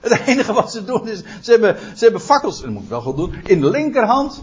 Het 0.01 0.21
enige 0.27 0.53
wat 0.53 0.73
ze 0.73 0.85
doen 0.85 1.09
is, 1.09 1.23
ze 1.41 1.51
hebben, 1.51 1.77
ze 1.97 2.05
hebben 2.05 2.21
fakkels, 2.21 2.61
dat 2.61 2.71
moet 2.71 2.83
ik 2.83 2.89
wel 2.89 3.01
goed 3.01 3.17
doen, 3.17 3.35
in 3.45 3.61
de 3.61 3.71
linkerhand, 3.71 4.43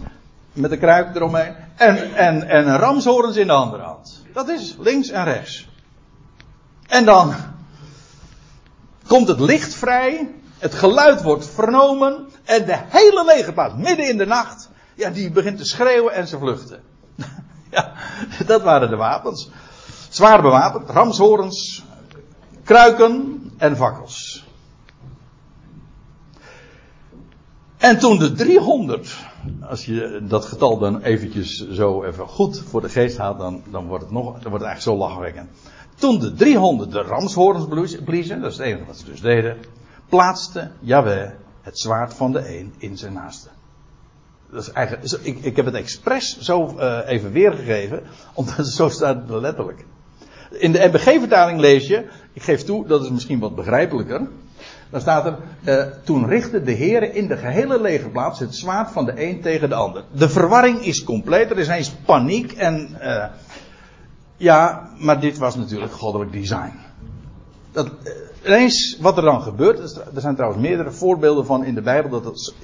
met 0.52 0.70
een 0.70 0.78
kruik 0.78 1.16
eromheen, 1.16 1.54
en, 1.76 2.14
en, 2.14 2.48
en 2.48 2.76
ramshorens 2.76 3.36
in 3.36 3.46
de 3.46 3.52
andere 3.52 3.82
hand. 3.82 4.22
Dat 4.32 4.48
is 4.48 4.76
links 4.78 5.08
en 5.08 5.24
rechts. 5.24 5.68
En 6.88 7.04
dan 7.04 7.34
komt 9.06 9.28
het 9.28 9.40
licht 9.40 9.74
vrij, 9.74 10.30
het 10.58 10.74
geluid 10.74 11.22
wordt 11.22 11.46
vernomen, 11.46 12.28
en 12.44 12.64
de 12.64 12.78
hele 12.88 13.24
legerplaats, 13.24 13.74
midden 13.76 14.08
in 14.08 14.18
de 14.18 14.26
nacht, 14.26 14.70
ja, 14.94 15.10
die 15.10 15.30
begint 15.30 15.58
te 15.58 15.64
schreeuwen 15.64 16.12
en 16.12 16.26
ze 16.26 16.38
vluchten. 16.38 16.82
Ja, 17.70 17.92
dat 18.46 18.62
waren 18.62 18.90
de 18.90 18.96
wapens. 18.96 19.50
Zwaar 20.08 20.42
bewapend, 20.42 20.90
ramshorens, 20.90 21.84
kruiken 22.64 23.42
en 23.56 23.76
vakkels. 23.76 24.44
En 27.76 27.98
toen 27.98 28.18
de 28.18 28.32
300, 28.32 29.16
als 29.68 29.84
je 29.84 30.22
dat 30.28 30.44
getal 30.44 30.78
dan 30.78 31.00
eventjes 31.00 31.68
zo 31.70 32.02
even 32.02 32.26
goed 32.28 32.62
voor 32.68 32.80
de 32.80 32.88
geest 32.88 33.16
haalt, 33.16 33.38
dan, 33.38 33.62
dan 33.70 33.86
wordt 33.86 34.04
het 34.04 34.12
nog, 34.12 34.24
dan 34.24 34.50
wordt 34.50 34.64
het 34.64 34.72
eigenlijk 34.72 34.82
zo 34.82 34.96
lachwekkend. 34.96 35.50
Toen 35.94 36.18
de 36.18 36.32
300 36.32 36.92
de 36.92 37.02
ramshorens 37.02 37.66
bliezen, 38.04 38.40
dat 38.40 38.50
is 38.50 38.58
het 38.58 38.66
enige 38.66 38.84
wat 38.84 38.96
ze 38.96 39.04
dus 39.04 39.20
deden, 39.20 39.56
plaatste 40.08 40.70
Yahweh 40.80 41.30
het 41.60 41.78
zwaard 41.78 42.14
van 42.14 42.32
de 42.32 42.58
een 42.58 42.74
in 42.78 42.98
zijn 42.98 43.12
naaste 43.12 43.48
dat 44.52 44.62
is 44.62 44.70
eigenlijk, 44.70 45.12
ik, 45.22 45.38
ik 45.44 45.56
heb 45.56 45.64
het 45.64 45.74
expres 45.74 46.38
zo 46.38 46.74
uh, 46.78 46.98
even 47.06 47.32
weergegeven, 47.32 48.02
omdat 48.34 48.56
het 48.56 48.66
zo 48.66 48.88
staat 48.88 49.18
letterlijk. 49.28 49.84
In 50.50 50.72
de 50.72 50.88
NBG-vertaling 50.92 51.60
lees 51.60 51.86
je, 51.86 52.04
ik 52.32 52.42
geef 52.42 52.62
toe, 52.64 52.86
dat 52.86 53.02
is 53.02 53.10
misschien 53.10 53.38
wat 53.38 53.54
begrijpelijker. 53.54 54.28
Dan 54.90 55.00
staat 55.00 55.26
er, 55.26 55.36
uh, 55.64 55.92
toen 56.04 56.28
richtte 56.28 56.62
de 56.62 56.72
Heer 56.72 57.14
in 57.14 57.26
de 57.26 57.36
gehele 57.36 57.80
legerplaats 57.80 58.38
het 58.38 58.54
zwaard 58.54 58.90
van 58.90 59.04
de 59.04 59.24
een 59.24 59.40
tegen 59.40 59.68
de 59.68 59.74
ander. 59.74 60.04
De 60.12 60.28
verwarring 60.28 60.80
is 60.80 61.04
compleet, 61.04 61.50
er 61.50 61.58
is 61.58 61.68
eens 61.68 61.90
paniek 62.04 62.52
en, 62.52 62.96
uh, 63.00 63.24
ja, 64.36 64.90
maar 64.98 65.20
dit 65.20 65.38
was 65.38 65.56
natuurlijk 65.56 65.92
goddelijk 65.92 66.32
design. 66.32 66.72
Dat, 67.72 67.88
wat 69.00 69.16
er 69.16 69.22
dan 69.22 69.42
gebeurt, 69.42 69.96
er 70.14 70.20
zijn 70.20 70.34
trouwens 70.34 70.62
meerdere 70.62 70.90
voorbeelden 70.90 71.46
van 71.46 71.64
in 71.64 71.74
de 71.74 71.82
Bijbel 71.82 72.10
dat 72.10 72.24
het 72.24 72.54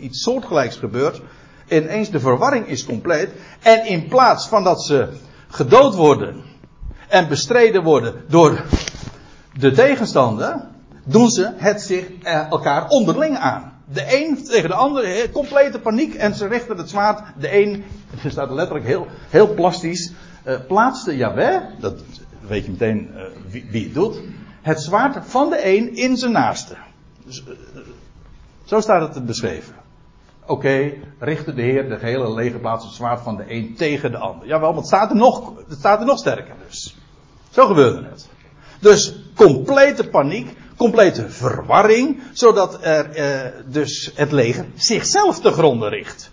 iets 0.00 0.22
soortgelijks 0.22 0.76
gebeurt. 0.76 1.20
Ineens 1.68 2.10
de 2.10 2.20
verwarring 2.20 2.66
is 2.66 2.84
compleet. 2.84 3.28
En 3.62 3.86
in 3.86 4.08
plaats 4.08 4.48
van 4.48 4.64
dat 4.64 4.82
ze 4.82 5.08
gedood 5.48 5.94
worden 5.94 6.42
en 7.08 7.28
bestreden 7.28 7.82
worden 7.82 8.14
door 8.28 8.64
de 9.58 9.72
tegenstander, 9.72 10.68
doen 11.04 11.30
ze 11.30 11.52
het 11.56 11.82
zich 11.82 12.12
eh, 12.22 12.50
elkaar 12.50 12.88
onderling 12.88 13.36
aan. 13.36 13.72
De 13.92 14.04
een 14.08 14.44
tegen 14.44 14.68
de 14.68 14.74
ander, 14.74 15.30
complete 15.30 15.78
paniek. 15.78 16.14
En 16.14 16.34
ze 16.34 16.46
richten 16.46 16.76
het 16.76 16.90
zwaard. 16.90 17.22
De 17.38 17.62
een, 17.62 17.84
er 18.24 18.30
staat 18.30 18.50
letterlijk 18.50 18.86
heel, 18.86 19.06
heel 19.28 19.54
plastisch, 19.54 20.12
uh, 20.46 20.54
plaatste 20.66 21.16
Jaweh, 21.16 21.62
dat 21.80 21.94
weet 22.46 22.64
je 22.64 22.70
meteen 22.70 23.10
uh, 23.14 23.22
wie, 23.48 23.66
wie, 23.70 23.84
het 23.84 23.94
doet, 23.94 24.20
het 24.62 24.82
zwaard 24.82 25.16
van 25.26 25.50
de 25.50 25.66
een 25.66 25.96
in 25.96 26.16
zijn 26.16 26.32
naaste. 26.32 26.76
Dus, 27.24 27.42
zo 28.64 28.80
staat 28.80 29.14
het 29.14 29.26
beschreven. 29.26 29.74
Oké, 30.50 30.92
richtte 31.18 31.54
de 31.54 31.62
Heer 31.62 31.88
de 31.88 31.98
gehele 31.98 32.34
legerplaats 32.34 32.84
het 32.84 32.94
zwaard 32.94 33.20
van 33.20 33.36
de 33.36 33.44
een 33.46 33.74
tegen 33.76 34.10
de 34.10 34.18
ander. 34.18 34.46
Jawel, 34.46 34.68
maar 34.68 34.78
het 34.78 34.86
staat 34.86 35.10
er 35.10 35.16
nog, 35.16 35.52
het 35.68 35.78
staat 35.78 36.00
er 36.00 36.06
nog 36.06 36.18
sterker 36.18 36.54
dus. 36.66 36.96
Zo 37.50 37.66
gebeurde 37.66 38.08
het. 38.10 38.28
Dus 38.80 39.14
complete 39.34 40.08
paniek, 40.08 40.56
complete 40.76 41.28
verwarring, 41.28 42.22
zodat 42.32 42.78
er 42.84 43.10
eh, 43.10 43.52
dus 43.66 44.12
het 44.14 44.32
leger 44.32 44.66
zichzelf 44.74 45.40
te 45.40 45.50
gronden 45.50 45.88
richt. 45.88 46.30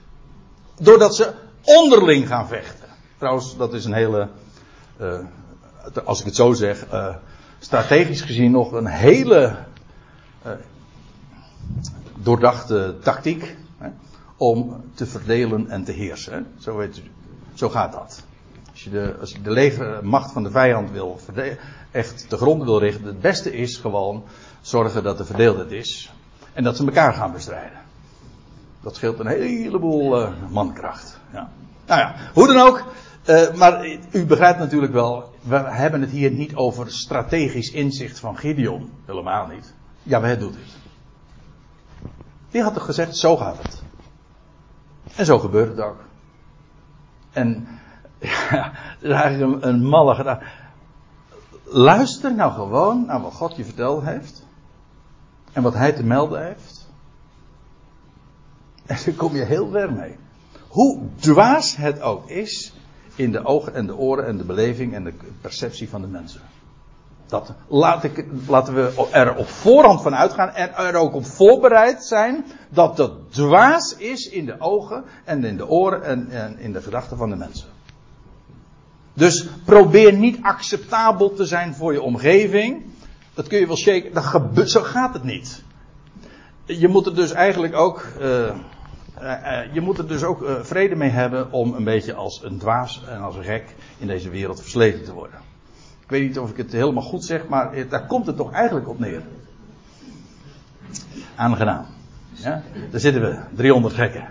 Doordat 0.80 1.16
ze 1.16 1.34
onderling 1.64 2.28
gaan 2.28 2.48
vechten. 2.48 2.88
Trouwens, 3.18 3.58
dat 3.58 3.74
is 3.74 3.86
een 3.86 3.94
hele, 3.94 4.30
uh, 5.02 5.20
als 6.06 6.20
ik 6.20 6.26
het 6.26 6.36
zo 6.36 6.54
zeg, 6.54 6.86
uh, 6.94 7.16
strategisch 7.60 8.22
gezien 8.22 8.52
nog 8.52 8.72
een 8.72 8.88
hele 8.88 9.56
uh, 10.46 10.52
doordachte 12.16 12.96
tactiek 13.02 13.56
om 14.38 14.84
te 14.94 15.06
verdelen 15.06 15.70
en 15.70 15.84
te 15.84 15.92
heersen. 15.92 16.48
Zo, 16.58 16.76
weet 16.76 17.02
zo 17.54 17.70
gaat 17.70 17.92
dat. 17.92 18.24
Als 18.72 18.84
je 18.84 18.90
de, 18.90 19.16
als 19.20 19.32
je 19.32 19.42
de 19.42 19.52
legermacht 19.52 20.32
van 20.32 20.44
de 20.44 20.52
vijand 20.52 20.92
wil 20.92 21.20
echt 21.92 22.30
te 22.30 22.38
gronden 22.38 22.68
wil 22.68 22.80
richten, 22.80 23.06
het 23.06 23.22
beste 23.22 23.54
is 23.54 23.78
gewoon 23.78 24.24
zorgen 24.62 25.04
dat 25.04 25.20
er 25.20 25.26
verdeeldheid 25.26 25.72
is 25.72 26.12
en 26.54 26.64
dat 26.64 26.78
ze 26.78 26.86
elkaar 26.86 27.14
gaan 27.14 27.32
bestrijden. 27.32 27.78
Dat 28.82 28.96
scheelt 28.96 29.20
een 29.20 29.28
heleboel 29.28 30.22
uh, 30.22 30.30
mankracht. 30.50 31.20
Ja. 31.34 31.50
Nou 31.86 32.00
ja, 32.00 32.16
hoe 32.34 32.48
dan 32.48 32.58
ook. 32.58 32.84
Uh, 33.26 33.54
maar 33.54 33.98
u 34.12 34.26
begrijpt 34.26 34.60
natuurlijk 34.60 34.94
wel, 34.94 35.36
we 35.42 35.56
hebben 35.56 36.02
het 36.02 36.10
hier 36.10 36.32
niet 36.32 36.56
over 36.56 36.92
strategisch 36.92 37.72
inzicht 37.72 38.20
van 38.20 38.38
Gideon. 38.38 38.92
Helemaal 39.06 39.48
niet. 39.48 39.74
Ja, 40.04 40.22
wij 40.22 40.38
doet 40.38 40.56
het. 40.56 40.76
Die 42.52 42.62
had 42.62 42.74
toch 42.74 42.86
gezegd, 42.86 43.18
zo 43.18 43.38
gaat 43.38 43.58
het. 43.62 43.84
En 45.18 45.26
zo 45.26 45.40
gebeurt 45.40 45.70
het 45.70 45.80
ook. 45.80 46.00
En 47.32 47.68
ja, 48.20 48.72
het 48.74 49.04
is 49.04 49.12
eigenlijk 49.12 49.64
een, 49.64 49.70
een 49.70 49.86
malle 49.86 50.16
gedaan. 50.16 50.40
Luister 51.64 52.36
nou 52.36 52.52
gewoon 52.52 53.06
naar 53.06 53.22
wat 53.22 53.34
God 53.34 53.56
je 53.56 53.66
verteld 53.66 54.04
heeft. 54.04 54.46
En 55.54 55.64
wat 55.64 55.74
hij 55.74 55.92
te 55.92 56.04
melden 56.04 56.46
heeft. 56.46 56.88
En 58.86 58.98
daar 59.06 59.14
kom 59.14 59.36
je 59.36 59.44
heel 59.44 59.70
ver 59.70 59.94
mee. 59.94 60.16
Hoe 60.68 61.02
dwaas 61.16 61.76
het 61.76 62.02
ook 62.02 62.30
is 62.30 62.74
in 63.16 63.32
de 63.32 63.46
ogen 63.46 63.74
en 63.74 63.86
de 63.86 63.96
oren 63.96 64.26
en 64.26 64.38
de 64.38 64.44
beleving 64.44 64.94
en 64.94 65.04
de 65.04 65.14
perceptie 65.42 65.90
van 65.90 66.02
de 66.02 66.08
mensen. 66.08 66.42
Dat 67.28 67.54
laat 67.68 68.04
ik, 68.04 68.26
laten 68.48 68.74
we 68.74 69.08
er 69.12 69.36
op 69.36 69.48
voorhand 69.48 70.02
van 70.02 70.16
uitgaan 70.16 70.50
en 70.50 70.76
er 70.76 70.96
ook 70.96 71.14
op 71.14 71.26
voorbereid 71.26 72.04
zijn 72.04 72.46
dat 72.70 72.98
dat 72.98 73.12
dwaas 73.30 73.96
is 73.98 74.30
in 74.30 74.46
de 74.46 74.60
ogen 74.60 75.04
en 75.24 75.44
in 75.44 75.58
de 75.58 75.68
oren 75.68 76.30
en, 76.30 76.60
in 76.60 76.74
de 76.74 76.82
gedachten 76.82 77.18
van 77.18 77.30
de 77.30 77.36
mensen. 77.36 77.68
Dus 79.14 79.48
probeer 79.66 80.14
niet 80.14 80.40
acceptabel 80.42 81.34
te 81.34 81.46
zijn 81.46 81.76
voor 81.76 81.94
je 81.94 82.02
omgeving. 82.02 82.86
Dat 83.34 83.48
kun 83.48 83.60
je 83.60 83.68
wel 83.68 83.78
shaken. 83.78 84.14
Dat 84.54 84.70
zo 84.70 84.82
gaat 84.82 85.14
het 85.14 85.24
niet. 85.24 85.64
Je 86.66 86.88
moet 86.88 87.06
er 87.06 87.16
dus 87.16 87.32
eigenlijk 87.32 87.76
ook. 87.76 88.06
Uh, 88.22 88.50
uh, 89.22 89.74
je 89.74 89.82
moet 89.82 89.98
er 89.98 90.08
dus 90.08 90.24
ook 90.24 90.42
uh, 90.42 90.56
vrede 90.62 90.96
mee 90.96 91.10
hebben 91.10 91.52
om 91.52 91.74
een 91.74 91.84
beetje 91.84 92.14
als 92.14 92.44
een 92.44 92.58
dwaas 92.58 93.04
en 93.08 93.22
als 93.22 93.36
een 93.36 93.44
gek 93.44 93.76
in 93.98 94.08
deze 94.08 94.30
wereld 94.30 94.62
versleten 94.62 95.04
te 95.04 95.14
worden. 95.14 95.40
Ik 96.08 96.14
weet 96.14 96.28
niet 96.28 96.40
of 96.40 96.50
ik 96.50 96.58
het 96.58 96.72
helemaal 96.72 97.04
goed 97.04 97.26
zeg, 97.26 97.48
maar 97.48 97.90
daar 97.90 98.08
komt 98.08 98.26
het 98.26 98.36
toch 98.36 98.52
eigenlijk 98.52 98.88
op 98.88 99.00
neer. 99.00 99.22
Aangenaam. 101.36 101.86
Ja? 102.32 102.62
Daar 102.92 103.00
zitten 103.00 103.22
we, 103.22 103.40
300 103.56 103.94
gekken. 103.94 104.28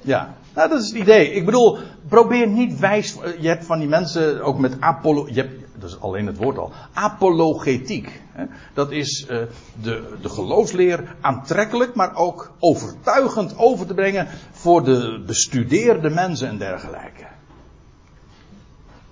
Ja, 0.00 0.34
nou, 0.54 0.68
dat 0.68 0.80
is 0.80 0.88
het 0.88 0.96
idee. 0.96 1.32
Ik 1.32 1.44
bedoel, 1.44 1.78
probeer 2.08 2.48
niet 2.48 2.78
wijs. 2.78 3.16
Je 3.38 3.48
hebt 3.48 3.64
van 3.64 3.78
die 3.78 3.88
mensen 3.88 4.42
ook 4.42 4.58
met 4.58 4.80
apolo. 4.80 5.26
Je 5.28 5.40
hebt, 5.40 5.64
dat 5.78 5.90
is 5.90 6.00
alleen 6.00 6.26
het 6.26 6.36
woord 6.36 6.58
al. 6.58 6.72
Apologetiek. 6.92 8.22
Hè? 8.32 8.44
Dat 8.74 8.90
is 8.90 9.26
uh, 9.30 9.42
de, 9.82 10.16
de 10.20 10.28
geloofsleer 10.28 11.14
aantrekkelijk, 11.20 11.94
maar 11.94 12.14
ook 12.14 12.52
overtuigend 12.58 13.58
over 13.58 13.86
te 13.86 13.94
brengen 13.94 14.28
voor 14.50 14.84
de 14.84 15.22
bestudeerde 15.26 16.10
mensen 16.10 16.48
en 16.48 16.58
dergelijke. 16.58 17.35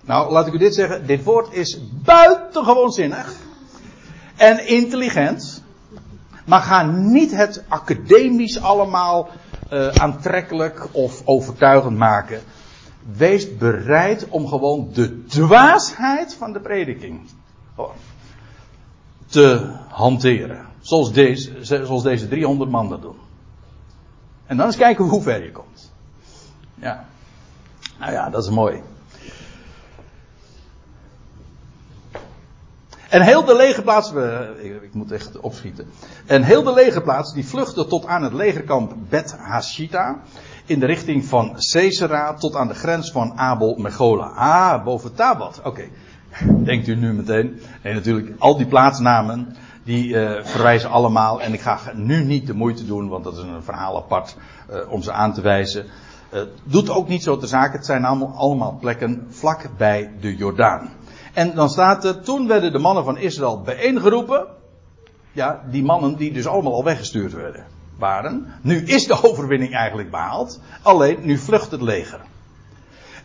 Nou, 0.04 0.32
laat 0.32 0.46
ik 0.46 0.52
u 0.52 0.58
dit 0.58 0.74
zeggen. 0.74 1.06
Dit 1.06 1.24
woord 1.24 1.52
is 1.52 1.78
buitengewoon 2.02 2.90
zinnig. 2.90 3.32
En 4.36 4.66
intelligent. 4.68 5.62
Maar 6.44 6.60
ga 6.60 6.82
niet 6.82 7.30
het 7.30 7.64
academisch 7.68 8.62
allemaal 8.62 9.28
uh, 9.72 9.88
aantrekkelijk 9.88 10.88
of 10.92 11.22
overtuigend 11.24 11.96
maken. 11.96 12.40
Wees 13.16 13.56
bereid 13.56 14.28
om 14.28 14.46
gewoon 14.46 14.90
de 14.92 15.24
dwaasheid 15.24 16.34
van 16.34 16.52
de 16.52 16.60
prediking 16.60 17.20
te 19.26 19.70
hanteren. 19.88 20.66
Zoals 20.80 21.12
deze, 21.12 21.52
zoals 21.60 22.02
deze 22.02 22.28
300 22.28 22.70
man 22.70 22.88
dat 22.88 23.02
doen. 23.02 23.16
En 24.46 24.56
dan 24.56 24.66
eens 24.66 24.76
kijken 24.76 25.04
hoe 25.04 25.22
ver 25.22 25.44
je 25.44 25.52
komt. 25.52 25.92
Ja. 26.74 27.06
Nou 27.98 28.12
ja, 28.12 28.30
dat 28.30 28.44
is 28.44 28.50
mooi. 28.50 28.82
En 33.14 33.22
heel 33.22 33.44
de 33.44 33.56
legerplaats, 33.56 34.12
ik, 34.62 34.82
ik, 34.82 34.94
moet 34.94 35.12
echt 35.12 35.40
opschieten. 35.40 35.86
En 36.26 36.42
heel 36.42 36.62
de 36.62 36.72
legerplaats 36.72 37.32
die 37.32 37.46
vluchtte 37.46 37.86
tot 37.86 38.06
aan 38.06 38.22
het 38.22 38.32
legerkamp 38.32 38.94
Bet 39.08 39.36
Hashita. 39.38 40.20
In 40.66 40.80
de 40.80 40.86
richting 40.86 41.24
van 41.24 41.56
Caesara 41.70 42.34
tot 42.34 42.54
aan 42.56 42.68
de 42.68 42.74
grens 42.74 43.10
van 43.10 43.38
Abel 43.38 43.76
Megola. 43.78 44.24
Ah, 44.26 44.84
boven 44.84 45.14
Tabat. 45.14 45.60
Oké. 45.64 45.84
Denkt 46.64 46.88
u 46.88 46.94
nu 46.94 47.12
meteen. 47.12 47.60
Nee, 47.82 47.94
natuurlijk, 47.94 48.34
al 48.38 48.56
die 48.56 48.66
plaatsnamen. 48.66 49.56
Die 49.84 50.08
uh, 50.08 50.44
verwijzen 50.44 50.90
allemaal. 50.90 51.40
En 51.40 51.52
ik 51.52 51.60
ga 51.60 51.78
nu 51.92 52.24
niet 52.24 52.46
de 52.46 52.54
moeite 52.54 52.86
doen, 52.86 53.08
want 53.08 53.24
dat 53.24 53.36
is 53.36 53.42
een 53.42 53.62
verhaal 53.62 53.96
apart. 53.96 54.36
Uh, 54.70 54.92
om 54.92 55.02
ze 55.02 55.12
aan 55.12 55.32
te 55.32 55.40
wijzen. 55.40 55.84
Uh, 56.32 56.40
doet 56.64 56.90
ook 56.90 57.08
niet 57.08 57.22
zo 57.22 57.36
te 57.36 57.46
zaken. 57.46 57.76
Het 57.76 57.86
zijn 57.86 58.04
allemaal, 58.04 58.34
allemaal 58.36 58.76
plekken 58.80 59.26
vlak 59.28 59.68
bij 59.76 60.10
de 60.20 60.36
Jordaan. 60.36 60.90
En 61.34 61.54
dan 61.54 61.70
staat 61.70 62.04
er, 62.04 62.20
toen 62.20 62.46
werden 62.46 62.72
de 62.72 62.78
mannen 62.78 63.04
van 63.04 63.18
Israël 63.18 63.60
bijeengeroepen. 63.60 64.46
Ja, 65.32 65.62
die 65.70 65.82
mannen 65.82 66.16
die 66.16 66.32
dus 66.32 66.46
allemaal 66.46 66.74
al 66.74 66.84
weggestuurd 66.84 67.32
werden, 67.32 67.66
waren. 67.98 68.46
Nu 68.62 68.84
is 68.86 69.06
de 69.06 69.22
overwinning 69.22 69.74
eigenlijk 69.74 70.10
behaald. 70.10 70.60
Alleen, 70.82 71.18
nu 71.22 71.38
vlucht 71.38 71.70
het 71.70 71.82
leger. 71.82 72.20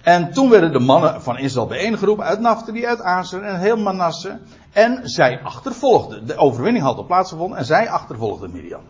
En 0.02 0.34
toen 0.34 0.50
werden 0.50 0.72
de 0.72 0.80
mannen 0.80 1.22
van 1.22 1.38
Israël 1.38 1.68
bijeengeroepen 1.68 2.26
uit 2.26 2.40
Naftali, 2.40 2.86
uit 2.86 3.02
Azer 3.02 3.44
en 3.44 3.60
heel 3.60 3.78
Manasse. 3.78 4.40
En 4.72 5.10
zij 5.10 5.42
achtervolgden. 5.44 6.28
De 6.28 6.38
overwinning 6.38 6.84
had 6.84 6.98
al 6.98 7.06
plaatsgevonden 7.06 7.58
en 7.58 7.66
zij 7.66 7.90
achtervolgden 7.90 8.52
Midian. 8.52 8.82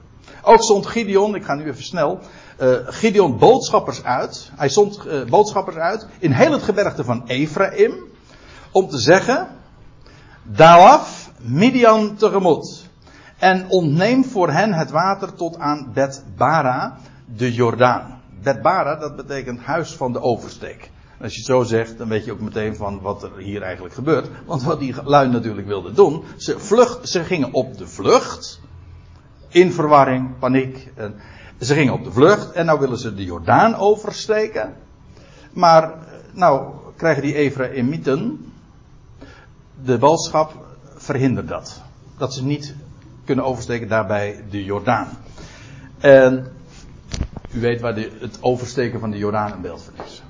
Ook 0.42 0.64
zond 0.64 0.86
Gideon, 0.86 1.36
ik 1.36 1.44
ga 1.44 1.54
nu 1.56 1.68
even 1.68 1.84
snel, 1.84 2.20
uh, 2.62 2.70
Gideon 2.86 3.38
boodschappers 3.38 4.04
uit. 4.04 4.52
Hij 4.56 4.70
zond 4.70 5.00
uh, 5.08 5.24
boodschappers 5.24 5.76
uit 5.76 6.08
in 6.20 6.32
heel 6.32 6.52
het 6.52 6.64
gebergte 6.64 7.04
van 7.04 7.24
Ephraim 7.28 8.09
om 8.72 8.88
te 8.88 8.98
zeggen, 8.98 9.48
daal 10.44 10.88
af 10.88 11.32
Midian 11.42 12.16
tegemoet. 12.16 12.88
En 13.38 13.70
ontneem 13.70 14.26
voor 14.26 14.52
hen 14.52 14.74
het 14.74 14.92
water 14.92 15.34
tot 15.34 15.58
aan 15.58 15.92
Bet-Bara, 15.94 16.98
de 17.26 17.54
Jordaan. 17.54 18.22
Bet-Bara, 18.44 18.96
dat 18.96 19.16
betekent 19.16 19.60
huis 19.60 19.92
van 19.92 20.14
de 20.14 20.22
oversteek. 20.22 20.92
Als 21.22 21.32
je 21.32 21.38
het 21.38 21.48
zo 21.48 21.64
zegt, 21.64 21.98
dan 21.98 22.08
weet 22.08 22.26
je 22.26 22.32
ook 22.32 22.40
meteen 22.40 22.76
van 22.76 23.02
wat 23.02 23.24
er 23.24 23.38
hier 23.38 23.62
eigenlijk 23.62 23.94
gebeurt. 23.94 24.30
Want 24.46 24.64
wat 24.64 24.80
die 24.80 24.96
lui 25.04 25.30
natuurlijk 25.30 25.68
wilden 25.68 25.96
doen, 25.96 26.24
ze, 26.38 26.60
vlucht, 26.60 27.10
ze 27.10 27.24
gingen 27.24 27.54
op 27.54 27.78
de 27.78 27.88
vlucht. 27.88 28.60
In 29.48 29.72
verwarring, 29.72 30.40
paniek. 30.40 30.92
En 30.96 31.16
ze 31.60 31.74
gingen 31.74 31.94
op 31.94 32.04
de 32.04 32.12
vlucht 32.12 32.52
en 32.52 32.66
nou 32.66 32.80
willen 32.80 32.98
ze 32.98 33.16
de 33.16 33.24
Jordaan 33.24 33.76
oversteken. 33.76 34.74
Maar 35.54 35.94
nou 36.32 36.74
krijgen 36.96 37.22
die 37.22 37.34
Ephraimieten, 37.34 38.49
de 39.84 39.98
boodschap 39.98 40.54
verhindert 40.96 41.48
dat. 41.48 41.82
Dat 42.18 42.34
ze 42.34 42.44
niet 42.44 42.76
kunnen 43.26 43.46
oversteken 43.46 43.88
daarbij 43.88 44.44
de 44.50 44.64
Jordaan. 44.64 45.08
En 45.98 46.52
u 47.52 47.60
weet 47.60 47.82
waar 47.82 47.96
de, 47.96 48.12
het 48.20 48.38
oversteken 48.42 49.00
van 49.00 49.12
de 49.12 49.18
Jordaan 49.18 49.52
een 49.52 49.62
beeld 49.62 49.82
van 49.82 50.06
is. 50.06 50.24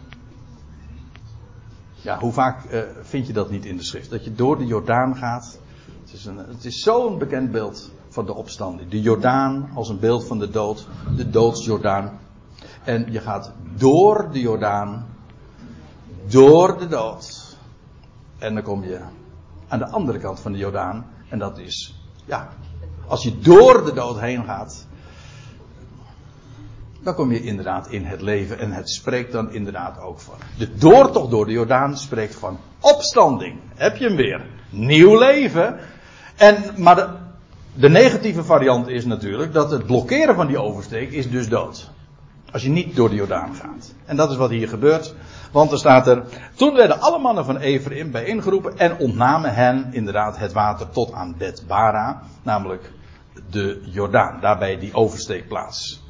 Ja, 1.96 2.20
hoe 2.20 2.32
vaak 2.32 2.72
uh, 2.72 2.80
vind 3.02 3.28
je 3.28 3.34
dat 3.34 3.50
niet 3.50 3.66
in 3.66 3.78
de 3.78 3.84
schrift? 3.84 4.10
Dat 4.10 4.24
je 4.24 4.34
door 4.34 4.58
de 4.58 4.66
Jordaan 4.66 5.16
gaat. 5.16 5.60
Het 6.02 6.14
is, 6.14 6.26
een, 6.26 6.40
is 6.62 6.80
zo'n 6.80 7.18
bekend 7.18 7.52
beeld 7.52 7.92
van 8.10 8.26
de 8.26 8.34
opstanding. 8.34 8.90
De 8.90 9.02
Jordaan 9.02 9.70
als 9.76 9.90
een 9.90 10.00
beeld 10.00 10.26
van 10.26 10.40
de 10.40 10.50
dood. 10.50 10.88
De 11.16 11.30
doodsjordaan. 11.30 12.20
En 12.84 13.12
je 13.12 13.20
gaat 13.20 13.52
door 13.78 14.30
de 14.32 14.40
Jordaan. 14.40 15.08
Door 16.28 16.78
de 16.78 16.88
dood. 16.88 17.58
En 18.38 18.54
dan 18.54 18.64
kom 18.64 18.84
je 18.84 19.00
aan 19.70 19.80
de 19.80 19.88
andere 19.88 20.20
kant 20.20 20.40
van 20.40 20.52
de 20.52 20.58
Jordaan. 20.58 21.06
En 21.30 21.40
dat 21.40 21.58
is, 21.58 22.04
ja, 22.26 22.50
als 23.08 23.24
je 23.24 23.40
door 23.40 23.86
de 23.86 23.94
dood 23.94 24.20
heen 24.20 24.44
gaat, 24.44 24.88
dan 27.02 27.16
kom 27.16 27.32
je 27.32 27.44
inderdaad 27.44 27.90
in 27.90 28.06
het 28.06 28.22
leven. 28.22 28.60
En 28.60 28.72
het 28.72 28.90
spreekt 28.90 29.32
dan 29.32 29.52
inderdaad 29.52 30.02
ook 30.02 30.20
van. 30.20 30.36
De 30.58 30.76
doortocht 30.76 31.32
door 31.32 31.46
de 31.46 31.52
Jordaan 31.52 31.98
spreekt 31.98 32.36
van 32.36 32.60
opstanding. 32.80 33.60
Heb 33.76 33.98
je 33.98 34.06
hem 34.06 34.16
weer? 34.16 34.46
Nieuw 34.70 35.18
leven. 35.18 35.80
En, 36.36 36.64
maar 36.78 36.96
de, 36.96 37.08
de 37.74 37.90
negatieve 37.90 38.44
variant 38.44 38.88
is 38.88 39.06
natuurlijk 39.06 39.54
dat 39.54 39.72
het 39.72 39.86
blokkeren 39.86 40.36
van 40.36 40.48
die 40.48 40.62
oversteek 40.62 41.12
is 41.12 41.30
dus 41.30 41.50
dood. 41.50 41.90
Als 42.52 42.62
je 42.62 42.70
niet 42.70 42.96
door 42.96 43.10
de 43.10 43.16
Jordaan 43.16 43.56
gaat. 43.56 43.94
En 44.06 44.16
dat 44.16 44.32
is 44.32 44.38
wat 44.38 44.50
hier 44.50 44.68
gebeurt. 44.68 45.16
Want 45.52 45.72
er 45.72 45.78
staat 45.78 46.08
er, 46.08 46.24
toen 46.56 46.76
werden 46.76 47.00
alle 47.00 47.20
mannen 47.20 47.46
van 47.46 47.58
Ephraim 47.58 48.12
bijeengeroepen 48.12 48.78
en 48.78 48.98
ontnamen 48.98 49.54
hen 49.54 49.90
inderdaad 49.92 50.38
het 50.38 50.54
water 50.54 50.90
tot 50.90 51.14
aan 51.14 51.36
Bet-Bara, 51.38 52.22
namelijk 52.44 52.92
de 53.50 53.82
Jordaan, 53.86 54.38
daarbij 54.42 54.80
die 54.80 54.94
oversteekplaats. 54.94 56.04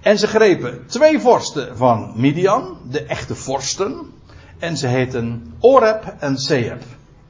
En 0.00 0.18
ze 0.18 0.26
grepen 0.26 0.86
twee 0.86 1.20
vorsten 1.20 1.76
van 1.76 2.12
Midian, 2.14 2.78
de 2.90 3.04
echte 3.04 3.34
vorsten, 3.34 4.12
en 4.58 4.76
ze 4.76 4.86
heten 4.86 5.54
Oreb 5.60 6.14
en 6.18 6.38
Zeeb. 6.38 6.82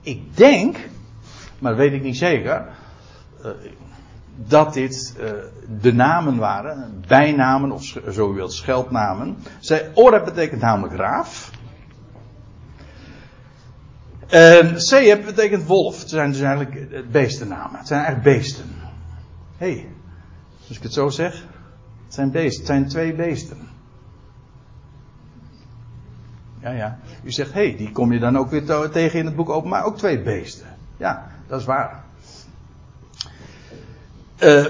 Ik 0.03 0.36
denk, 0.36 0.76
maar 1.59 1.76
weet 1.76 1.92
ik 1.92 2.03
niet 2.03 2.16
zeker, 2.16 2.68
uh, 3.44 3.51
dat 4.37 4.74
dit 4.74 5.14
uh, 5.20 5.30
de 5.80 5.93
namen 5.93 6.37
waren, 6.37 7.05
bijnamen 7.07 7.72
of 7.72 7.82
zo 8.11 8.32
u 8.32 8.34
wilt, 8.34 8.53
scheldnamen. 8.53 9.37
Zij, 9.59 9.91
Oreb 9.95 10.24
betekent 10.24 10.61
namelijk 10.61 10.95
raaf. 10.95 11.51
En 14.26 14.80
betekent 15.24 15.66
wolf. 15.66 16.01
Het 16.01 16.09
zijn 16.09 16.30
dus 16.30 16.41
eigenlijk 16.41 17.11
beestennamen. 17.11 17.78
Het 17.78 17.87
zijn 17.87 18.05
eigenlijk 18.05 18.37
beesten. 18.39 18.64
Hé, 19.57 19.72
hey, 19.72 19.89
als 20.68 20.76
ik 20.76 20.82
het 20.82 20.93
zo 20.93 21.09
zeg. 21.09 21.45
Het 22.05 22.14
zijn 22.14 22.30
beesten, 22.30 22.59
het 22.59 22.66
zijn 22.66 22.89
twee 22.89 23.14
beesten. 23.14 23.68
Ja, 26.61 26.70
ja. 26.70 26.99
U 27.22 27.32
zegt, 27.32 27.53
hé, 27.53 27.68
hey, 27.68 27.76
die 27.76 27.93
kom 27.93 28.12
je 28.12 28.18
dan 28.18 28.39
ook 28.39 28.51
weer 28.51 28.91
tegen 28.91 29.18
in 29.18 29.26
het 29.26 29.37
boek 29.37 29.49
open, 29.49 29.70
maar 29.70 29.84
ook 29.84 29.99
twee 29.99 30.22
beesten. 30.22 30.66
Ja, 30.97 31.30
dat 31.47 31.61
is 31.61 31.66
waar. 31.66 32.06
Uh, 34.41 34.66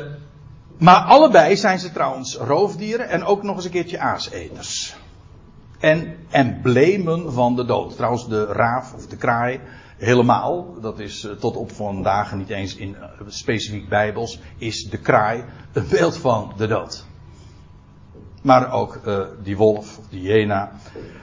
maar 0.79 1.01
allebei 1.01 1.57
zijn 1.57 1.79
ze 1.79 1.93
trouwens 1.93 2.37
roofdieren 2.37 3.09
en 3.09 3.25
ook 3.25 3.43
nog 3.43 3.57
eens 3.57 3.65
een 3.65 3.71
keertje 3.71 3.99
aaseters. 3.99 4.97
En 5.79 6.17
emblemen 6.31 7.33
van 7.33 7.57
de 7.57 7.65
dood. 7.65 7.97
Trouwens, 7.97 8.29
de 8.29 8.45
raaf 8.45 8.95
of 8.95 9.07
de 9.07 9.17
kraai 9.17 9.61
helemaal, 9.97 10.77
dat 10.81 10.99
is 10.99 11.25
eh, 11.25 11.33
tot 11.33 11.57
op 11.57 11.73
vandaag 11.73 12.35
niet 12.35 12.51
eens 12.51 12.77
in 12.77 12.89
uh, 12.89 13.05
specifiek 13.27 13.89
bijbels, 13.89 14.41
is 14.59 14.85
de 14.91 14.99
kraai 14.99 15.45
een 15.73 15.87
beeld 15.91 16.17
van 16.17 16.53
de 16.57 16.67
dood. 16.67 17.05
Maar 18.43 18.73
ook 18.73 19.01
die 19.43 19.57
wolf, 19.57 20.01
die 20.11 20.33
hyena, 20.33 20.73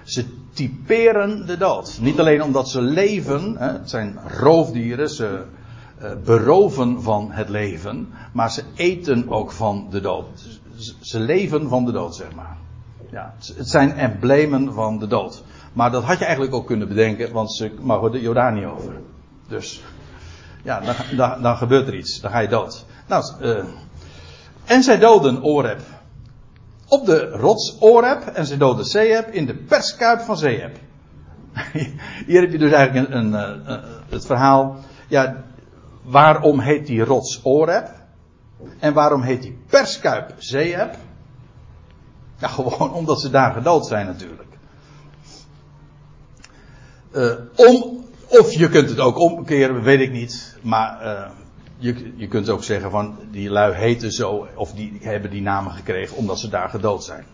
ze 0.04 0.26
typeren 0.54 1.46
de 1.46 1.58
dood. 1.58 1.98
Niet 2.02 2.20
alleen 2.20 2.44
omdat 2.44 2.70
ze 2.70 2.82
leven, 2.82 3.56
hè, 3.58 3.72
het 3.72 3.90
zijn 3.90 4.20
roofdieren, 4.28 5.10
ze 5.10 5.46
beroven 6.24 7.02
van 7.02 7.32
het 7.32 7.50
leven, 7.50 8.14
maar 8.32 8.52
ze 8.52 8.64
eten 8.76 9.30
ook 9.30 9.52
van 9.52 9.88
de 9.90 10.02
dood. 10.02 10.60
Ze 11.02 11.20
leven 11.20 11.70
van 11.70 11.86
de 11.86 11.92
dood, 11.92 12.16
zeg 12.16 12.36
maar. 12.36 12.58
Ja, 13.12 13.34
het 13.56 13.70
zijn 13.70 13.94
emblemen 13.94 14.74
van 14.74 15.00
de 15.00 15.08
dood. 15.08 15.44
Maar 15.74 15.92
dat 15.92 16.04
had 16.04 16.18
je 16.18 16.26
eigenlijk 16.26 16.56
ook 16.56 16.68
kunnen 16.68 16.88
bedenken, 16.88 17.32
want 17.32 17.54
ze 17.54 17.72
mogen 17.82 18.12
de 18.12 18.22
Jordaan 18.22 18.54
niet 18.54 18.66
over. 18.66 18.94
Dus, 19.48 19.84
ja, 20.64 20.82
dan, 21.16 21.42
dan, 21.42 21.58
gebeurt 21.58 21.88
er 21.88 21.96
iets. 21.96 22.22
Dan 22.22 22.32
ga 22.32 22.40
je 22.40 22.48
dood. 22.48 22.86
Nou, 23.08 23.24
uh, 23.42 23.64
en 24.66 24.84
zij 24.84 24.98
doden 25.00 25.44
Oreb. 25.44 25.82
Op 26.88 27.06
de 27.06 27.30
rots 27.30 27.78
Oreb. 27.80 28.22
En 28.26 28.46
zij 28.46 28.58
doden 28.58 28.86
Zeeb 28.86 29.28
in 29.28 29.46
de 29.46 29.56
perskuip 29.56 30.20
van 30.20 30.38
Zeeb. 30.38 30.78
Hier 32.28 32.42
heb 32.42 32.52
je 32.52 32.58
dus 32.58 32.72
eigenlijk 32.72 33.10
een, 33.10 33.34
een, 33.34 33.60
uh, 33.68 33.78
het 34.10 34.26
verhaal. 34.26 34.76
Ja, 35.08 35.44
waarom 36.04 36.60
heet 36.60 36.88
die 36.88 37.04
rots 37.04 37.40
Oreb? 37.44 37.90
En 38.80 38.94
waarom 38.94 39.22
heet 39.22 39.42
die 39.42 39.58
perskuip 39.68 40.34
Zeeb? 40.38 40.96
Ja, 42.38 42.48
gewoon 42.48 42.94
omdat 42.94 43.22
ze 43.22 43.30
daar 43.30 43.54
gedood 43.54 43.86
zijn 43.88 44.06
natuurlijk. 44.06 44.52
Uh, 47.12 47.34
om, 47.56 48.06
of 48.28 48.54
je 48.54 48.70
kunt 48.70 48.90
het 48.90 49.00
ook 49.00 49.18
omkeren, 49.18 49.84
weet 49.84 50.00
ik 50.00 50.12
niet. 50.12 50.58
Maar 50.62 51.06
uh, 51.06 51.30
je, 51.78 52.14
je 52.16 52.28
kunt 52.28 52.50
ook 52.50 52.64
zeggen 52.64 52.92
van 52.92 53.18
die 53.32 53.50
lui 53.50 53.74
heten 53.74 54.12
zo, 54.12 54.48
of 54.56 54.72
die 54.72 54.98
hebben 55.02 55.32
die 55.32 55.42
namen 55.42 55.72
gekregen 55.72 56.18
omdat 56.18 56.40
ze 56.40 56.50
daar 56.50 56.70
gedood 56.70 57.04
zijn. 57.04 57.26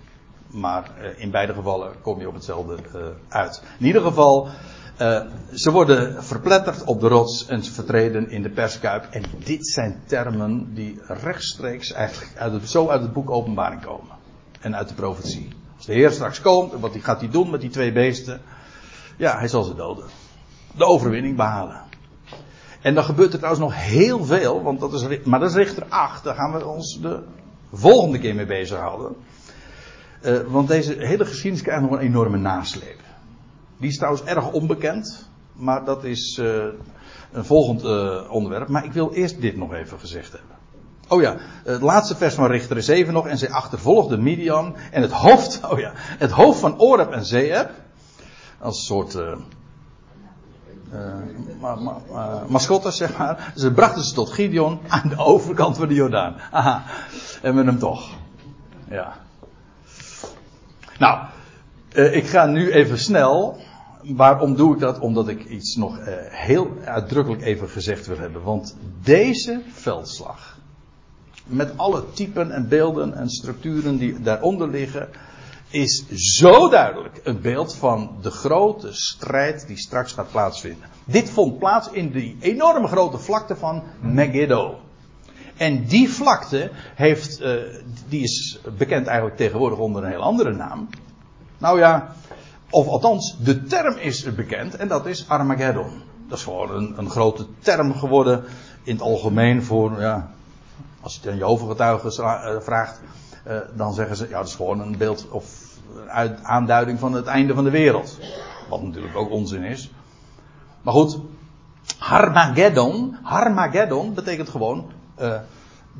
Maar 0.48 0.92
uh, 1.02 1.22
in 1.22 1.32
beide 1.32 1.54
gevallen 1.54 1.92
kom 2.02 2.20
je 2.20 2.28
op 2.28 2.34
hetzelfde 2.34 2.76
uit. 3.28 3.64
In 3.80 3.86
ieder 3.86 4.02
geval, 4.02 4.48
ze 5.54 5.72
worden 5.72 6.24
verpletterd 6.24 6.84
op 6.84 7.00
de 7.00 7.08
rots 7.08 7.46
en 7.46 7.64
ze 7.64 7.72
vertreden 7.72 8.30
in 8.30 8.42
de 8.42 8.50
perskuip. 8.50 9.08
En 9.12 9.24
dit 9.44 9.68
zijn 9.68 10.02
termen 10.06 10.74
die 10.74 11.00
rechtstreeks 11.08 11.92
eigenlijk 11.92 12.38
uit 12.38 12.70
zo 12.70 12.88
uit 12.88 13.02
het 13.02 13.14
boek 13.14 13.30
Openbaring 13.30 13.82
komen. 13.82 14.16
En 14.60 14.76
uit 14.76 14.88
de 14.88 14.94
profetie. 14.94 15.48
Als 15.78 15.86
de 15.86 15.94
Heer 15.94 16.12
straks 16.12 16.42
komt, 16.42 16.74
wat 16.74 16.96
gaat 17.00 17.20
hij 17.20 17.30
doen 17.30 17.50
met 17.50 17.62
die 17.62 17.70
twee 17.70 17.92
beesten? 17.92 18.42
Ja, 19.18 19.38
hij 19.38 19.48
zal 19.48 19.64
ze 19.64 19.76
doden. 19.76 20.06
De 20.78 20.86
overwinning 20.86 21.36
behalen. 21.36 21.82
En 22.82 22.96
dan 22.96 23.04
gebeurt 23.04 23.32
er 23.34 23.40
trouwens 23.40 23.64
nog 23.64 23.76
heel 23.76 24.26
veel, 24.26 24.64
want 24.64 24.80
dat 24.80 24.94
is, 24.94 25.24
maar 25.24 25.40
dat 25.40 25.50
is 25.50 25.56
richter 25.56 25.86
8. 25.90 26.24
Daar 26.24 26.36
gaan 26.36 26.52
we 26.52 26.66
ons 26.66 27.00
de 27.02 27.24
volgende 27.74 28.20
keer 28.20 28.36
mee 28.36 28.46
bezighouden. 28.46 29.16
Uh, 30.22 30.38
want 30.48 30.68
deze 30.68 30.94
hele 30.98 31.26
geschiedenis 31.26 31.62
krijgt 31.62 31.82
nog 31.82 31.92
een 31.92 32.00
enorme 32.00 32.38
nasleep. 32.38 33.00
Die 33.80 33.90
is 33.90 33.98
trouwens 33.98 34.24
erg 34.24 34.52
onbekend, 34.52 35.30
maar 35.54 35.86
dat 35.86 36.04
is 36.04 36.38
uh, 36.42 36.64
een 37.32 37.46
volgend 37.46 37.84
uh, 37.84 38.32
onderwerp. 38.32 38.68
Maar 38.68 38.86
ik 38.86 38.94
wil 38.94 39.12
eerst 39.14 39.42
dit 39.42 39.58
nog 39.58 39.74
even 39.74 40.00
gezegd 40.00 40.32
hebben. 40.32 40.58
Oh 41.08 41.22
ja, 41.22 41.36
het 41.64 41.82
laatste 41.82 42.16
vers 42.16 42.36
van 42.36 42.46
Richter 42.46 42.84
7 42.84 43.14
nog. 43.14 43.28
En 43.28 43.38
zij 43.38 43.50
achtervolgde 43.50 44.18
Midian. 44.18 44.76
En 44.92 45.02
het 45.02 45.12
hoofd, 45.12 45.60
oh 45.72 45.80
ja, 45.80 45.92
het 45.96 46.32
hoofd 46.32 46.60
van 46.60 46.80
Oreb 46.80 47.12
en 47.12 47.26
Zeeb 47.26 47.70
als 48.60 48.86
soort 48.86 49.14
uh, 49.16 49.34
ma 51.60 51.76
ma 51.76 51.98
uh, 52.12 52.46
mascottes, 52.48 52.98
zeg 52.98 53.18
maar. 53.18 53.54
Ze 53.56 53.72
brachten 53.72 54.04
ze 54.04 54.14
tot 54.14 54.30
Gideon 54.30 54.80
aan 54.88 55.10
de 55.10 55.18
overkant 55.18 55.78
van 55.78 55.88
de 55.88 55.94
Jordaan. 55.94 56.36
Aha, 56.52 56.84
en 57.42 57.56
we 57.56 57.64
hem 57.64 57.80
toch. 57.80 58.10
Ja. 58.90 59.14
Nou, 60.98 61.26
ik 61.94 62.28
ga 62.28 62.46
nu 62.46 62.72
even 62.72 63.00
snel. 63.00 63.58
Waarom 64.02 64.56
doe 64.56 64.74
ik 64.74 64.80
dat? 64.80 65.00
Omdat 65.00 65.28
ik 65.28 65.46
iets 65.46 65.76
nog 65.76 65.98
heel 66.30 66.78
uitdrukkelijk 66.86 67.42
even 67.42 67.70
gezegd 67.70 68.08
wil 68.08 68.18
hebben. 68.18 68.44
Want 68.44 68.76
deze 69.04 69.62
veldslag, 69.72 70.58
met 71.46 71.78
alle 71.78 72.04
typen 72.14 72.52
en 72.52 72.68
beelden 72.68 73.14
en 73.14 73.30
structuren 73.30 73.98
die 73.98 74.22
daaronder 74.22 74.68
liggen, 74.70 75.10
is 75.70 76.06
zo 76.10 76.70
duidelijk 76.70 77.20
een 77.24 77.42
beeld 77.42 77.76
van 77.76 78.18
de 78.22 78.32
grote 78.32 78.94
strijd 78.94 79.68
die 79.68 79.78
straks 79.78 80.14
gaat 80.14 80.32
plaatsvinden. 80.32 80.90
Dit 81.06 81.30
vond 81.30 81.60
plaats 81.60 81.90
in 81.92 82.12
die 82.12 82.38
enorme 82.40 82.88
grote 82.88 83.18
vlakte 83.18 83.56
van 83.56 83.84
Megiddo. 84.02 84.80
En 85.58 85.86
die 85.86 86.10
vlakte 86.10 86.72
heeft, 86.96 87.42
uh, 87.42 87.54
die 88.08 88.24
is 88.24 88.60
bekend 88.78 89.08
eigenlijk 89.08 89.38
tegenwoordig 89.38 89.80
onder 89.80 90.04
een 90.04 90.10
heel 90.10 90.22
andere 90.22 90.54
naam. 90.54 90.90
Nou 91.58 91.80
ja, 91.80 92.16
of 92.70 92.88
althans, 92.88 93.38
de 93.44 93.64
term 93.64 93.98
is 93.98 94.36
bekend 94.36 94.76
en 94.76 94.88
dat 94.88 95.06
is 95.06 95.30
Armageddon. 95.30 96.02
Dat 96.28 96.38
is 96.38 96.44
gewoon 96.44 96.98
een, 96.98 97.10
grote 97.10 97.46
term 97.60 97.94
geworden 97.94 98.44
in 98.84 98.94
het 98.94 99.02
algemeen 99.02 99.64
voor, 99.64 100.02
ja, 100.02 100.32
als 101.02 101.14
je 101.14 101.20
het 101.20 101.30
aan 101.30 101.38
Jehovah-getuigen 101.38 102.12
eh, 102.12 102.56
vraagt, 102.60 103.02
uh, 103.48 103.58
dan 103.76 103.94
zeggen 103.94 104.16
ze, 104.16 104.28
ja, 104.30 104.38
dat 104.38 104.48
is 104.48 104.56
gewoon 104.56 104.80
een 104.80 104.98
beeld 104.98 105.28
of 105.30 105.68
aanduiding 106.42 107.00
van 107.00 107.14
het 107.14 107.26
einde 107.26 107.54
van 107.54 107.64
de 107.64 107.70
wereld. 107.70 108.18
Wat 108.70 108.82
natuurlijk 108.82 109.16
ook 109.16 109.32
onzin 109.32 109.64
is. 109.64 109.92
Maar 110.82 110.94
goed, 110.94 111.20
Harmageddon, 111.98 113.18
Harmageddon 113.22 114.14
betekent 114.14 114.50
gewoon 114.50 114.92
uh, 115.20 115.40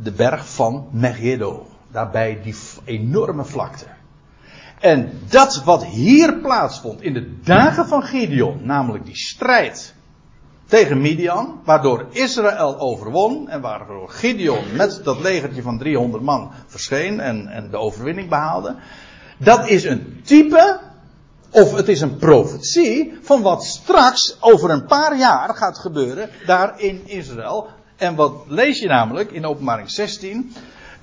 de 0.02 0.12
berg 0.12 0.50
van 0.50 0.88
Megiddo. 0.92 1.68
Daarbij 1.92 2.40
die 2.44 2.56
enorme 2.86 3.46
vlakte. 3.46 3.86
En 4.80 5.20
dat 5.30 5.64
wat 5.64 5.86
hier 5.86 6.40
plaatsvond 6.40 7.02
in 7.02 7.14
de 7.14 7.40
dagen 7.44 7.88
van 7.88 8.04
Gideon, 8.04 8.60
namelijk 8.66 9.06
die 9.06 9.18
strijd 9.18 9.94
tegen 10.66 11.02
Midian, 11.02 11.62
waardoor 11.64 12.06
Israël 12.12 12.80
overwon 12.80 13.50
en 13.50 13.62
waardoor 13.62 14.10
Gideon 14.10 14.64
met 14.76 15.02
dat 15.04 15.20
legertje 15.20 15.62
van 15.62 15.78
300 15.78 16.24
man 16.24 16.52
verscheen 16.68 17.20
en, 17.20 17.48
en 17.48 17.70
de 17.70 17.78
overwinning 17.78 18.30
behaalde. 18.30 18.76
Dat 19.38 19.68
is 19.68 19.84
een 19.84 20.22
type, 20.24 20.80
of 21.50 21.76
het 21.76 21.88
is 21.88 22.02
een 22.02 22.18
profetie, 22.18 23.18
van 23.22 23.42
wat 23.42 23.64
straks 23.64 24.38
over 24.40 24.70
een 24.70 24.86
paar 24.86 25.18
jaar 25.18 25.56
gaat 25.56 25.78
gebeuren 25.78 26.30
daar 26.46 26.80
in 26.80 27.02
Israël. 27.06 27.68
En 27.96 28.16
wat 28.16 28.34
lees 28.48 28.80
je 28.80 28.88
namelijk 28.88 29.32
in 29.32 29.46
openbaring 29.46 29.92
16? 29.92 30.54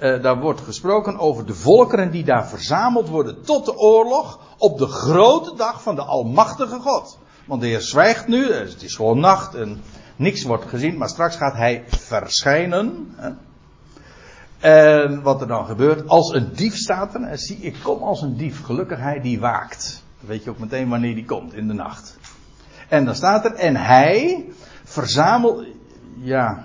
Uh, 0.01 0.23
daar 0.23 0.41
wordt 0.41 0.61
gesproken 0.61 1.19
over 1.19 1.47
de 1.47 1.55
volkeren 1.55 2.11
die 2.11 2.25
daar 2.25 2.49
verzameld 2.49 3.09
worden 3.09 3.43
tot 3.43 3.65
de 3.65 3.77
oorlog 3.77 4.41
op 4.59 4.79
de 4.79 4.87
grote 4.87 5.57
dag 5.57 5.83
van 5.83 5.95
de 5.95 6.03
Almachtige 6.03 6.79
God. 6.79 7.19
Want 7.45 7.61
de 7.61 7.67
Heer 7.67 7.81
zwijgt 7.81 8.29
nu, 8.29 8.49
eh, 8.49 8.59
het 8.59 8.83
is 8.83 8.95
gewoon 8.95 9.21
nacht 9.21 9.55
en 9.55 9.83
niks 10.17 10.43
wordt 10.43 10.65
gezien, 10.65 10.97
maar 10.97 11.09
straks 11.09 11.37
gaat 11.37 11.55
Hij 11.55 11.85
verschijnen. 11.87 13.15
Hè. 13.17 13.31
En 14.59 15.23
wat 15.23 15.41
er 15.41 15.47
dan 15.47 15.67
gebeurt, 15.67 16.09
als 16.09 16.33
een 16.33 16.53
dief 16.55 16.77
staat 16.77 17.15
er, 17.15 17.23
en 17.23 17.39
zie 17.39 17.57
ik 17.57 17.77
kom 17.83 18.03
als 18.03 18.23
een 18.23 18.37
dief, 18.37 18.65
gelukkig 18.65 18.99
hij 18.99 19.21
die 19.21 19.41
waakt. 19.41 20.03
Dan 20.21 20.29
weet 20.29 20.45
je 20.45 20.51
ook 20.51 20.59
meteen 20.59 20.89
wanneer 20.89 21.15
die 21.15 21.25
komt, 21.25 21.55
in 21.55 21.69
de 21.69 21.75
nacht. 21.75 22.19
En 22.89 23.05
dan 23.05 23.15
staat 23.15 23.45
er, 23.45 23.55
en 23.55 23.77
hij 23.77 24.45
verzamelt, 24.85 25.67
ja, 26.19 26.65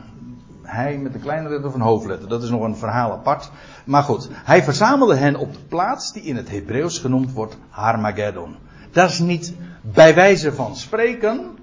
hij 0.71 0.97
met 0.97 1.13
een 1.13 1.21
kleine 1.21 1.49
letter 1.49 1.67
of 1.67 1.73
een 1.73 1.81
hoofdletter, 1.81 2.29
dat 2.29 2.43
is 2.43 2.49
nog 2.49 2.61
een 2.61 2.75
verhaal 2.75 3.11
apart. 3.11 3.51
Maar 3.85 4.03
goed, 4.03 4.29
hij 4.33 4.63
verzamelde 4.63 5.15
hen 5.15 5.35
op 5.35 5.53
de 5.53 5.59
plaats 5.59 6.13
die 6.13 6.23
in 6.23 6.35
het 6.35 6.49
Hebreeuws 6.49 6.99
genoemd 6.99 7.33
wordt 7.33 7.57
Harmageddon. 7.69 8.55
Dat 8.91 9.09
is 9.09 9.19
niet 9.19 9.53
bij 9.81 10.15
wijze 10.15 10.53
van 10.53 10.75
spreken, 10.75 11.57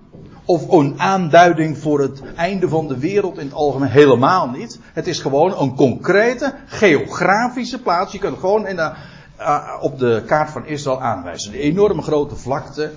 of 0.44 0.70
een 0.70 1.00
aanduiding 1.00 1.78
voor 1.78 2.00
het 2.00 2.22
einde 2.36 2.68
van 2.68 2.88
de 2.88 2.98
wereld 2.98 3.38
in 3.38 3.44
het 3.44 3.54
algemeen. 3.54 3.90
Helemaal 3.90 4.48
niet. 4.50 4.80
Het 4.92 5.06
is 5.06 5.20
gewoon 5.20 5.60
een 5.60 5.74
concrete 5.74 6.54
geografische 6.66 7.82
plaats. 7.82 8.12
Je 8.12 8.18
kunt 8.18 8.38
gewoon 8.38 8.66
in 8.66 8.76
de, 8.76 8.92
uh, 9.40 9.76
op 9.80 9.98
de 9.98 10.22
kaart 10.26 10.50
van 10.50 10.66
Israël 10.66 11.00
aanwijzen. 11.00 11.52
De 11.52 11.58
enorme 11.58 12.02
grote 12.02 12.36
vlakte. 12.36 12.92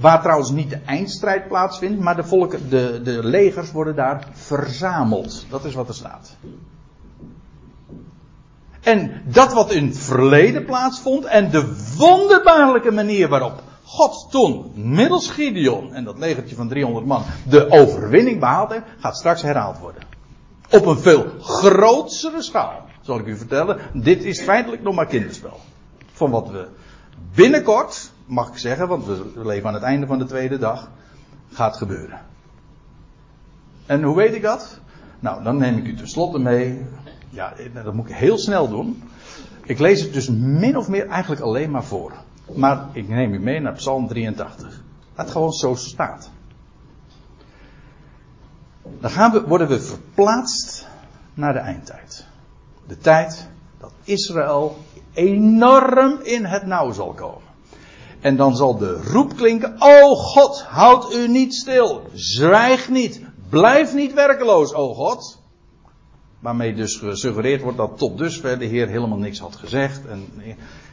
Waar 0.00 0.22
trouwens 0.22 0.50
niet 0.50 0.70
de 0.70 0.80
eindstrijd 0.86 1.48
plaatsvindt, 1.48 2.00
maar 2.00 2.16
de, 2.16 2.24
volken, 2.24 2.68
de, 2.68 3.00
de 3.04 3.24
legers 3.24 3.72
worden 3.72 3.96
daar 3.96 4.28
verzameld. 4.32 5.46
Dat 5.48 5.64
is 5.64 5.74
wat 5.74 5.88
er 5.88 5.94
staat. 5.94 6.36
En 8.80 9.22
dat 9.24 9.52
wat 9.52 9.72
in 9.72 9.86
het 9.86 9.98
verleden 9.98 10.64
plaatsvond 10.64 11.24
en 11.24 11.50
de 11.50 11.94
wonderbaarlijke 11.96 12.90
manier 12.90 13.28
waarop 13.28 13.62
God 13.84 14.26
toen 14.30 14.72
middels 14.74 15.30
Gideon 15.30 15.94
en 15.94 16.04
dat 16.04 16.18
legertje 16.18 16.54
van 16.54 16.68
300 16.68 17.06
man 17.06 17.22
de 17.48 17.70
overwinning 17.70 18.40
behaald 18.40 18.70
heeft, 18.70 18.84
gaat 18.98 19.16
straks 19.16 19.42
herhaald 19.42 19.78
worden. 19.78 20.02
Op 20.70 20.86
een 20.86 20.98
veel 20.98 21.26
grotere 21.40 22.42
schaal, 22.42 22.84
zal 23.00 23.18
ik 23.18 23.26
u 23.26 23.36
vertellen. 23.36 23.78
Dit 23.92 24.24
is 24.24 24.42
feitelijk 24.42 24.82
nog 24.82 24.94
maar 24.94 25.06
kinderspel. 25.06 25.60
Van 26.12 26.30
wat 26.30 26.50
we 26.50 26.66
binnenkort, 27.34 28.12
mag 28.26 28.48
ik 28.48 28.58
zeggen, 28.58 28.88
want 28.88 29.04
we 29.06 29.30
leven 29.34 29.68
aan 29.68 29.74
het 29.74 29.82
einde 29.82 30.06
van 30.06 30.18
de 30.18 30.24
tweede 30.24 30.58
dag, 30.58 30.90
gaat 31.52 31.76
gebeuren. 31.76 32.20
En 33.86 34.02
hoe 34.02 34.16
weet 34.16 34.34
ik 34.34 34.42
dat? 34.42 34.80
Nou, 35.20 35.42
dan 35.42 35.56
neem 35.56 35.76
ik 35.76 35.86
u 35.86 35.94
tenslotte 35.94 36.38
mee. 36.38 36.86
Ja, 37.30 37.54
dat 37.72 37.94
moet 37.94 38.08
ik 38.08 38.14
heel 38.14 38.38
snel 38.38 38.68
doen. 38.68 39.02
Ik 39.64 39.78
lees 39.78 40.00
het 40.00 40.12
dus 40.12 40.28
min 40.30 40.76
of 40.76 40.88
meer 40.88 41.06
eigenlijk 41.06 41.42
alleen 41.42 41.70
maar 41.70 41.84
voor. 41.84 42.12
Maar 42.54 42.88
ik 42.92 43.08
neem 43.08 43.34
u 43.34 43.38
mee 43.38 43.60
naar 43.60 43.72
Psalm 43.72 44.08
83. 44.08 44.82
Dat 45.14 45.30
gewoon 45.30 45.52
zo 45.52 45.74
staat. 45.74 46.30
Dan 49.00 49.32
we, 49.32 49.44
worden 49.46 49.68
we 49.68 49.80
verplaatst 49.80 50.86
naar 51.34 51.52
de 51.52 51.58
eindtijd. 51.58 52.26
De 52.86 52.98
tijd 52.98 53.48
dat 53.78 53.92
Israël 54.04 54.78
enorm 55.14 56.18
in 56.22 56.44
het 56.44 56.66
nauw 56.66 56.92
zal 56.92 57.12
komen. 57.12 57.50
En 58.20 58.36
dan 58.36 58.56
zal 58.56 58.78
de 58.78 59.02
roep 59.02 59.36
klinken: 59.36 59.74
O 59.78 60.14
God, 60.14 60.62
houd 60.62 61.14
u 61.14 61.28
niet 61.28 61.54
stil. 61.54 62.02
Zwijg 62.14 62.88
niet. 62.88 63.20
Blijf 63.48 63.94
niet 63.94 64.14
werkeloos, 64.14 64.74
o 64.74 64.94
God. 64.94 65.40
Waarmee 66.38 66.74
dus 66.74 66.96
gesuggereerd 66.96 67.62
wordt 67.62 67.76
dat 67.76 67.98
tot 67.98 68.18
dusver 68.18 68.58
de 68.58 68.64
Heer 68.64 68.88
helemaal 68.88 69.18
niks 69.18 69.38
had 69.38 69.56
gezegd. 69.56 70.06
En 70.06 70.26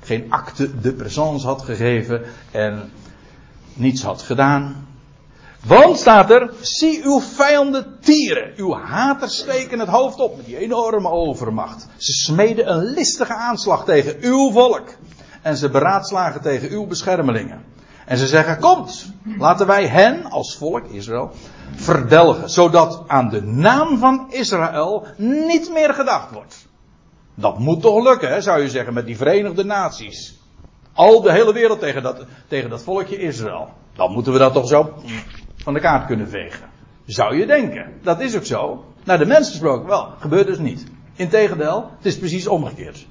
geen 0.02 0.32
acte 0.32 0.80
de 0.80 0.94
présence 0.94 1.46
had 1.48 1.62
gegeven. 1.62 2.22
En 2.52 2.92
niets 3.74 4.04
had 4.04 4.22
gedaan. 4.22 4.88
Want 5.66 5.98
staat 5.98 6.32
er, 6.32 6.54
zie 6.62 7.04
uw 7.04 7.20
vijanden 7.20 7.98
tieren. 8.02 8.54
Uw 8.56 8.74
haters 8.74 9.38
steken 9.38 9.80
het 9.80 9.90
hoofd 9.90 10.20
op 10.20 10.36
met 10.38 10.46
die 10.46 10.58
enorme 10.58 11.10
overmacht. 11.10 11.88
Ze 11.98 12.12
smeden 12.12 12.72
een 12.72 12.84
listige 12.84 13.34
aanslag 13.34 13.86
tegen 13.86 14.18
uw 14.22 14.52
volk. 14.52 14.88
En 15.42 15.58
ze 15.58 15.70
beraadslagen 15.70 16.42
tegen 16.42 16.70
uw 16.70 16.86
beschermelingen. 16.86 17.64
En 18.06 18.18
ze 18.18 18.28
zeggen, 18.28 18.60
komt, 18.60 19.12
laten 19.38 19.68
wij 19.68 19.88
hen 19.88 20.26
als 20.26 20.56
volk, 20.56 20.86
Israël, 20.86 21.32
verdelgen. 21.76 22.50
Zodat 22.50 23.04
aan 23.08 23.30
de 23.30 23.42
naam 23.42 23.98
van 23.98 24.26
Israël 24.30 25.06
niet 25.18 25.70
meer 25.74 25.94
gedacht 25.94 26.32
wordt. 26.32 26.68
Dat 27.36 27.60
moet 27.60 27.82
toch 27.82 28.04
lukken, 28.04 28.44
zou 28.44 28.62
je 28.62 28.70
zeggen, 28.70 28.94
met 28.94 29.06
die 29.06 29.18
Verenigde 29.18 29.64
Naties. 29.64 30.40
Al 30.94 31.22
de 31.22 31.32
hele 31.32 31.54
wereld 31.54 31.80
tegen 31.80 32.04
dat, 32.04 32.26
tegen 32.48 32.70
dat 32.70 32.84
volkje 32.84 33.18
Israël. 33.18 33.70
Dan 33.94 34.12
moeten 34.12 34.34
we 34.34 34.40
dat 34.40 34.54
toch 34.54 34.68
zo 34.68 34.94
van 35.64 35.74
de 35.74 35.80
kaart 35.80 36.06
kunnen 36.06 36.30
vegen. 36.30 36.70
Zou 37.06 37.38
je 37.38 37.46
denken. 37.46 37.94
Dat 38.02 38.20
is 38.20 38.36
ook 38.36 38.46
zo. 38.46 38.86
Naar 39.04 39.18
de 39.18 39.26
mens 39.26 39.50
gesproken 39.50 39.88
wel. 39.88 40.14
Gebeurt 40.20 40.48
dus 40.48 40.58
niet. 40.58 40.84
Integendeel, 41.16 41.92
het 41.98 42.06
is 42.06 42.18
precies 42.18 42.48
omgekeerd. 42.48 43.08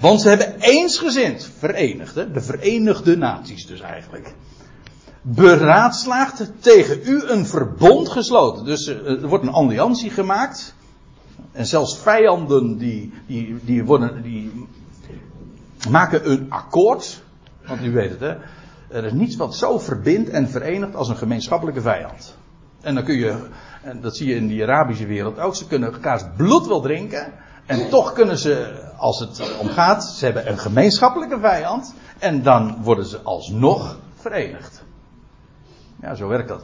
Want 0.00 0.20
ze 0.20 0.28
hebben 0.28 0.60
eensgezind 0.60 1.50
verenigd, 1.58 2.14
de 2.14 2.40
Verenigde 2.40 3.16
Naties 3.16 3.66
dus 3.66 3.80
eigenlijk. 3.80 4.34
Beraadslaagd 5.22 6.52
tegen 6.60 7.00
u 7.04 7.22
een 7.22 7.46
verbond 7.46 8.08
gesloten. 8.08 8.64
Dus 8.64 8.86
eh, 8.86 9.06
er 9.06 9.28
wordt 9.28 9.44
een 9.44 9.52
alliantie 9.52 10.10
gemaakt. 10.10 10.74
En 11.52 11.66
zelfs 11.66 11.98
vijanden 11.98 12.78
die, 12.78 13.12
die, 13.26 13.56
die, 13.64 13.84
worden, 13.84 14.22
die 14.22 14.66
maken 15.90 16.30
een 16.30 16.46
akkoord. 16.48 17.22
Want 17.66 17.84
u 17.84 17.92
weet 17.92 18.10
het 18.10 18.20
hè. 18.20 18.34
Er 18.88 19.04
is 19.04 19.12
niets 19.12 19.36
wat 19.36 19.54
zo 19.54 19.78
verbindt 19.78 20.30
en 20.30 20.48
verenigt 20.48 20.94
als 20.94 21.08
een 21.08 21.16
gemeenschappelijke 21.16 21.80
vijand. 21.80 22.36
En 22.80 22.94
dan 22.94 23.04
kun 23.04 23.16
je, 23.16 23.48
en 23.82 24.00
dat 24.00 24.16
zie 24.16 24.28
je 24.28 24.34
in 24.34 24.46
die 24.46 24.62
Arabische 24.62 25.06
wereld 25.06 25.38
ook, 25.38 25.54
ze 25.54 25.66
kunnen 25.66 25.92
elkaars 25.92 26.22
bloed 26.36 26.66
wel 26.66 26.80
drinken. 26.80 27.32
En 27.66 27.88
toch 27.88 28.12
kunnen 28.12 28.38
ze, 28.38 28.82
als 28.96 29.20
het 29.20 29.58
om 29.58 29.68
gaat, 29.68 30.04
ze 30.04 30.24
hebben 30.24 30.50
een 30.50 30.58
gemeenschappelijke 30.58 31.38
vijand. 31.38 31.94
En 32.18 32.42
dan 32.42 32.82
worden 32.82 33.04
ze 33.04 33.20
alsnog 33.22 33.98
verenigd. 34.14 34.84
Ja, 36.00 36.14
zo 36.14 36.28
werkt 36.28 36.48
dat. 36.48 36.62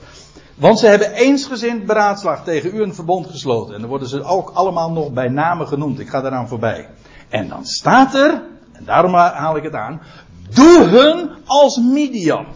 Want 0.54 0.78
ze 0.78 0.86
hebben 0.86 1.12
eensgezind 1.12 1.86
beraadslaagd 1.86 2.44
tegen 2.44 2.74
u 2.74 2.82
een 2.82 2.94
verbond 2.94 3.26
gesloten. 3.26 3.74
En 3.74 3.80
dan 3.80 3.88
worden 3.88 4.08
ze 4.08 4.22
ook 4.22 4.50
allemaal 4.50 4.92
nog 4.92 5.12
bij 5.12 5.28
namen 5.28 5.68
genoemd. 5.68 6.00
Ik 6.00 6.08
ga 6.08 6.20
daaraan 6.20 6.48
voorbij. 6.48 6.88
En 7.28 7.48
dan 7.48 7.64
staat 7.64 8.14
er, 8.14 8.42
en 8.72 8.84
daarom 8.84 9.14
haal 9.14 9.56
ik 9.56 9.62
het 9.62 9.74
aan. 9.74 10.00
Doe 10.48 10.84
hun 10.84 11.30
als 11.44 11.76
Midian. 11.76 12.46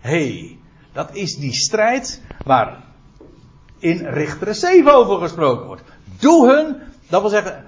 hey, 0.00 0.58
dat 0.92 1.14
is 1.14 1.36
die 1.36 1.52
strijd 1.52 2.20
waar 2.44 2.82
in 3.78 4.06
Richter 4.06 4.54
7 4.54 4.94
over 4.94 5.18
gesproken 5.18 5.66
wordt. 5.66 5.82
Doe 6.18 6.54
hun, 6.54 6.76
dat 7.08 7.20
wil 7.20 7.30
zeggen, 7.30 7.64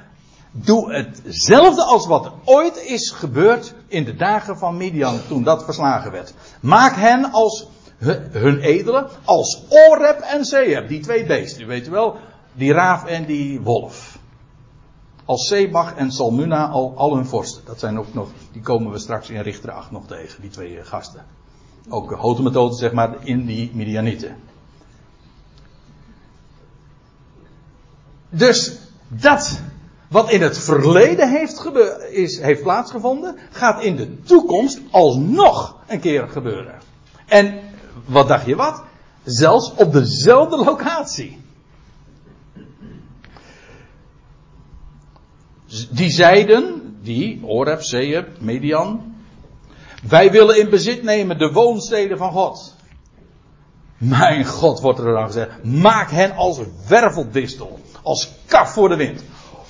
doe 0.51 0.93
hetzelfde 0.93 1.83
als 1.83 2.07
wat 2.07 2.33
ooit 2.45 2.77
is 2.77 3.11
gebeurd 3.11 3.75
in 3.89 4.05
de 4.05 4.15
dagen 4.15 4.59
van 4.59 4.77
Midian 4.77 5.21
toen 5.29 5.43
dat 5.43 5.65
verslagen 5.65 6.11
werd. 6.13 6.35
Maak 6.61 6.97
hen 6.97 7.33
als 7.33 7.67
hun 8.31 8.59
edelen, 8.59 9.09
als 9.25 9.63
Oreb 9.69 10.21
en 10.21 10.45
Zeeb, 10.45 10.89
die 10.89 11.01
twee 11.01 11.27
beesten, 11.27 11.63
u 11.63 11.67
weet 11.67 11.89
wel, 11.89 12.17
die 12.53 12.73
raaf 12.73 13.05
en 13.05 13.25
die 13.25 13.61
wolf. 13.61 14.14
Als 15.25 15.47
Sebach 15.47 15.95
en 15.95 16.13
Salmuna 16.13 16.69
al, 16.69 17.15
hun 17.15 17.27
vorsten. 17.27 17.63
Dat 17.65 17.79
zijn 17.79 17.99
ook 17.99 18.15
nog, 18.15 18.29
die 18.53 18.63
komen 18.63 18.93
we 18.93 18.99
straks 18.99 19.31
in 19.31 19.41
Richter 19.41 19.71
8 19.71 19.91
nog 19.91 20.07
tegen, 20.07 20.41
die 20.41 20.51
twee 20.51 20.79
eh, 20.79 20.87
gasten. 20.87 21.25
Ook 21.89 22.13
houten 22.13 22.45
methode, 22.45 22.75
zeg 22.75 22.93
maar, 22.93 23.17
in 23.27 23.47
die 23.47 23.71
Midianieten. 23.75 24.37
Dus 28.29 28.79
dat 29.09 29.61
wat 30.09 30.31
in 30.31 30.43
het 30.43 30.59
verleden 30.59 31.31
heeft, 31.31 31.71
is, 32.11 32.41
heeft 32.41 32.63
plaatsgevonden, 32.63 33.37
gaat 33.51 33.83
in 33.83 33.97
de 33.97 34.23
toekomst 34.23 34.81
alsnog 34.91 35.77
een 35.87 36.01
keer 36.01 36.29
gebeuren. 36.29 36.75
En 37.27 37.61
wat 38.05 38.29
dacht 38.29 38.47
je 38.47 38.57
wat? 38.57 38.83
Zelfs 39.25 39.75
op 39.75 39.93
dezelfde 39.93 40.57
locatie. 40.57 41.44
Die 45.91 46.11
zeiden, 46.11 46.97
die, 47.03 47.41
Oreb, 47.45 47.83
Zeeb, 47.83 48.27
Median, 48.39 49.15
wij 50.09 50.31
willen 50.31 50.61
in 50.61 50.71
bezit 50.71 51.03
nemen 51.03 51.39
de 51.39 51.53
woonsteden 51.53 52.19
van 52.19 52.33
God. 52.33 52.75
Mijn 53.99 54.45
God, 54.45 54.81
wordt 54.81 54.99
er 54.99 55.13
dan 55.13 55.27
gezegd, 55.27 55.65
maak 55.65 56.11
hen 56.11 56.37
als 56.37 56.61
werveldistel, 56.89 57.81
als 58.03 58.33
kaf 58.47 58.73
voor 58.73 58.89
de 58.89 58.97
wind. 58.97 59.25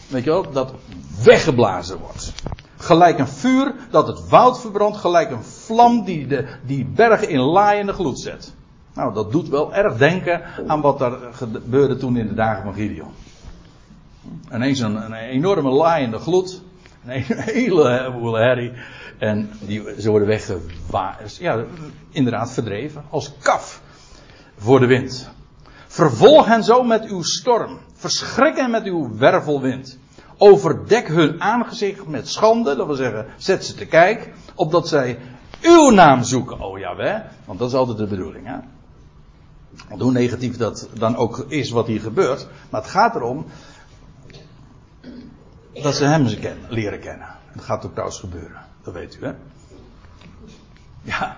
Weet 0.08 0.24
je 0.24 0.30
wel, 0.30 0.50
dat 0.50 0.74
weggeblazen 1.22 1.98
wordt. 1.98 2.32
Gelijk 2.76 3.18
een 3.18 3.28
vuur 3.28 3.74
dat 3.90 4.06
het 4.06 4.28
woud 4.28 4.60
verbrandt, 4.60 4.96
gelijk 4.96 5.30
een 5.30 5.44
vlam 5.44 6.04
die 6.04 6.26
de, 6.26 6.46
die 6.66 6.84
bergen 6.84 7.28
in 7.28 7.40
laaiende 7.40 7.92
gloed 7.92 8.18
zet. 8.20 8.52
Nou, 8.94 9.14
dat 9.14 9.32
doet 9.32 9.48
wel 9.48 9.74
erg 9.74 9.96
denken 9.96 10.42
aan 10.66 10.80
wat 10.80 11.00
er 11.00 11.18
gebeurde 11.32 11.96
toen 11.96 12.16
in 12.16 12.28
de 12.28 12.34
dagen 12.34 12.62
van 12.62 12.74
Gideon. 12.74 13.12
Ineens 14.52 14.80
een, 14.80 14.96
een 14.96 15.12
enorme 15.12 15.70
laaiende 15.70 16.18
gloed. 16.18 16.62
Een 17.04 17.24
hele 17.52 18.36
herrie. 18.36 18.72
En 19.18 19.50
die, 19.60 19.82
ze 20.00 20.10
worden 20.10 20.28
weggewaard. 20.28 21.36
Ja, 21.36 21.64
inderdaad 22.10 22.52
verdreven. 22.52 23.04
Als 23.10 23.32
kaf 23.38 23.82
voor 24.56 24.80
de 24.80 24.86
wind. 24.86 25.30
Vervolg 25.86 26.46
hen 26.46 26.64
zo 26.64 26.82
met 26.82 27.04
uw 27.04 27.22
storm. 27.22 27.78
Verschrik 27.94 28.56
hen 28.56 28.70
met 28.70 28.84
uw 28.84 29.16
wervelwind. 29.16 29.98
Overdek 30.38 31.08
hun 31.08 31.42
aangezicht 31.42 32.06
met 32.06 32.28
schande. 32.28 32.76
Dat 32.76 32.86
wil 32.86 32.96
zeggen, 32.96 33.26
zet 33.36 33.64
ze 33.64 33.74
te 33.74 33.86
kijk. 33.86 34.32
Opdat 34.54 34.88
zij 34.88 35.18
uw 35.62 35.90
naam 35.90 36.22
zoeken. 36.22 36.60
Oh 36.60 36.78
ja, 36.78 36.96
hè? 36.96 37.18
Want 37.44 37.58
dat 37.58 37.68
is 37.68 37.74
altijd 37.74 37.98
de 37.98 38.06
bedoeling, 38.06 38.46
hè? 38.46 38.56
Want 39.88 40.00
hoe 40.00 40.12
negatief 40.12 40.56
dat 40.56 40.88
dan 40.98 41.16
ook 41.16 41.44
is 41.48 41.70
wat 41.70 41.86
hier 41.86 42.00
gebeurt. 42.00 42.46
Maar 42.70 42.80
het 42.80 42.90
gaat 42.90 43.14
erom 43.14 43.46
dat 45.84 45.94
ze 45.94 46.04
hem 46.04 46.26
leren 46.68 47.00
kennen. 47.00 47.26
Dat 47.54 47.64
gaat 47.64 47.84
ook 47.84 47.90
trouwens 47.90 48.20
gebeuren. 48.20 48.60
Dat 48.82 48.94
weet 48.94 49.18
u, 49.20 49.24
hè? 49.24 49.32
Ja. 51.02 51.36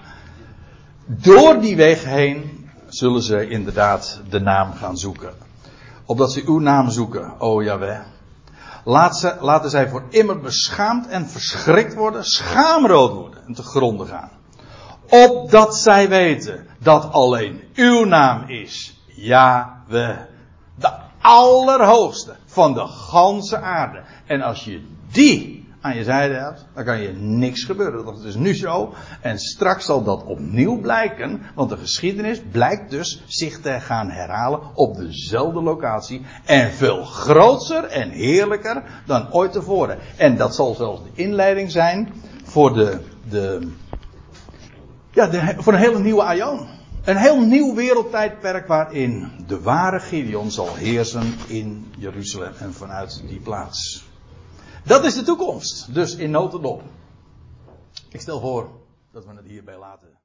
Door 1.06 1.60
die 1.60 1.76
weg 1.76 2.04
heen 2.04 2.70
zullen 2.88 3.22
ze 3.22 3.48
inderdaad 3.48 4.20
de 4.28 4.40
naam 4.40 4.72
gaan 4.72 4.96
zoeken. 4.96 5.34
Opdat 6.04 6.32
ze 6.32 6.42
uw 6.46 6.58
naam 6.58 6.90
zoeken, 6.90 7.40
o 7.40 7.62
Jaweh. 7.62 8.00
Laat 8.84 9.18
ze, 9.18 9.36
laten 9.40 9.70
zij 9.70 9.88
voor 9.88 10.02
immer 10.08 10.40
beschaamd 10.40 11.08
en 11.08 11.26
verschrikt 11.26 11.94
worden, 11.94 12.24
schaamrood 12.24 13.12
worden 13.12 13.46
en 13.46 13.54
te 13.54 13.62
gronden 13.62 14.06
gaan. 14.06 14.30
Opdat 15.08 15.76
zij 15.76 16.08
weten 16.08 16.66
dat 16.78 17.12
alleen 17.12 17.62
uw 17.74 18.04
naam 18.04 18.48
is, 18.48 19.02
Yahweh. 19.06 20.18
De 20.74 20.92
allerhoogste 21.20 22.36
van 22.46 22.74
de 22.74 22.86
ganse 22.86 23.60
aarde. 23.60 24.02
En 24.26 24.42
als 24.42 24.64
je 24.64 24.80
die 25.10 25.66
aan 25.80 25.96
je 25.96 26.04
zijde 26.04 26.34
hebt, 26.34 26.66
dan 26.74 26.84
kan 26.84 27.00
je 27.00 27.12
niks 27.12 27.64
gebeuren. 27.64 28.04
Dat 28.04 28.24
is 28.24 28.34
nu 28.34 28.54
zo. 28.54 28.94
En 29.20 29.38
straks 29.38 29.84
zal 29.84 30.02
dat 30.02 30.24
opnieuw 30.24 30.80
blijken. 30.80 31.42
Want 31.54 31.70
de 31.70 31.76
geschiedenis 31.76 32.40
blijkt 32.50 32.90
dus 32.90 33.22
zich 33.26 33.60
te 33.60 33.80
gaan 33.80 34.10
herhalen 34.10 34.60
op 34.74 34.96
dezelfde 34.96 35.62
locatie. 35.62 36.22
En 36.44 36.70
veel 36.70 37.04
groter 37.04 37.84
en 37.84 38.10
heerlijker 38.10 38.82
dan 39.06 39.32
ooit 39.32 39.52
tevoren. 39.52 39.98
En 40.16 40.36
dat 40.36 40.54
zal 40.54 40.74
zelfs 40.74 41.02
de 41.02 41.22
inleiding 41.22 41.70
zijn 41.70 42.12
voor 42.44 42.74
de, 42.74 43.00
de, 43.28 43.68
ja, 45.10 45.54
voor 45.56 45.72
een 45.72 45.78
hele 45.78 45.98
nieuwe 45.98 46.22
aion. 46.22 46.66
Een 47.04 47.16
heel 47.16 47.40
nieuw 47.40 47.74
wereldtijdperk 47.74 48.66
waarin 48.66 49.32
de 49.46 49.60
ware 49.60 50.00
Gideon 50.00 50.50
zal 50.50 50.74
heersen 50.74 51.34
in 51.46 51.92
Jeruzalem 51.98 52.52
en 52.58 52.72
vanuit 52.72 53.22
die 53.28 53.40
plaats. 53.40 54.05
Dat 54.86 55.04
is 55.04 55.14
de 55.14 55.22
toekomst. 55.22 55.94
Dus 55.94 56.16
in 56.16 56.30
notendop. 56.30 56.82
Ik 58.08 58.20
stel 58.20 58.40
voor 58.40 58.70
dat 59.12 59.24
we 59.24 59.32
het 59.34 59.46
hierbij 59.46 59.78
laten. 59.78 60.15